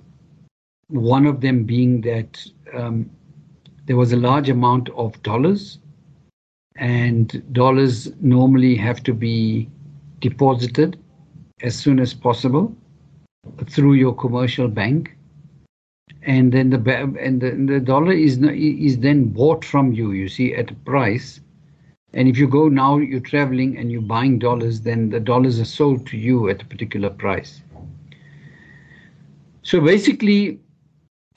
one 0.87 1.25
of 1.25 1.41
them 1.41 1.63
being 1.63 2.01
that 2.01 2.45
um, 2.73 3.09
there 3.89 3.97
was 3.97 4.13
a 4.13 4.17
large 4.17 4.51
amount 4.51 4.87
of 4.89 5.19
dollars, 5.23 5.79
and 6.75 7.41
dollars 7.51 8.13
normally 8.21 8.75
have 8.75 9.01
to 9.01 9.15
be 9.15 9.67
deposited 10.19 10.95
as 11.63 11.75
soon 11.75 11.99
as 11.99 12.13
possible 12.13 12.71
through 13.65 13.93
your 13.93 14.13
commercial 14.13 14.67
bank. 14.67 15.17
And 16.21 16.51
then 16.51 16.69
the 16.69 16.77
and 17.19 17.41
the, 17.41 17.49
the 17.73 17.79
dollar 17.79 18.11
is 18.11 18.37
is 18.37 18.99
then 18.99 19.29
bought 19.29 19.65
from 19.65 19.91
you 19.91 20.11
you 20.11 20.29
see 20.29 20.53
at 20.53 20.69
a 20.69 20.75
price. 20.75 21.41
And 22.13 22.27
if 22.27 22.37
you 22.37 22.47
go 22.47 22.69
now 22.69 22.97
you're 22.97 23.19
traveling 23.19 23.75
and 23.75 23.91
you're 23.91 24.03
buying 24.03 24.37
dollars 24.37 24.81
then 24.81 25.09
the 25.09 25.19
dollars 25.19 25.59
are 25.59 25.65
sold 25.65 26.05
to 26.07 26.17
you 26.17 26.47
at 26.47 26.61
a 26.61 26.65
particular 26.65 27.09
price. 27.09 27.63
So 29.63 29.81
basically 29.81 30.59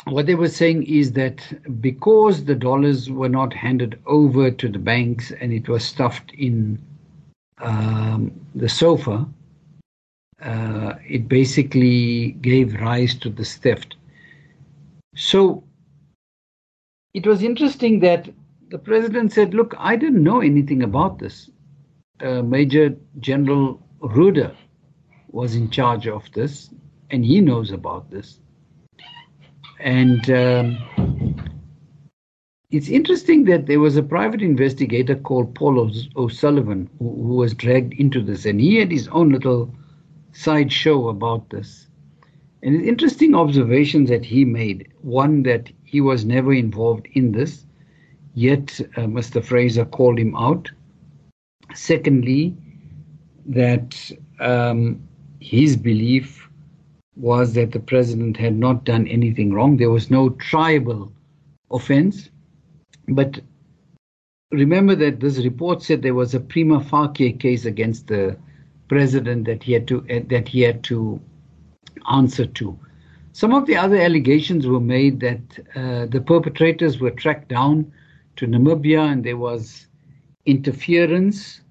what 0.06 0.26
they 0.26 0.34
were 0.34 0.48
saying 0.48 0.84
is 0.84 1.12
that 1.12 1.40
because 1.80 2.44
the 2.44 2.54
dollars 2.54 3.10
were 3.10 3.28
not 3.28 3.52
handed 3.52 4.00
over 4.06 4.50
to 4.50 4.68
the 4.68 4.78
banks 4.78 5.30
and 5.40 5.52
it 5.52 5.68
was 5.68 5.84
stuffed 5.84 6.32
in 6.32 6.78
um, 7.58 8.32
the 8.54 8.68
sofa 8.68 9.26
uh, 10.42 10.94
it 11.08 11.28
basically 11.28 12.32
gave 12.40 12.74
rise 12.80 13.14
to 13.14 13.30
this 13.30 13.56
theft. 13.56 13.96
So 15.14 15.62
it 17.14 17.26
was 17.26 17.42
interesting 17.42 18.00
that 18.00 18.28
the 18.70 18.78
president 18.78 19.32
said, 19.32 19.54
Look, 19.54 19.74
I 19.78 19.96
didn't 19.96 20.22
know 20.22 20.40
anything 20.40 20.82
about 20.82 21.18
this. 21.18 21.50
Uh, 22.20 22.42
Major 22.42 22.96
General 23.20 23.80
Rhoode 24.00 24.54
was 25.28 25.54
in 25.54 25.70
charge 25.70 26.08
of 26.08 26.30
this, 26.32 26.70
and 27.10 27.24
he 27.24 27.40
knows 27.40 27.70
about 27.70 28.10
this. 28.10 28.40
And 29.80 30.30
um, 30.30 30.78
it's 32.70 32.88
interesting 32.88 33.44
that 33.44 33.66
there 33.66 33.80
was 33.80 33.96
a 33.96 34.02
private 34.02 34.42
investigator 34.42 35.16
called 35.16 35.54
Paul 35.54 35.92
O'Sullivan 36.16 36.88
who, 36.98 37.04
who 37.04 37.34
was 37.34 37.54
dragged 37.54 37.92
into 37.94 38.22
this, 38.22 38.46
and 38.46 38.60
he 38.60 38.76
had 38.76 38.90
his 38.90 39.08
own 39.08 39.30
little 39.30 39.74
sideshow 40.32 41.08
about 41.08 41.50
this. 41.50 41.86
And 42.62 42.80
interesting 42.80 43.34
observations 43.34 44.08
that 44.08 44.24
he 44.24 44.44
made. 44.44 44.88
One, 45.00 45.42
that 45.42 45.70
he 45.84 46.00
was 46.00 46.24
never 46.24 46.52
involved 46.52 47.08
in 47.12 47.32
this, 47.32 47.66
yet 48.34 48.80
uh, 48.96 49.02
Mr. 49.02 49.44
Fraser 49.44 49.84
called 49.84 50.18
him 50.18 50.36
out. 50.36 50.70
Secondly, 51.74 52.56
that 53.46 54.10
um, 54.40 55.02
his 55.40 55.76
belief 55.76 56.41
was 57.16 57.52
that 57.54 57.72
the 57.72 57.80
president 57.80 58.36
had 58.36 58.56
not 58.56 58.84
done 58.84 59.06
anything 59.06 59.52
wrong. 59.52 59.76
There 59.76 59.90
was 59.90 60.10
no 60.10 60.30
triable 60.30 61.12
offense. 61.70 62.30
But 63.08 63.40
remember 64.50 64.94
that 64.94 65.20
this 65.20 65.38
report 65.38 65.82
said 65.82 66.02
there 66.02 66.14
was 66.14 66.34
a 66.34 66.40
prima 66.40 66.82
facie 66.82 67.32
case 67.32 67.64
against 67.64 68.06
the 68.06 68.36
president 68.88 69.46
that 69.46 69.62
he 69.62 69.72
had 69.72 69.88
to 69.88 70.04
uh, 70.10 70.20
that 70.28 70.48
he 70.48 70.60
had 70.60 70.82
to 70.84 71.20
answer 72.10 72.46
to. 72.46 72.78
Some 73.32 73.54
of 73.54 73.66
the 73.66 73.76
other 73.76 73.96
allegations 73.96 74.66
were 74.66 74.80
made 74.80 75.20
that 75.20 75.40
uh, 75.74 76.06
the 76.06 76.20
perpetrators 76.20 77.00
were 77.00 77.10
tracked 77.10 77.48
down 77.48 77.90
to 78.36 78.46
Namibia 78.46 79.10
and 79.10 79.24
there 79.24 79.38
was 79.38 79.86
interference, 80.44 81.62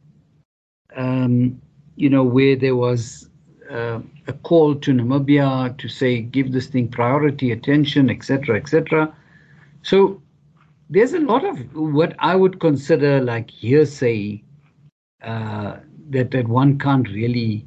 um, 0.95 1.61
you 1.95 2.09
know, 2.09 2.23
where 2.23 2.55
there 2.55 2.75
was 2.75 3.29
uh, 3.71 3.99
a 4.27 4.33
call 4.33 4.75
to 4.75 4.91
Namibia 4.91 5.77
to 5.77 5.87
say, 5.87 6.21
give 6.21 6.51
this 6.51 6.67
thing 6.67 6.87
priority 6.87 7.51
attention, 7.51 8.09
etc., 8.09 8.57
etc. 8.57 9.13
So 9.83 10.21
there's 10.89 11.13
a 11.13 11.19
lot 11.19 11.45
of 11.45 11.57
what 11.75 12.15
I 12.19 12.35
would 12.35 12.59
consider 12.59 13.21
like 13.21 13.49
hearsay 13.49 14.43
uh, 15.23 15.77
that 16.09 16.31
that 16.31 16.47
one 16.47 16.77
can't 16.77 17.07
really 17.07 17.65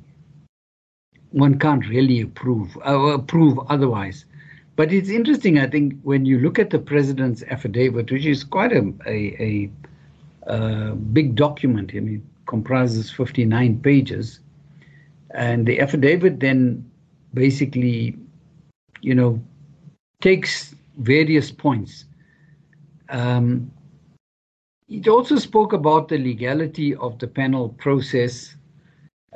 one 1.31 1.59
can't 1.59 1.89
really 1.89 2.21
approve 2.21 2.77
uh, 2.87 2.99
approve 3.19 3.59
otherwise. 3.69 4.27
But 4.77 4.93
it's 4.93 5.09
interesting, 5.09 5.59
I 5.59 5.69
think, 5.69 6.01
when 6.03 6.27
you 6.27 6.41
look 6.41 6.59
at 6.59 6.71
the 6.71 6.81
president's 6.81 7.45
affidavit, 7.45 8.11
which 8.11 8.27
is 8.27 8.43
quite 8.43 8.73
a, 8.73 8.93
a, 9.07 9.71
a, 10.49 10.53
a 10.53 10.95
big 10.95 11.37
document. 11.37 11.93
I 11.95 12.01
mean, 12.01 12.29
comprises 12.47 13.09
59 13.11 13.81
pages, 13.81 14.41
and 15.35 15.67
the 15.67 15.81
affidavit 15.81 16.41
then 16.41 16.89
basically, 17.35 18.17
you 19.03 19.15
know, 19.15 19.43
takes 20.21 20.75
various 20.99 21.51
points. 21.51 22.05
Um, 23.09 23.71
it 24.89 25.09
also 25.09 25.37
spoke 25.37 25.73
about 25.73 26.09
the 26.09 26.19
legality 26.19 26.95
of 26.95 27.19
the 27.19 27.27
panel 27.27 27.71
process. 27.71 28.55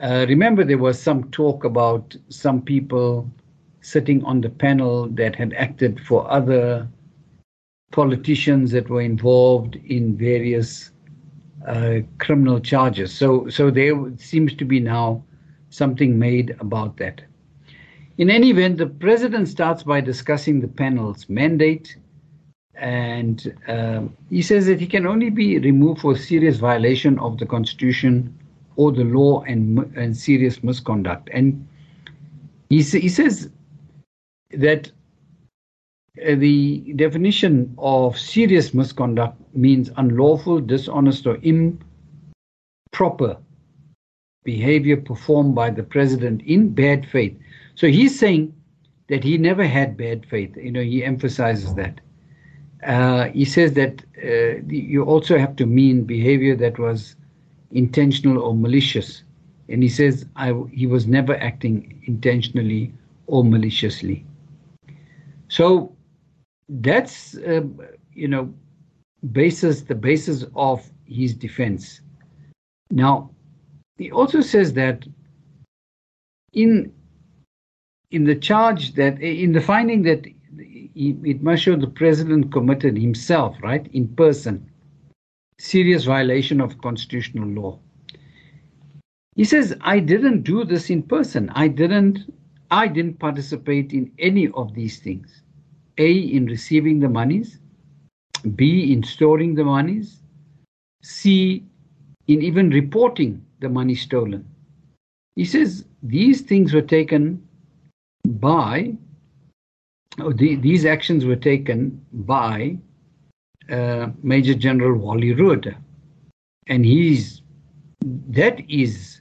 Uh, 0.01 0.25
remember, 0.29 0.65
there 0.65 0.79
was 0.79 1.01
some 1.01 1.31
talk 1.31 1.65
about 1.65 2.15
some 2.29 2.63
people 2.63 3.29
sitting 3.81 4.25
on 4.25 4.41
the 4.41 4.51
panel 4.51 5.09
that 5.09 5.35
had 5.35 5.53
acted 5.55 5.99
for 6.01 6.31
other 6.31 6.87
politicians 7.91 8.71
that 8.71 8.89
were 8.89 9.01
involved 9.01 9.77
in 9.87 10.17
various 10.17 10.93
uh, 11.67 12.01
criminal 12.19 12.61
charges. 12.61 13.13
So, 13.13 13.49
so 13.49 13.71
there 13.71 13.95
seems 14.19 14.55
to 14.55 14.65
be 14.65 14.79
now 14.79 15.25
something 15.71 16.19
made 16.19 16.57
about 16.61 16.97
that. 16.99 17.23
In 18.19 18.31
any 18.31 18.51
event, 18.51 18.79
the 18.79 18.87
president 18.87 19.49
starts 19.49 19.83
by 19.83 20.01
discussing 20.01 20.61
the 20.61 20.69
panel's 20.69 21.29
mandate 21.29 21.97
and 22.75 23.57
um, 23.67 24.17
he 24.31 24.41
says 24.41 24.67
that 24.67 24.81
he 24.81 24.87
can 24.87 25.07
only 25.07 25.31
be 25.31 25.59
removed 25.59 26.01
for 26.01 26.17
serious 26.17 26.59
violation 26.59 27.19
of 27.19 27.39
the 27.39 27.47
constitution 27.47 28.39
or 28.77 28.93
the 28.93 29.05
law 29.05 29.43
and, 29.43 29.79
and 29.97 30.17
serious 30.17 30.63
misconduct. 30.63 31.29
And 31.33 31.67
he, 32.71 32.83
he 32.83 33.09
says 33.09 33.51
that 34.53 34.93
uh, 36.25 36.37
the 36.37 36.93
definition 36.95 37.75
of 37.79 38.17
serious 38.19 38.73
misconduct 38.73 39.37
means 39.55 39.91
unlawful, 39.97 40.61
dishonest, 40.61 41.27
or 41.27 41.39
improper 42.93 43.37
behavior 44.55 44.97
performed 44.97 45.55
by 45.55 45.69
the 45.79 45.87
president 45.95 46.41
in 46.55 46.61
bad 46.83 47.01
faith. 47.15 47.35
So 47.75 47.87
he's 47.99 48.19
saying 48.19 48.45
that 49.11 49.23
he 49.23 49.37
never 49.37 49.67
had 49.79 49.97
bad 50.07 50.25
faith. 50.33 50.53
You 50.57 50.73
know, 50.73 50.87
he 50.95 50.99
emphasizes 51.13 51.75
that. 51.75 52.01
Uh, 52.95 53.25
he 53.41 53.45
says 53.45 53.71
that 53.81 53.95
uh, 54.25 54.55
you 54.95 55.01
also 55.05 55.37
have 55.45 55.55
to 55.57 55.67
mean 55.67 55.97
behavior 56.17 56.55
that 56.65 56.79
was 56.79 57.17
intentional 57.73 58.39
or 58.47 58.55
malicious. 58.55 59.23
And 59.69 59.83
he 59.83 59.91
says 60.01 60.25
I, 60.37 60.49
he 60.81 60.87
was 60.87 61.07
never 61.07 61.35
acting 61.51 62.03
intentionally 62.07 62.93
or 63.27 63.45
maliciously. 63.45 64.25
So 65.49 65.95
that's, 66.87 67.37
uh, 67.37 67.67
you 68.15 68.29
know, 68.29 68.45
basis 69.41 69.83
the 69.83 69.99
basis 70.11 70.47
of 70.55 70.79
his 71.19 71.35
defense. 71.35 72.01
Now, 72.91 73.31
he 73.99 74.13
also 74.13 74.41
says 74.41 74.73
that 74.75 75.05
in 76.53 76.93
in 78.11 78.25
the 78.25 78.35
charge 78.35 78.95
that 78.95 79.21
in 79.21 79.53
the 79.53 79.61
finding 79.61 80.03
that 80.03 80.27
it 80.95 81.43
must 81.43 81.63
show 81.63 81.77
the 81.77 81.87
president 81.87 82.51
committed 82.53 82.97
himself, 82.97 83.57
right, 83.63 83.87
in 83.93 84.09
person, 84.09 84.69
serious 85.59 86.05
violation 86.05 86.61
of 86.61 86.81
constitutional 86.81 87.49
law. 87.49 87.79
He 89.37 89.45
says, 89.45 89.77
I 89.83 90.01
didn't 90.01 90.43
do 90.43 90.65
this 90.65 90.91
in 90.91 91.03
person. 91.03 91.51
I 91.55 91.69
didn't 91.69 92.33
I 92.71 92.89
didn't 92.89 93.19
participate 93.19 93.93
in 93.93 94.11
any 94.19 94.49
of 94.49 94.75
these 94.75 95.01
things. 95.01 95.43
A 95.99 96.13
in 96.13 96.47
receiving 96.47 97.01
the 97.01 97.09
monies, 97.09 97.59
B 98.57 98.93
in 98.93 99.03
storing 99.03 99.55
the 99.55 99.65
monies, 99.65 100.23
C 101.03 101.65
in 102.27 102.43
even 102.43 102.71
reporting 102.71 103.45
the 103.61 103.69
money 103.69 103.95
stolen. 103.95 104.47
He 105.37 105.45
says 105.45 105.85
these 106.03 106.41
things 106.41 106.73
were 106.73 106.83
taken 106.83 107.43
by 108.27 108.97
the, 110.19 110.57
these 110.57 110.85
actions 110.85 111.25
were 111.25 111.37
taken 111.37 112.05
by 112.13 112.77
uh, 113.71 114.09
Major 114.23 114.55
General 114.55 114.99
Wally 114.99 115.35
Rhoode, 115.35 115.77
and 116.67 116.85
he's 116.85 117.43
that 118.29 118.59
is 118.69 119.21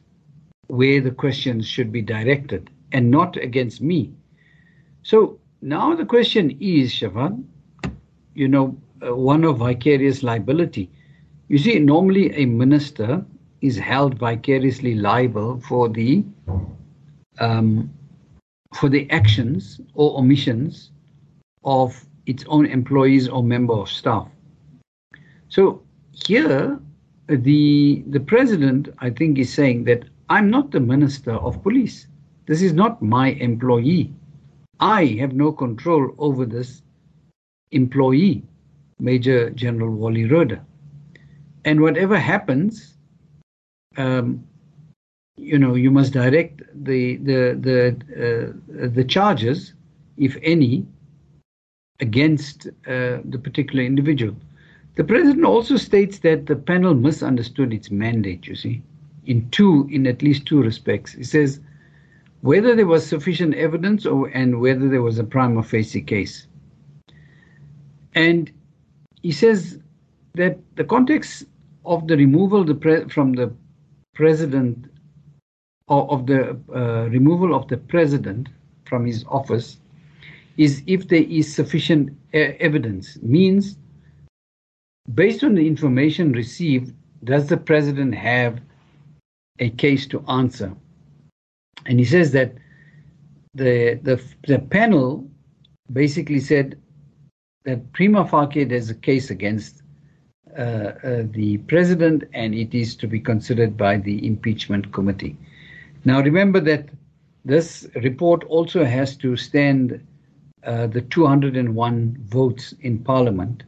where 0.68 1.02
the 1.02 1.12
questions 1.12 1.68
should 1.68 1.92
be 1.92 2.02
directed, 2.02 2.70
and 2.92 3.12
not 3.12 3.38
against 3.38 3.82
me. 3.82 4.14
So 5.04 5.40
now 5.62 5.96
the 5.96 6.06
question 6.06 6.58
is, 6.60 6.92
Shavan, 6.92 7.46
you 8.34 8.48
know, 8.48 8.78
uh, 9.06 9.16
one 9.16 9.44
of 9.44 9.58
vicarious 9.58 10.24
liability. 10.24 10.92
You 11.48 11.58
see, 11.58 11.80
normally 11.80 12.34
a 12.36 12.46
minister 12.46 13.26
is 13.62 13.78
held 13.78 14.20
vicariously 14.20 14.96
liable 14.96 15.60
for 15.62 15.90
the 15.90 16.24
um, 17.40 17.92
for 18.74 18.90
the 18.90 19.10
actions 19.10 19.80
or 19.94 20.18
omissions 20.18 20.92
of 21.64 22.06
its 22.26 22.44
own 22.48 22.66
employees 22.66 23.28
or 23.28 23.44
member 23.44 23.74
of 23.74 23.90
staff. 23.90 24.28
So 25.50 25.82
here, 26.12 26.80
the 27.28 28.04
the 28.08 28.20
president, 28.20 28.90
I 29.00 29.10
think, 29.10 29.38
is 29.40 29.54
saying 29.54 29.86
that 29.86 30.04
I'm 30.30 30.50
not 30.50 30.72
the 30.72 30.80
minister 30.80 31.32
of 31.32 31.64
police. 31.64 32.08
This 32.46 32.62
is 32.62 32.74
not 32.74 33.02
my 33.02 33.30
employee. 33.30 34.14
I 34.80 35.06
have 35.20 35.34
no 35.34 35.52
control 35.52 36.14
over 36.18 36.46
this 36.46 36.82
employee, 37.72 38.44
Major 39.00 39.50
General 39.50 39.90
Wally 39.90 40.26
Rhoode. 40.26 40.60
And 41.66 41.82
whatever 41.82 42.18
happens, 42.20 42.97
um, 43.98 44.44
you 45.36 45.58
know, 45.60 45.76
you 45.76 45.92
must 45.92 46.14
direct 46.14 46.62
the 46.74 47.18
the 47.18 47.58
the 47.60 48.54
uh, 48.82 48.88
the 48.90 49.04
charges, 49.04 49.74
if 50.18 50.38
any, 50.42 50.86
against 52.00 52.68
uh, 52.88 53.20
the 53.26 53.40
particular 53.42 53.84
individual. 53.84 54.36
The 54.96 55.04
president 55.04 55.46
also 55.46 55.78
states 55.78 56.20
that 56.20 56.48
the 56.48 56.56
panel 56.56 56.96
misunderstood 56.96 57.72
its 57.72 57.92
mandate. 57.92 58.48
You 58.48 58.56
see, 58.56 58.82
in 59.26 59.48
two, 59.52 59.88
in 59.92 60.08
at 60.08 60.24
least 60.24 60.48
two 60.48 60.62
respects, 60.62 61.14
he 61.14 61.24
says 61.24 61.60
whether 62.42 62.76
there 62.76 62.88
was 62.88 63.06
sufficient 63.06 63.54
evidence 63.56 64.06
or 64.06 64.28
and 64.30 64.60
whether 64.60 64.88
there 64.90 65.02
was 65.02 65.20
a 65.20 65.24
prima 65.24 65.64
facie 65.64 66.02
case. 66.02 66.48
And 68.16 68.52
he 69.22 69.32
says 69.32 69.80
that 70.34 70.58
the 70.76 70.84
context 70.84 71.46
of 71.86 72.08
the 72.08 72.18
removal 72.18 72.64
the 72.64 72.76
pre- 72.76 73.08
from 73.10 73.34
the 73.34 73.54
president 74.18 74.90
or 75.88 76.12
of 76.12 76.26
the 76.26 76.60
uh, 76.76 77.08
removal 77.10 77.54
of 77.56 77.68
the 77.68 77.78
president 77.78 78.50
from 78.86 79.06
his 79.06 79.24
office 79.30 79.78
is 80.58 80.82
if 80.88 81.08
there 81.08 81.28
is 81.40 81.54
sufficient 81.54 82.18
evidence. 82.34 83.18
Means 83.22 83.78
based 85.14 85.44
on 85.44 85.54
the 85.54 85.68
information 85.68 86.32
received 86.32 86.94
does 87.24 87.48
the 87.48 87.58
president 87.58 88.16
have 88.16 88.60
a 89.60 89.70
case 89.70 90.08
to 90.08 90.24
answer? 90.28 90.74
And 91.86 92.00
he 92.00 92.06
says 92.06 92.32
that 92.32 92.56
the 93.54 94.00
the 94.02 94.22
the 94.48 94.60
panel 94.60 95.30
basically 95.94 96.40
said 96.40 96.82
that 97.66 97.94
prima 97.94 98.28
facie 98.28 98.64
there's 98.64 98.90
a 98.90 98.96
case 99.10 99.30
against 99.30 99.84
the 100.58 101.60
president 101.68 102.24
and 102.34 102.54
it 102.54 102.74
is 102.74 102.96
to 102.96 103.08
be 103.08 103.20
considered 103.20 103.78
by 103.78 103.98
the 103.98 104.26
impeachment 104.26 104.92
committee. 104.92 105.38
Now 106.06 106.22
remember 106.22 106.60
that 106.62 106.90
this 107.46 107.88
report 107.96 108.44
also 108.46 108.84
has 108.84 109.16
to 109.18 109.38
stand 109.38 110.06
uh, 110.64 110.88
the 110.88 111.02
201 111.02 112.18
votes 112.26 112.74
in 112.82 113.00
parliament 113.00 113.64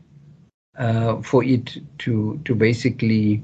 uh, 0.78 1.22
for 1.22 1.44
it 1.44 1.78
to 2.00 2.40
to 2.46 2.56
basically 2.56 3.44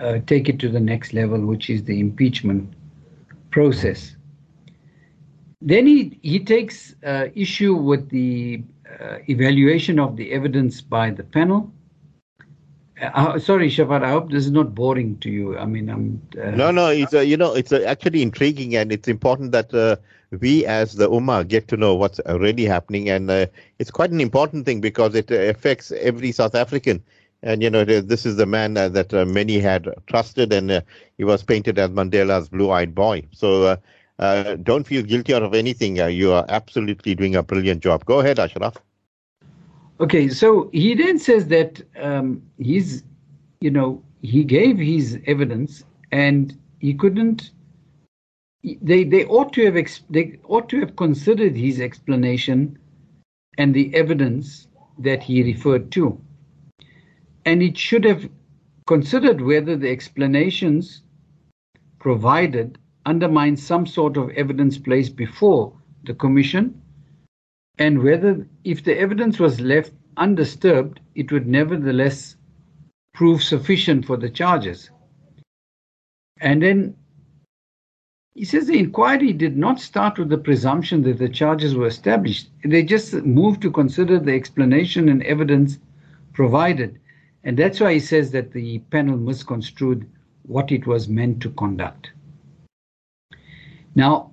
uh, 0.00 0.18
take 0.26 0.48
it 0.48 0.58
to 0.60 0.68
the 0.68 0.80
next 0.80 1.12
level, 1.12 1.40
which 1.44 1.70
is 1.70 1.84
the 1.84 2.00
impeachment 2.00 2.72
process. 3.50 4.16
Then 5.60 5.86
he, 5.86 6.18
he 6.22 6.40
takes 6.40 6.94
uh, 7.04 7.28
issue 7.34 7.74
with 7.74 8.10
the 8.10 8.62
uh, 9.00 9.18
evaluation 9.28 9.98
of 9.98 10.16
the 10.16 10.32
evidence 10.32 10.80
by 10.80 11.10
the 11.10 11.24
panel. 11.24 11.72
Uh, 13.00 13.38
sorry, 13.38 13.68
Shafaat, 13.68 14.04
I 14.04 14.10
hope 14.10 14.30
this 14.30 14.44
is 14.44 14.52
not 14.52 14.74
boring 14.74 15.18
to 15.18 15.30
you. 15.30 15.58
I 15.58 15.66
mean, 15.66 15.88
I'm. 15.88 16.22
Uh, 16.40 16.50
no, 16.50 16.70
no, 16.70 16.88
it's 16.90 17.12
uh, 17.12 17.20
you 17.20 17.36
know 17.36 17.54
it's 17.54 17.72
uh, 17.72 17.82
actually 17.86 18.22
intriguing, 18.22 18.76
and 18.76 18.92
it's 18.92 19.08
important 19.08 19.50
that 19.52 19.74
uh, 19.74 19.96
we, 20.40 20.64
as 20.64 20.94
the 20.94 21.08
Ummah, 21.08 21.46
get 21.48 21.66
to 21.68 21.76
know 21.76 21.94
what's 21.94 22.20
really 22.26 22.64
happening, 22.64 23.10
and 23.10 23.30
it's 23.78 23.90
quite 23.90 24.10
an 24.10 24.20
important 24.20 24.64
thing 24.64 24.80
because 24.80 25.14
it 25.14 25.30
affects 25.30 25.90
every 25.92 26.30
South 26.30 26.54
African. 26.54 27.02
And 27.42 27.62
you 27.62 27.68
know, 27.68 27.84
this 27.84 28.24
is 28.24 28.36
the 28.36 28.46
man 28.46 28.74
that 28.74 29.12
many 29.28 29.58
had 29.58 29.88
trusted, 30.06 30.52
and 30.52 30.82
he 31.18 31.24
was 31.24 31.42
painted 31.42 31.78
as 31.78 31.90
Mandela's 31.90 32.48
blue-eyed 32.48 32.94
boy. 32.94 33.24
So 33.32 33.76
uh, 34.18 34.54
don't 34.56 34.86
feel 34.86 35.02
guilty 35.02 35.34
out 35.34 35.42
of 35.42 35.54
anything. 35.54 36.00
Uh, 36.00 36.06
you 36.06 36.32
are 36.32 36.46
absolutely 36.48 37.14
doing 37.14 37.34
a 37.34 37.42
brilliant 37.42 37.82
job. 37.82 38.04
Go 38.04 38.20
ahead, 38.20 38.38
Ashraf. 38.38 38.76
Okay, 40.00 40.28
so 40.28 40.70
he 40.72 40.94
then 40.94 41.18
says 41.18 41.46
that 41.48 41.80
um, 42.00 42.42
he's, 42.58 43.04
you 43.60 43.70
know, 43.70 44.02
he 44.22 44.42
gave 44.42 44.78
his 44.78 45.20
evidence 45.26 45.84
and 46.10 46.58
he 46.80 46.94
couldn't. 46.94 47.52
They 48.62 49.04
they 49.04 49.24
ought 49.26 49.52
to 49.52 49.64
have 49.66 49.76
they 50.10 50.38
ought 50.44 50.68
to 50.70 50.80
have 50.80 50.96
considered 50.96 51.54
his 51.56 51.80
explanation 51.80 52.78
and 53.58 53.74
the 53.74 53.94
evidence 53.94 54.66
that 54.98 55.22
he 55.22 55.42
referred 55.42 55.92
to, 55.92 56.18
and 57.44 57.62
it 57.62 57.76
should 57.76 58.04
have 58.04 58.28
considered 58.86 59.42
whether 59.42 59.76
the 59.76 59.90
explanations 59.90 61.02
provided 61.98 62.78
undermine 63.06 63.56
some 63.56 63.86
sort 63.86 64.16
of 64.16 64.30
evidence 64.30 64.78
placed 64.78 65.14
before 65.14 65.72
the 66.04 66.14
commission 66.14 66.80
and 67.78 68.02
whether 68.02 68.46
if 68.64 68.84
the 68.84 68.96
evidence 68.98 69.38
was 69.38 69.60
left 69.60 69.92
undisturbed 70.16 71.00
it 71.14 71.32
would 71.32 71.46
nevertheless 71.46 72.36
prove 73.12 73.42
sufficient 73.42 74.04
for 74.04 74.16
the 74.16 74.28
charges. 74.28 74.90
And 76.40 76.62
then 76.62 76.96
he 78.34 78.44
says 78.44 78.66
the 78.66 78.78
inquiry 78.78 79.32
did 79.32 79.56
not 79.56 79.80
start 79.80 80.18
with 80.18 80.28
the 80.28 80.38
presumption 80.38 81.02
that 81.02 81.18
the 81.18 81.28
charges 81.28 81.74
were 81.74 81.86
established. 81.86 82.50
They 82.64 82.82
just 82.82 83.14
moved 83.14 83.62
to 83.62 83.70
consider 83.70 84.18
the 84.18 84.32
explanation 84.32 85.08
and 85.08 85.22
evidence 85.22 85.78
provided. 86.32 86.98
And 87.44 87.56
that's 87.56 87.78
why 87.78 87.94
he 87.94 88.00
says 88.00 88.32
that 88.32 88.52
the 88.52 88.80
panel 88.90 89.16
misconstrued 89.16 90.10
what 90.42 90.72
it 90.72 90.86
was 90.86 91.08
meant 91.08 91.40
to 91.42 91.50
conduct. 91.50 92.10
Now, 93.94 94.32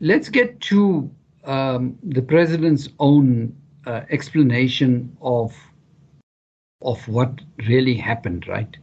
let's 0.00 0.28
get 0.28 0.60
to 0.60 1.10
um, 1.44 1.98
the 2.02 2.22
president's 2.22 2.88
own 2.98 3.54
uh, 3.86 4.02
explanation 4.10 5.16
of 5.20 5.54
of 6.82 7.06
what 7.08 7.40
really 7.68 7.94
happened, 7.94 8.46
right? 8.48 8.76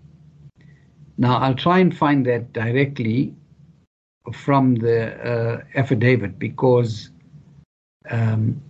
Now, 1.18 1.38
I'll 1.38 1.56
try 1.56 1.80
and 1.80 1.96
find 1.96 2.26
that 2.28 2.54
directly 2.54 3.34
from 4.34 4.76
the 4.76 5.16
uh, 5.28 5.62
affidavit 5.76 6.40
because 6.40 7.10
um, 8.10 8.62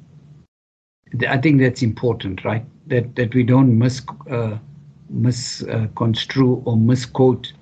I 1.27 1.37
think 1.37 1.61
that's 1.61 1.83
important, 1.83 2.43
right? 2.43 2.65
That 2.87 3.15
that 3.15 3.33
we 3.35 3.43
don't 3.43 3.77
mis 3.77 4.01
uh, 4.29 4.57
misconstrue 5.09 6.61
or 6.65 6.77
misquote 6.77 7.53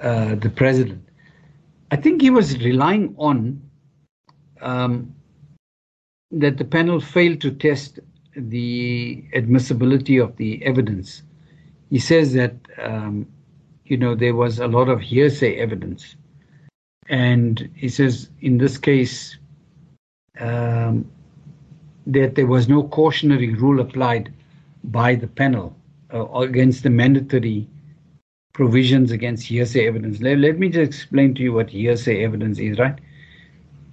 uh, 0.00 0.34
the 0.34 0.50
president. 0.50 1.08
I 1.90 1.96
think 1.96 2.22
he 2.22 2.30
was 2.30 2.58
relying 2.64 3.14
on 3.18 3.60
um, 4.62 5.14
that 6.32 6.56
the 6.56 6.64
panel 6.64 7.00
failed 7.00 7.40
to 7.42 7.50
test 7.50 8.00
the 8.34 9.24
admissibility 9.34 10.16
of 10.16 10.36
the 10.36 10.64
evidence. 10.64 11.22
He 11.90 11.98
says 11.98 12.32
that 12.32 12.54
um, 12.78 13.26
you 13.84 13.96
know 13.96 14.14
there 14.14 14.34
was 14.34 14.58
a 14.58 14.66
lot 14.66 14.88
of 14.88 15.00
hearsay 15.00 15.56
evidence, 15.56 16.16
and 17.08 17.70
he 17.74 17.88
says 17.88 18.30
in 18.40 18.58
this 18.58 18.78
case 18.78 19.36
um, 20.40 21.10
that 22.06 22.34
there 22.34 22.46
was 22.46 22.68
no 22.68 22.84
cautionary 22.84 23.54
rule 23.54 23.80
applied 23.80 24.32
by 24.84 25.14
the 25.14 25.26
panel 25.26 25.76
uh, 26.14 26.26
against 26.32 26.82
the 26.82 26.90
mandatory 26.90 27.68
provisions 28.54 29.10
against 29.10 29.46
hearsay 29.46 29.86
evidence. 29.86 30.20
Let, 30.20 30.38
let 30.38 30.58
me 30.58 30.68
just 30.68 30.88
explain 30.88 31.34
to 31.34 31.42
you 31.42 31.52
what 31.52 31.70
hearsay 31.70 32.24
evidence 32.24 32.58
is, 32.58 32.78
right? 32.78 32.98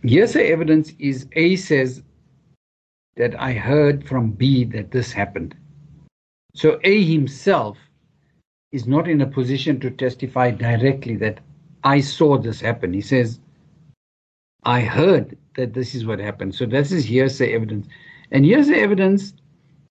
Hearsay 0.03 0.51
evidence 0.51 0.93
is 0.99 1.27
A 1.33 1.55
says 1.57 2.01
that 3.19 3.39
I 3.39 3.51
heard 3.51 4.07
from 4.07 4.31
B 4.31 4.63
that 4.63 4.91
this 4.91 5.11
happened. 5.11 5.53
So 6.55 6.79
A 6.85 7.03
himself 7.03 7.77
is 8.71 8.87
not 8.87 9.09
in 9.09 9.19
a 9.19 9.27
position 9.27 9.77
to 9.81 9.91
testify 9.91 10.51
directly 10.51 11.17
that 11.17 11.41
I 11.83 11.99
saw 11.99 12.37
this 12.37 12.61
happen. 12.61 12.93
He 12.93 13.01
says, 13.01 13.41
I 14.63 14.79
heard 14.79 15.37
that 15.57 15.73
this 15.73 15.95
is 15.95 16.05
what 16.05 16.19
happened. 16.19 16.55
So 16.55 16.65
this 16.65 16.93
is 16.93 17.03
hearsay 17.03 17.53
evidence. 17.53 17.87
And 18.31 18.45
hearsay 18.45 18.79
evidence 18.79 19.33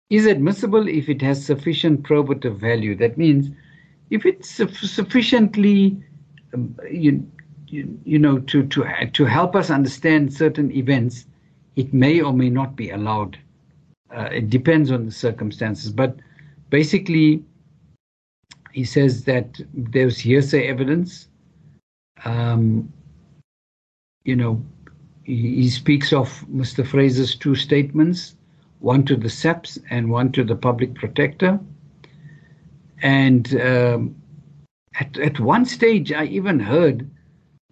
is 0.10 0.26
admissible 0.26 0.88
if 0.88 1.08
it 1.08 1.22
has 1.22 1.46
sufficient 1.46 2.02
probative 2.02 2.58
value. 2.58 2.96
That 2.96 3.20
means 3.20 3.52
if 4.10 4.26
it's 4.26 4.50
sufficiently 4.50 6.04
um, 6.56 6.76
you, 6.90 7.26
you, 7.68 8.00
you 8.04 8.20
know 8.20 8.40
to 8.40 8.64
to 8.68 8.86
to 9.14 9.26
help 9.26 9.56
us 9.56 9.70
understand 9.70 10.34
certain 10.34 10.72
events 10.72 11.28
it 11.76 11.94
may 11.94 12.22
or 12.22 12.34
may 12.34 12.50
not 12.50 12.76
be 12.76 12.90
allowed 12.90 13.38
uh, 14.16 14.30
it 14.32 14.50
depends 14.50 14.92
on 14.92 15.06
the 15.06 15.12
circumstances 15.12 15.90
but 15.92 16.18
basically 16.70 17.44
he 18.72 18.84
says 18.84 19.26
that 19.26 19.60
there's 19.74 20.18
hearsay 20.18 20.68
evidence. 20.68 21.28
Um, 22.24 22.92
you 24.24 24.36
know, 24.36 24.64
he, 25.24 25.56
he 25.56 25.70
speaks 25.70 26.14
of 26.14 26.30
Mr. 26.50 26.86
Fraser's 26.86 27.36
two 27.36 27.56
statements, 27.56 28.36
one 28.80 29.04
to 29.06 29.16
the 29.16 29.30
SAPS 29.30 29.78
and 29.90 30.10
one 30.10 30.32
to 30.34 30.44
the 30.44 30.56
public 30.56 30.96
protector. 30.96 31.60
And 33.02 33.60
um, 33.62 34.16
at, 35.00 35.18
at 35.18 35.40
one 35.40 35.66
stage, 35.66 36.12
I 36.12 36.26
even 36.26 36.60
heard, 36.60 37.10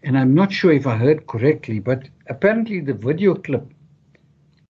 and 0.04 0.18
I'm 0.18 0.34
not 0.34 0.52
sure 0.52 0.72
if 0.72 0.88
I 0.88 0.98
heard 0.98 1.28
correctly, 1.28 1.80
but 1.80 2.08
apparently 2.28 2.80
the 2.80 2.94
video 2.94 3.36
clip 3.36 3.72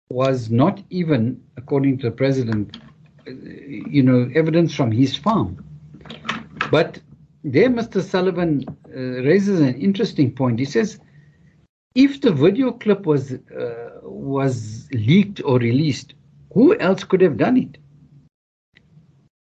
was 0.09 0.49
not 0.49 0.81
even, 0.89 1.41
according 1.57 1.97
to 1.99 2.09
the 2.09 2.15
president, 2.15 2.77
you 3.25 4.03
know, 4.03 4.29
evidence 4.35 4.73
from 4.75 4.91
his 4.91 5.15
farm. 5.15 5.63
But 6.71 6.99
there, 7.43 7.69
Mr. 7.69 8.01
Sullivan 8.01 8.65
uh, 8.87 8.99
raises 8.99 9.59
an 9.59 9.75
interesting 9.75 10.31
point. 10.31 10.59
He 10.59 10.65
says, 10.65 10.99
if 11.95 12.21
the 12.21 12.31
video 12.31 12.71
clip 12.71 13.05
was 13.05 13.33
uh, 13.33 13.99
was 14.01 14.87
leaked 14.91 15.41
or 15.43 15.59
released, 15.59 16.15
who 16.53 16.77
else 16.79 17.03
could 17.03 17.21
have 17.21 17.37
done 17.37 17.57
it? 17.57 17.77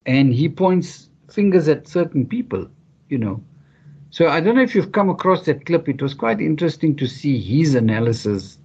And 0.06 0.34
he 0.34 0.50
points 0.50 1.10
fingers 1.30 1.68
at 1.68 1.88
certain 1.88 2.26
people, 2.26 2.68
you 3.10 3.18
know. 3.18 3.44
So 4.12 4.28
I 4.30 4.40
don't 4.40 4.56
know 4.56 4.64
if 4.64 4.74
you've 4.74 4.92
come 4.92 5.10
across 5.10 5.46
that 5.46 5.66
clip. 5.66 5.88
It 5.88 6.02
was 6.02 6.14
quite 6.14 6.42
interesting 6.42 6.96
to 6.96 7.08
see 7.08 7.40
his 7.40 7.76
analysis 7.76 8.59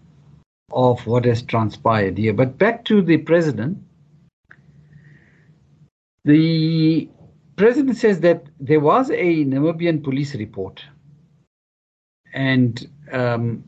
of 0.74 1.06
what 1.06 1.24
has 1.24 1.42
transpired 1.42 2.18
here. 2.18 2.32
But 2.32 2.58
back 2.58 2.84
to 2.86 3.00
the 3.00 3.18
president. 3.18 3.78
The 6.24 7.08
president 7.56 7.96
says 7.96 8.20
that 8.20 8.44
there 8.58 8.80
was 8.80 9.10
a 9.10 9.44
Namibian 9.44 10.02
police 10.02 10.34
report, 10.34 10.84
and 12.32 12.88
um, 13.12 13.64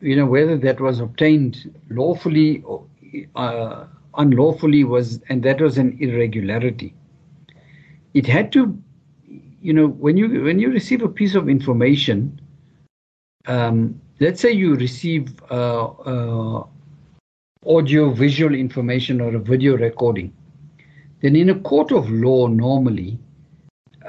you 0.00 0.16
know 0.16 0.26
whether 0.26 0.58
that 0.58 0.80
was 0.80 1.00
obtained 1.00 1.72
lawfully 1.88 2.62
or 2.62 2.84
uh, 3.36 3.86
unlawfully 4.16 4.84
was, 4.84 5.20
and 5.28 5.42
that 5.44 5.60
was 5.60 5.78
an 5.78 5.96
irregularity. 6.00 6.94
It 8.14 8.26
had 8.26 8.52
to, 8.52 8.76
you 9.60 9.72
know, 9.72 9.86
when 9.86 10.16
you 10.16 10.42
when 10.42 10.58
you 10.58 10.70
receive 10.70 11.02
a 11.02 11.08
piece 11.08 11.34
of 11.34 11.48
information, 11.48 12.40
um, 13.46 14.00
let's 14.20 14.40
say 14.40 14.50
you 14.52 14.74
receive 14.76 15.34
uh, 15.50 15.86
uh, 15.86 16.64
audio 17.66 18.10
visual 18.10 18.54
information 18.54 19.20
or 19.20 19.34
a 19.34 19.38
video 19.38 19.76
recording 19.76 20.32
then 21.20 21.34
in 21.34 21.50
a 21.50 21.58
court 21.60 21.92
of 21.92 22.10
law, 22.10 22.46
normally, 22.46 23.18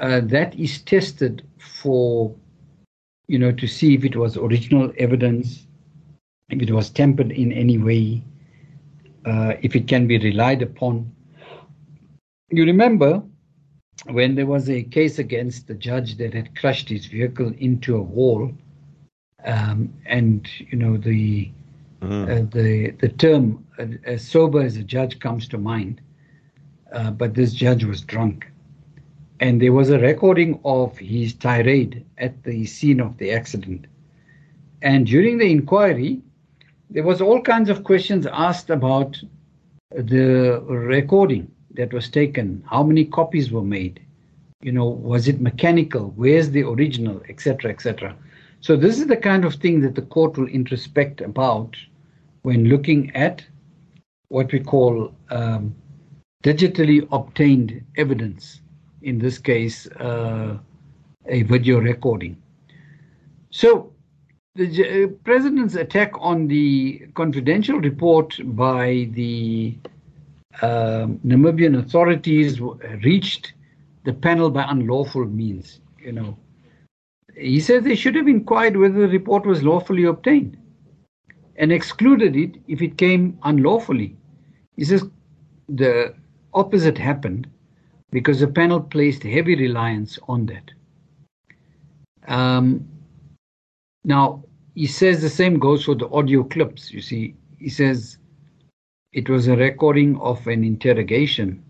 uh, 0.00 0.20
that 0.20 0.54
is 0.54 0.82
tested 0.82 1.42
for, 1.58 2.34
you 3.26 3.38
know, 3.38 3.52
to 3.52 3.66
see 3.66 3.94
if 3.94 4.04
it 4.04 4.14
was 4.14 4.36
original 4.36 4.92
evidence, 4.98 5.66
if 6.50 6.60
it 6.62 6.70
was 6.70 6.90
tempered 6.90 7.32
in 7.32 7.52
any 7.52 7.78
way, 7.78 8.22
uh, 9.24 9.54
if 9.62 9.74
it 9.74 9.88
can 9.88 10.06
be 10.06 10.18
relied 10.18 10.62
upon. 10.62 11.10
You 12.50 12.64
remember 12.64 13.22
when 14.06 14.34
there 14.34 14.46
was 14.46 14.70
a 14.70 14.82
case 14.82 15.18
against 15.18 15.66
the 15.66 15.74
judge 15.74 16.18
that 16.18 16.34
had 16.34 16.54
crushed 16.56 16.88
his 16.88 17.06
vehicle 17.06 17.52
into 17.58 17.96
a 17.96 18.02
wall, 18.02 18.52
um, 19.44 19.92
and 20.06 20.48
you 20.58 20.76
know 20.76 20.96
the 20.96 21.50
mm. 22.02 22.22
uh, 22.28 22.48
the 22.50 22.90
the 23.00 23.08
term 23.08 23.64
uh, 23.78 23.86
as 24.04 24.26
sober 24.26 24.60
as 24.60 24.76
a 24.76 24.82
judge 24.82 25.18
comes 25.20 25.48
to 25.48 25.58
mind 25.58 26.00
uh, 26.92 27.10
but 27.10 27.34
this 27.34 27.52
judge 27.52 27.84
was 27.84 28.00
drunk. 28.00 28.46
And 29.40 29.60
there 29.62 29.72
was 29.72 29.90
a 29.90 29.98
recording 29.98 30.60
of 30.64 30.96
his 30.98 31.34
tirade 31.34 32.04
at 32.18 32.42
the 32.44 32.64
scene 32.66 33.00
of 33.00 33.18
the 33.18 33.30
accident. 33.30 33.86
And 34.82 35.06
during 35.06 35.38
the 35.38 35.50
inquiry, 35.50 36.22
there 36.90 37.04
was 37.04 37.20
all 37.20 37.40
kinds 37.40 37.68
of 37.68 37.84
questions 37.84 38.26
asked 38.26 38.70
about 38.70 39.20
the 39.90 40.62
recording 40.66 41.50
that 41.72 41.92
was 41.92 42.08
taken, 42.08 42.64
how 42.68 42.82
many 42.82 43.04
copies 43.04 43.50
were 43.50 43.62
made, 43.62 44.00
you 44.60 44.72
know, 44.72 44.86
was 44.86 45.28
it 45.28 45.40
mechanical, 45.40 46.12
where's 46.16 46.50
the 46.50 46.62
original, 46.62 47.22
etc., 47.28 47.70
etc. 47.70 48.16
So 48.60 48.76
this 48.76 48.98
is 48.98 49.06
the 49.06 49.16
kind 49.16 49.44
of 49.44 49.54
thing 49.54 49.80
that 49.82 49.94
the 49.94 50.02
court 50.02 50.36
will 50.36 50.48
introspect 50.48 51.20
about 51.20 51.76
when 52.42 52.64
looking 52.64 53.14
at 53.14 53.44
what 54.28 54.52
we 54.52 54.60
call 54.60 55.14
um, 55.30 55.74
digitally 56.42 57.06
obtained 57.12 57.84
evidence, 57.96 58.60
in 59.02 59.18
this 59.18 59.38
case, 59.38 59.86
uh, 59.92 60.58
a 61.26 61.42
video 61.42 61.78
recording. 61.78 62.40
So, 63.50 63.92
the 64.54 65.04
uh, 65.04 65.06
president's 65.24 65.76
attack 65.76 66.12
on 66.18 66.48
the 66.48 67.06
confidential 67.14 67.78
report 67.78 68.36
by 68.56 69.08
the 69.12 69.78
uh, 70.62 71.06
Namibian 71.24 71.78
authorities 71.78 72.60
reached 73.04 73.52
the 74.04 74.12
panel 74.12 74.50
by 74.50 74.66
unlawful 74.68 75.24
means. 75.26 75.80
You 76.00 76.12
know, 76.12 76.38
he 77.38 77.60
says 77.60 77.84
they 77.84 77.94
should 77.94 78.16
have 78.16 78.28
inquired 78.28 78.76
whether 78.76 79.00
the 79.00 79.08
report 79.08 79.46
was 79.46 79.62
lawfully 79.62 80.04
obtained 80.04 80.56
and 81.56 81.72
excluded 81.72 82.36
it 82.36 82.56
if 82.66 82.82
it 82.82 82.98
came 82.98 83.38
unlawfully. 83.44 84.16
He 84.76 84.84
says 84.84 85.04
the 85.68 86.14
opposite 86.52 86.98
happened 86.98 87.48
because 88.10 88.40
the 88.40 88.48
panel 88.48 88.80
placed 88.80 89.22
heavy 89.22 89.54
reliance 89.54 90.18
on 90.28 90.46
that. 90.46 90.70
Um, 92.26 92.88
now, 94.04 94.44
he 94.74 94.86
says 94.86 95.20
the 95.20 95.30
same 95.30 95.58
goes 95.58 95.84
for 95.84 95.94
the 95.94 96.08
audio 96.10 96.44
clips. 96.44 96.92
You 96.92 97.00
see, 97.00 97.34
he 97.58 97.68
says 97.68 98.18
it 99.12 99.28
was 99.28 99.48
a 99.48 99.56
recording 99.56 100.18
of 100.20 100.46
an 100.46 100.64
interrogation. 100.64 101.62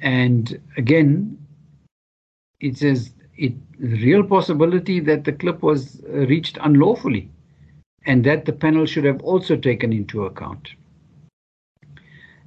And 0.00 0.60
again, 0.76 1.38
it 2.60 2.78
says 2.78 3.12
it 3.36 3.54
real 3.78 4.22
possibility 4.22 5.00
that 5.00 5.24
the 5.24 5.32
clip 5.32 5.62
was 5.62 6.02
reached 6.06 6.58
unlawfully 6.60 7.30
and 8.04 8.24
that 8.24 8.44
the 8.44 8.52
panel 8.52 8.86
should 8.86 9.04
have 9.04 9.20
also 9.22 9.56
taken 9.56 9.92
into 9.92 10.24
account 10.24 10.68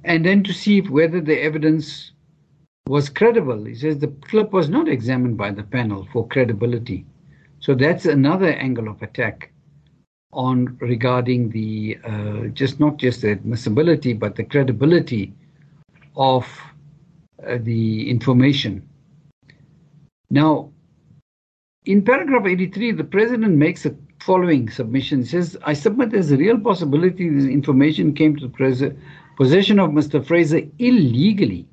and 0.06 0.24
then 0.24 0.42
to 0.44 0.52
see 0.52 0.80
whether 0.80 1.20
the 1.20 1.38
evidence 1.42 2.12
was 2.86 3.08
credible. 3.08 3.64
He 3.64 3.74
says 3.74 3.98
the 3.98 4.14
clip 4.28 4.52
was 4.52 4.68
not 4.68 4.88
examined 4.88 5.36
by 5.36 5.50
the 5.50 5.64
panel 5.64 6.06
for 6.12 6.26
credibility. 6.28 7.04
So 7.58 7.74
that's 7.74 8.06
another 8.06 8.52
angle 8.52 8.88
of 8.88 9.02
attack 9.02 9.50
on 10.32 10.76
regarding 10.80 11.50
the 11.50 11.98
uh, 12.04 12.46
just 12.48 12.78
not 12.78 12.98
just 12.98 13.22
the 13.22 13.32
admissibility 13.32 14.12
but 14.12 14.36
the 14.36 14.44
credibility 14.44 15.32
of 16.14 16.46
uh, 17.44 17.58
the 17.60 18.08
information. 18.08 18.88
Now, 20.30 20.70
in 21.86 22.02
paragraph 22.02 22.44
83, 22.46 22.92
the 22.92 23.04
president 23.04 23.54
makes 23.54 23.84
the 23.84 23.96
following 24.20 24.68
submission. 24.68 25.20
He 25.20 25.26
says, 25.26 25.56
I 25.62 25.72
submit 25.72 26.10
there's 26.10 26.32
a 26.32 26.36
real 26.36 26.58
possibility 26.58 27.28
this 27.28 27.44
information 27.44 28.12
came 28.12 28.36
to 28.36 28.48
the 28.48 28.52
president 28.52 28.98
possession 29.36 29.78
of 29.78 29.90
Mr. 29.90 30.24
Fraser 30.24 30.62
illegally, 30.80 31.68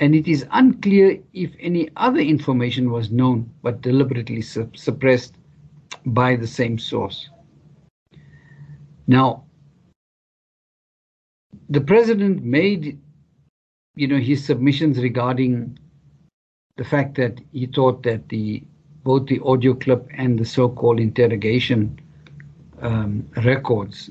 and 0.00 0.14
it 0.14 0.28
is 0.28 0.46
unclear 0.50 1.18
if 1.32 1.52
any 1.60 1.88
other 1.96 2.20
information 2.20 2.90
was 2.90 3.10
known 3.10 3.50
but 3.62 3.80
deliberately 3.80 4.42
su- 4.42 4.70
suppressed 4.74 5.34
by 6.04 6.36
the 6.36 6.46
same 6.46 6.78
source. 6.78 7.30
Now, 9.06 9.44
the 11.70 11.80
president 11.80 12.44
made, 12.44 13.00
you 13.94 14.08
know, 14.08 14.18
his 14.18 14.44
submissions 14.44 14.98
regarding 14.98 15.78
the 16.76 16.84
fact 16.84 17.14
that 17.14 17.40
he 17.52 17.66
thought 17.66 18.02
that 18.02 18.28
the 18.28 18.62
both 19.06 19.26
the 19.28 19.40
audio 19.44 19.72
clip 19.72 20.04
and 20.14 20.36
the 20.36 20.44
so-called 20.44 20.98
interrogation 20.98 21.96
um, 22.82 23.24
records 23.44 24.10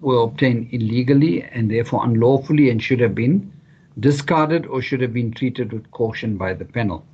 were 0.00 0.22
obtained 0.22 0.68
illegally 0.70 1.42
and 1.42 1.68
therefore 1.68 2.04
unlawfully 2.04 2.70
and 2.70 2.80
should 2.80 3.00
have 3.00 3.14
been 3.14 3.52
discarded 3.98 4.64
or 4.66 4.80
should 4.80 5.00
have 5.00 5.12
been 5.12 5.32
treated 5.32 5.72
with 5.72 5.90
caution 5.90 6.36
by 6.36 6.54
the 6.54 6.64
panel. 6.64 7.04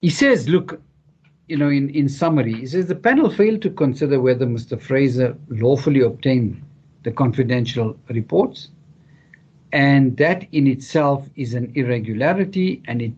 He 0.00 0.10
says, 0.10 0.48
look, 0.48 0.82
you 1.46 1.56
know, 1.56 1.68
in, 1.68 1.88
in 1.90 2.08
summary, 2.08 2.54
he 2.54 2.66
says 2.66 2.86
the 2.86 2.96
panel 2.96 3.30
failed 3.30 3.62
to 3.62 3.70
consider 3.70 4.20
whether 4.20 4.46
Mr. 4.46 4.80
Fraser 4.80 5.36
lawfully 5.48 6.00
obtained 6.00 6.60
the 7.04 7.12
confidential 7.12 7.96
reports, 8.08 8.68
and 9.72 10.16
that 10.16 10.48
in 10.50 10.66
itself 10.66 11.24
is 11.36 11.54
an 11.54 11.70
irregularity 11.76 12.82
and 12.88 13.00
it 13.00 13.12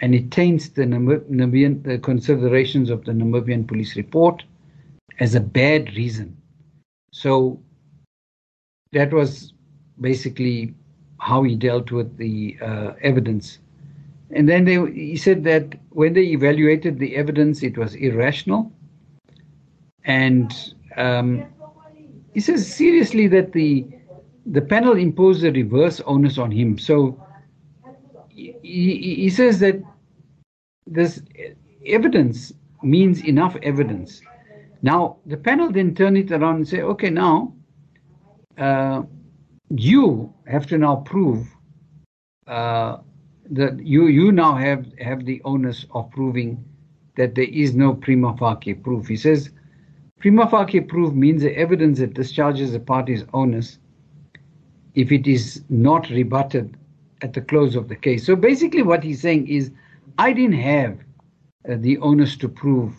and 0.00 0.14
it 0.14 0.30
taints 0.30 0.68
the 0.70 0.82
Namibian 0.82 1.82
the 1.82 1.98
considerations 1.98 2.90
of 2.90 3.04
the 3.04 3.12
Namibian 3.12 3.66
police 3.66 3.96
report 3.96 4.42
as 5.20 5.34
a 5.34 5.40
bad 5.40 5.94
reason. 5.96 6.36
So 7.12 7.60
that 8.92 9.12
was 9.12 9.52
basically 10.00 10.74
how 11.18 11.42
he 11.42 11.56
dealt 11.56 11.90
with 11.90 12.16
the 12.18 12.56
uh, 12.60 12.92
evidence. 13.02 13.58
And 14.30 14.48
then 14.48 14.64
they, 14.64 14.74
he 14.92 15.16
said 15.16 15.44
that 15.44 15.76
when 15.90 16.12
they 16.12 16.24
evaluated 16.24 16.98
the 16.98 17.16
evidence, 17.16 17.62
it 17.62 17.78
was 17.78 17.94
irrational. 17.94 18.72
And 20.04 20.52
um, 20.96 21.46
he 22.34 22.40
says 22.40 22.72
seriously 22.72 23.28
that 23.28 23.52
the 23.52 23.86
the 24.48 24.60
panel 24.60 24.96
imposed 24.96 25.42
a 25.42 25.50
reverse 25.50 26.00
onus 26.06 26.38
on 26.38 26.52
him. 26.52 26.78
So 26.78 27.20
he, 28.66 29.14
he 29.16 29.30
says 29.30 29.60
that 29.60 29.80
this 30.86 31.22
evidence 31.84 32.52
means 32.82 33.24
enough 33.24 33.56
evidence. 33.62 34.20
Now 34.82 35.16
the 35.26 35.36
panel 35.36 35.70
then 35.70 35.94
turn 35.94 36.16
it 36.16 36.30
around 36.30 36.56
and 36.56 36.68
say, 36.68 36.82
okay, 36.82 37.10
now 37.10 37.54
uh, 38.58 39.02
you 39.70 40.32
have 40.46 40.66
to 40.66 40.78
now 40.78 40.96
prove 40.96 41.46
uh, 42.46 42.98
that 43.50 43.78
you 43.84 44.06
you 44.06 44.32
now 44.32 44.54
have 44.54 44.86
have 44.98 45.24
the 45.24 45.40
onus 45.44 45.86
of 45.92 46.10
proving 46.10 46.64
that 47.16 47.34
there 47.34 47.44
is 47.44 47.74
no 47.74 47.94
prima 47.94 48.36
facie 48.36 48.74
proof. 48.74 49.06
He 49.06 49.16
says 49.16 49.50
prima 50.20 50.48
facie 50.48 50.80
proof 50.80 51.14
means 51.14 51.42
the 51.42 51.56
evidence 51.56 51.98
that 51.98 52.14
discharges 52.14 52.74
a 52.74 52.80
party's 52.80 53.24
onus 53.32 53.78
if 54.94 55.12
it 55.12 55.26
is 55.26 55.62
not 55.68 56.08
rebutted 56.10 56.76
at 57.22 57.32
the 57.32 57.40
close 57.40 57.76
of 57.76 57.88
the 57.88 57.96
case. 57.96 58.26
So 58.26 58.36
basically, 58.36 58.82
what 58.82 59.02
he's 59.02 59.20
saying 59.20 59.48
is, 59.48 59.70
I 60.18 60.32
didn't 60.32 60.60
have 60.60 60.98
uh, 61.68 61.76
the 61.78 61.98
onus 61.98 62.36
to 62.38 62.48
prove 62.48 62.94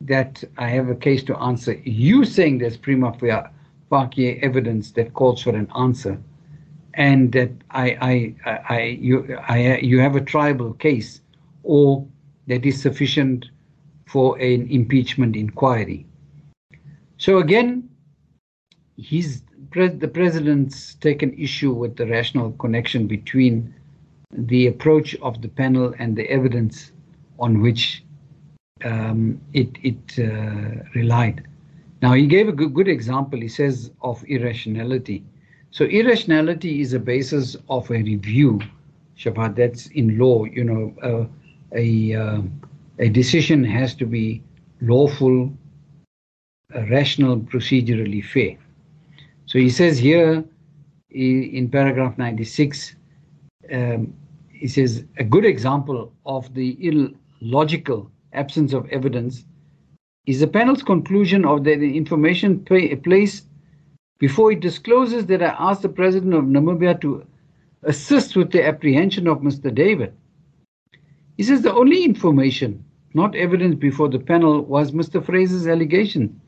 that 0.00 0.44
I 0.58 0.68
have 0.68 0.88
a 0.88 0.94
case 0.94 1.22
to 1.24 1.36
answer. 1.38 1.74
You 1.84 2.24
saying 2.24 2.58
there's 2.58 2.76
prima 2.76 3.16
facie 3.18 4.38
evidence 4.42 4.92
that 4.92 5.14
calls 5.14 5.42
for 5.42 5.56
an 5.56 5.68
answer, 5.76 6.20
and 6.94 7.32
that 7.32 7.50
I, 7.70 8.34
I, 8.44 8.60
I, 8.68 8.82
you, 8.82 9.36
I, 9.48 9.78
you 9.78 10.00
have 10.00 10.16
a 10.16 10.20
triable 10.20 10.78
case, 10.78 11.20
or 11.62 12.06
that 12.46 12.64
is 12.66 12.80
sufficient 12.80 13.46
for 14.06 14.38
an 14.38 14.68
impeachment 14.68 15.34
inquiry. 15.34 16.06
So 17.18 17.38
again, 17.38 17.88
he's 18.96 19.42
the 19.72 20.08
president's 20.08 20.94
taken 20.94 21.32
issue 21.38 21.72
with 21.72 21.96
the 21.96 22.06
rational 22.06 22.52
connection 22.52 23.06
between 23.06 23.74
the 24.32 24.66
approach 24.66 25.14
of 25.16 25.40
the 25.42 25.48
panel 25.48 25.94
and 25.98 26.16
the 26.16 26.28
evidence 26.30 26.92
on 27.38 27.60
which 27.60 28.02
um, 28.84 29.40
it, 29.52 29.70
it 29.82 30.18
uh, 30.18 30.82
relied. 30.94 31.46
Now, 32.02 32.12
he 32.12 32.26
gave 32.26 32.48
a 32.48 32.52
good, 32.52 32.74
good 32.74 32.88
example, 32.88 33.40
he 33.40 33.48
says, 33.48 33.90
of 34.02 34.22
irrationality. 34.28 35.24
So, 35.70 35.84
irrationality 35.84 36.80
is 36.80 36.92
a 36.92 36.98
basis 36.98 37.56
of 37.68 37.90
a 37.90 38.02
review, 38.02 38.60
Shafaat, 39.18 39.56
that's 39.56 39.86
in 39.88 40.18
law. 40.18 40.44
You 40.44 40.64
know, 40.64 40.94
uh, 41.02 41.26
a, 41.74 42.14
uh, 42.14 42.42
a 42.98 43.08
decision 43.08 43.64
has 43.64 43.94
to 43.96 44.06
be 44.06 44.42
lawful, 44.80 45.52
rational, 46.74 47.38
procedurally 47.38 48.24
fair. 48.24 48.56
So, 49.46 49.58
he 49.58 49.70
says 49.70 49.98
here 49.98 50.44
in 51.10 51.68
paragraph 51.70 52.18
96, 52.18 52.96
um, 53.72 54.14
he 54.50 54.68
says, 54.68 55.04
a 55.18 55.24
good 55.24 55.44
example 55.44 56.12
of 56.24 56.52
the 56.54 56.76
illogical 57.40 58.10
absence 58.32 58.72
of 58.72 58.88
evidence 58.90 59.44
is 60.26 60.40
the 60.40 60.46
panel's 60.46 60.82
conclusion 60.82 61.44
of 61.44 61.64
the 61.64 61.72
information 61.96 62.64
placed 62.64 63.46
before 64.18 64.52
it 64.52 64.60
discloses 64.60 65.26
that 65.26 65.42
I 65.42 65.54
asked 65.58 65.82
the 65.82 65.88
president 65.88 66.34
of 66.34 66.44
Namibia 66.44 67.00
to 67.02 67.24
assist 67.82 68.34
with 68.34 68.50
the 68.50 68.66
apprehension 68.66 69.28
of 69.28 69.38
Mr. 69.38 69.72
David. 69.72 70.12
He 71.36 71.42
says 71.42 71.62
the 71.62 71.72
only 71.72 72.04
information, 72.04 72.84
not 73.14 73.36
evidence 73.36 73.76
before 73.76 74.08
the 74.08 74.18
panel, 74.18 74.62
was 74.62 74.90
Mr. 74.90 75.24
Fraser's 75.24 75.66
allegation. 75.66 76.40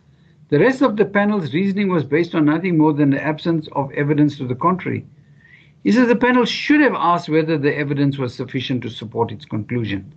The 0.51 0.59
rest 0.59 0.81
of 0.81 0.97
the 0.97 1.05
panel's 1.05 1.53
reasoning 1.53 1.89
was 1.89 2.05
based 2.05 2.35
on 2.35 2.47
nothing 2.47 2.79
more 2.79 2.95
than 2.95 3.11
the 3.11 3.23
absence 3.23 3.69
of 3.73 3.93
evidence 3.93 4.39
to 4.39 4.47
the 4.47 4.55
contrary. 4.55 5.05
He 5.85 5.93
says 5.93 6.09
the 6.09 6.17
panel 6.17 6.47
should 6.47 6.81
have 6.81 6.95
asked 6.95 7.29
whether 7.29 7.59
the 7.59 7.77
evidence 7.77 8.17
was 8.17 8.35
sufficient 8.35 8.83
to 8.83 8.91
support 8.91 9.31
its 9.31 9.45
conclusion. 9.45 10.13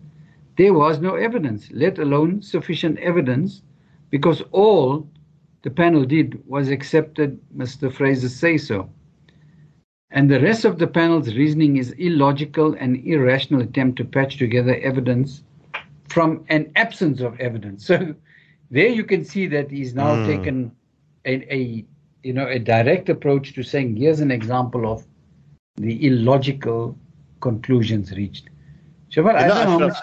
There 0.57 0.73
was 0.73 0.99
no 0.99 1.15
evidence, 1.15 1.69
let 1.71 1.99
alone 1.99 2.41
sufficient 2.41 2.97
evidence, 2.99 3.61
because 4.09 4.41
all 4.51 5.09
the 5.63 5.69
panel 5.69 6.05
did 6.05 6.41
was 6.47 6.69
accepted 6.69 7.39
Mr. 7.55 7.91
Fraser's 7.91 8.35
say 8.35 8.57
so. 8.57 8.89
And 10.11 10.29
the 10.29 10.41
rest 10.41 10.65
of 10.65 10.79
the 10.79 10.87
panel's 10.87 11.35
reasoning 11.35 11.77
is 11.77 11.91
illogical 11.91 12.73
and 12.73 13.05
irrational 13.05 13.61
attempt 13.61 13.97
to 13.97 14.05
patch 14.05 14.37
together 14.37 14.75
evidence 14.77 15.43
from 16.09 16.45
an 16.49 16.71
absence 16.75 17.19
of 17.19 17.39
evidence. 17.39 17.89
So 17.97 18.15
there 18.71 18.87
you 18.87 19.03
can 19.03 19.23
see 19.23 19.47
that 19.47 19.69
he's 19.69 19.93
now 19.93 20.15
mm. 20.15 20.25
taken 20.25 20.71
a, 21.25 21.53
a 21.53 21.85
you 22.23 22.33
know 22.33 22.47
a 22.47 22.57
direct 22.57 23.09
approach 23.09 23.53
to 23.53 23.63
saying 23.63 23.95
here's 23.95 24.21
an 24.21 24.31
example 24.31 24.91
of 24.91 25.05
the 25.75 26.05
illogical 26.07 26.97
conclusions 27.39 28.11
reached. 28.11 28.49
Shafaat, 29.11 29.35
I 29.35 29.47
don't 29.47 29.79
know 29.79 29.87
much 29.87 29.97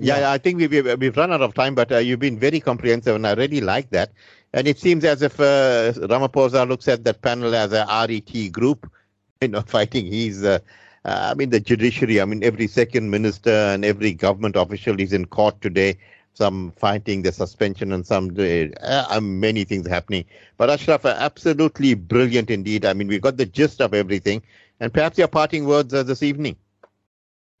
yeah, 0.00 0.20
yeah, 0.20 0.32
I 0.32 0.38
think 0.38 0.58
we've, 0.58 0.98
we've 0.98 1.16
run 1.16 1.32
out 1.32 1.42
of 1.42 1.54
time, 1.54 1.74
but 1.74 1.92
uh, 1.92 1.98
you've 1.98 2.20
been 2.20 2.38
very 2.38 2.60
comprehensive, 2.60 3.14
and 3.14 3.26
I 3.26 3.34
really 3.34 3.60
like 3.60 3.90
that. 3.90 4.12
And 4.52 4.66
it 4.66 4.78
seems 4.78 5.04
as 5.04 5.20
if 5.22 5.38
uh, 5.38 5.92
Ramaphosa 5.92 6.66
looks 6.66 6.88
at 6.88 7.04
that 7.04 7.22
panel 7.22 7.54
as 7.54 7.72
a 7.72 7.86
RET 8.08 8.52
group, 8.52 8.90
you 9.42 9.48
know, 9.48 9.60
fighting. 9.60 10.06
He's, 10.06 10.42
uh, 10.42 10.58
uh, 11.04 11.28
I 11.30 11.34
mean, 11.34 11.50
the 11.50 11.60
judiciary. 11.60 12.20
I 12.20 12.24
mean, 12.24 12.42
every 12.42 12.66
second 12.66 13.10
minister 13.10 13.50
and 13.50 13.84
every 13.84 14.12
government 14.12 14.56
official 14.56 14.98
is 15.00 15.12
in 15.12 15.26
court 15.26 15.60
today. 15.60 15.98
Some 16.34 16.72
fighting 16.76 17.22
the 17.22 17.32
suspension 17.32 17.92
and 17.92 18.06
some 18.06 18.36
uh, 18.38 19.20
many 19.20 19.64
things 19.64 19.86
happening. 19.86 20.24
But 20.56 20.70
Ashraf, 20.70 21.04
absolutely 21.04 21.94
brilliant 21.94 22.50
indeed. 22.50 22.84
I 22.84 22.92
mean, 22.92 23.08
we've 23.08 23.20
got 23.20 23.36
the 23.36 23.46
gist 23.46 23.80
of 23.80 23.94
everything. 23.94 24.42
And 24.80 24.92
perhaps 24.92 25.18
your 25.18 25.28
parting 25.28 25.66
words 25.66 25.92
uh, 25.92 26.02
this 26.02 26.22
evening. 26.22 26.56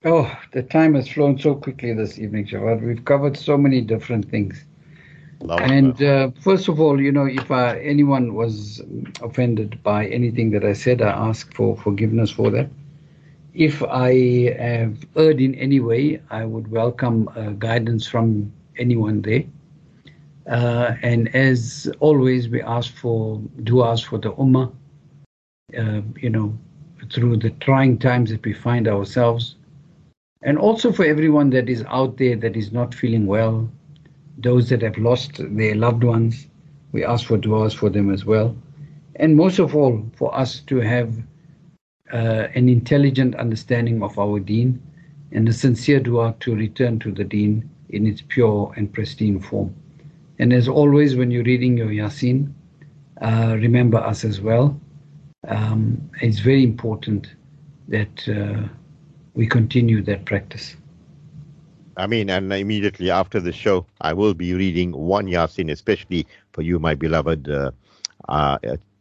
Oh, 0.04 0.34
the 0.52 0.62
time 0.62 0.94
has 0.94 1.08
flown 1.08 1.38
so 1.38 1.54
quickly 1.54 1.92
this 1.92 2.18
evening, 2.18 2.46
Jawad. 2.46 2.80
We've 2.80 3.04
covered 3.04 3.36
so 3.36 3.58
many 3.58 3.82
different 3.82 4.30
things. 4.30 4.64
Love 5.42 5.60
and 5.60 6.02
uh, 6.02 6.30
first 6.40 6.68
of 6.68 6.80
all, 6.80 7.00
you 7.00 7.12
know, 7.12 7.26
if 7.26 7.50
uh, 7.50 7.74
anyone 7.80 8.34
was 8.34 8.82
offended 9.22 9.82
by 9.82 10.06
anything 10.06 10.50
that 10.50 10.64
I 10.64 10.72
said, 10.72 11.02
I 11.02 11.10
ask 11.10 11.52
for 11.54 11.76
forgiveness 11.76 12.30
for 12.30 12.50
that. 12.50 12.70
If 13.52 13.82
I 13.82 14.54
have 14.58 15.04
erred 15.16 15.40
in 15.40 15.54
any 15.56 15.80
way, 15.80 16.20
I 16.30 16.44
would 16.44 16.70
welcome 16.70 17.28
uh, 17.34 17.50
guidance 17.50 18.06
from 18.06 18.52
anyone 18.80 19.22
there. 19.22 19.44
Uh, 20.48 20.96
and 21.02 21.32
as 21.34 21.90
always, 22.00 22.48
we 22.48 22.60
ask 22.62 22.92
for 22.94 23.38
du'as 23.62 24.04
for 24.04 24.18
the 24.18 24.32
ummah, 24.32 24.72
uh, 25.78 26.00
you 26.16 26.30
know, 26.30 26.58
through 27.12 27.36
the 27.36 27.50
trying 27.60 27.98
times 27.98 28.30
that 28.30 28.44
we 28.44 28.52
find 28.52 28.88
ourselves 28.88 29.56
and 30.42 30.58
also 30.58 30.90
for 30.90 31.04
everyone 31.04 31.50
that 31.50 31.68
is 31.68 31.84
out 31.88 32.16
there 32.16 32.34
that 32.36 32.56
is 32.56 32.72
not 32.72 32.94
feeling 32.94 33.26
well, 33.26 33.70
those 34.38 34.70
that 34.70 34.80
have 34.80 34.96
lost 34.96 35.32
their 35.38 35.74
loved 35.74 36.02
ones, 36.02 36.46
we 36.92 37.04
ask 37.04 37.26
for 37.26 37.36
du'as 37.36 37.74
for 37.74 37.90
them 37.90 38.10
as 38.10 38.24
well. 38.24 38.56
And 39.16 39.36
most 39.36 39.58
of 39.58 39.76
all, 39.76 40.02
for 40.16 40.34
us 40.34 40.60
to 40.60 40.76
have 40.76 41.14
uh, 42.10 42.48
an 42.54 42.70
intelligent 42.70 43.34
understanding 43.34 44.02
of 44.02 44.18
our 44.18 44.40
deen 44.40 44.80
and 45.30 45.46
a 45.46 45.52
sincere 45.52 46.00
dua 46.00 46.34
to 46.40 46.56
return 46.56 46.98
to 47.00 47.12
the 47.12 47.24
deen 47.24 47.68
in 47.90 48.06
its 48.06 48.22
pure 48.28 48.72
and 48.76 48.92
pristine 48.92 49.40
form. 49.40 49.74
And 50.38 50.52
as 50.52 50.68
always, 50.68 51.16
when 51.16 51.30
you're 51.30 51.44
reading 51.44 51.76
your 51.76 51.88
Yasin, 51.88 52.52
uh, 53.20 53.56
remember 53.58 53.98
us 53.98 54.24
as 54.24 54.40
well. 54.40 54.80
Um, 55.48 56.10
it's 56.22 56.38
very 56.40 56.64
important 56.64 57.34
that 57.88 58.28
uh, 58.28 58.68
we 59.34 59.46
continue 59.46 60.02
that 60.02 60.24
practice. 60.24 60.76
I 61.96 62.06
mean, 62.06 62.30
and 62.30 62.52
immediately 62.52 63.10
after 63.10 63.40
the 63.40 63.52
show, 63.52 63.84
I 64.00 64.12
will 64.14 64.32
be 64.32 64.54
reading 64.54 64.92
one 64.92 65.26
Yasin, 65.26 65.70
especially 65.70 66.26
for 66.52 66.62
you, 66.62 66.78
my 66.78 66.94
beloved 66.94 67.48
uh, 67.50 67.72
uh, 68.28 68.58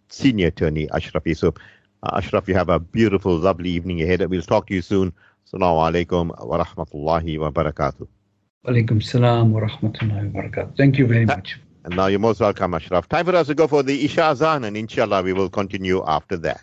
senior 0.10 0.48
attorney, 0.48 0.90
Ashraf 0.92 1.26
Yusuf. 1.26 1.56
Uh, 2.04 2.18
Ashraf, 2.18 2.48
you 2.48 2.56
have 2.56 2.70
a 2.70 2.80
beautiful, 2.80 3.38
lovely 3.38 3.70
evening 3.70 4.02
ahead. 4.02 4.28
We'll 4.30 4.42
talk 4.42 4.68
to 4.68 4.74
you 4.74 4.82
soon. 4.82 5.14
Assalamu 5.48 5.80
alaikum 5.88 6.46
wa 6.46 6.64
rahmatullahi 6.64 7.40
wa 7.40 7.52
barakatuh. 7.52 8.08
Alaikum 8.68 9.02
salam 9.02 9.54
wa 9.54 9.62
rahmatullahi 9.62 10.34
wa 10.34 10.42
barakatuh. 10.42 10.76
Thank 10.76 10.98
you 10.98 11.08
very 11.08 11.26
much. 11.26 11.58
And 11.86 11.96
now 11.96 12.08
you're 12.08 12.20
most 12.20 12.42
welcome, 12.42 12.74
Ashraf. 12.74 13.08
Time 13.08 13.26
for 13.26 13.34
us 13.34 13.48
to 13.48 13.56
go 13.56 13.68
for 13.68 13.84
the 13.84 14.04
Isha 14.04 14.22
Azan, 14.22 14.66
and 14.66 14.76
inshallah 14.76 15.24
we 15.24 15.32
will 15.32 15.50
continue 15.50 16.04
after 16.06 16.36
that. 16.36 16.60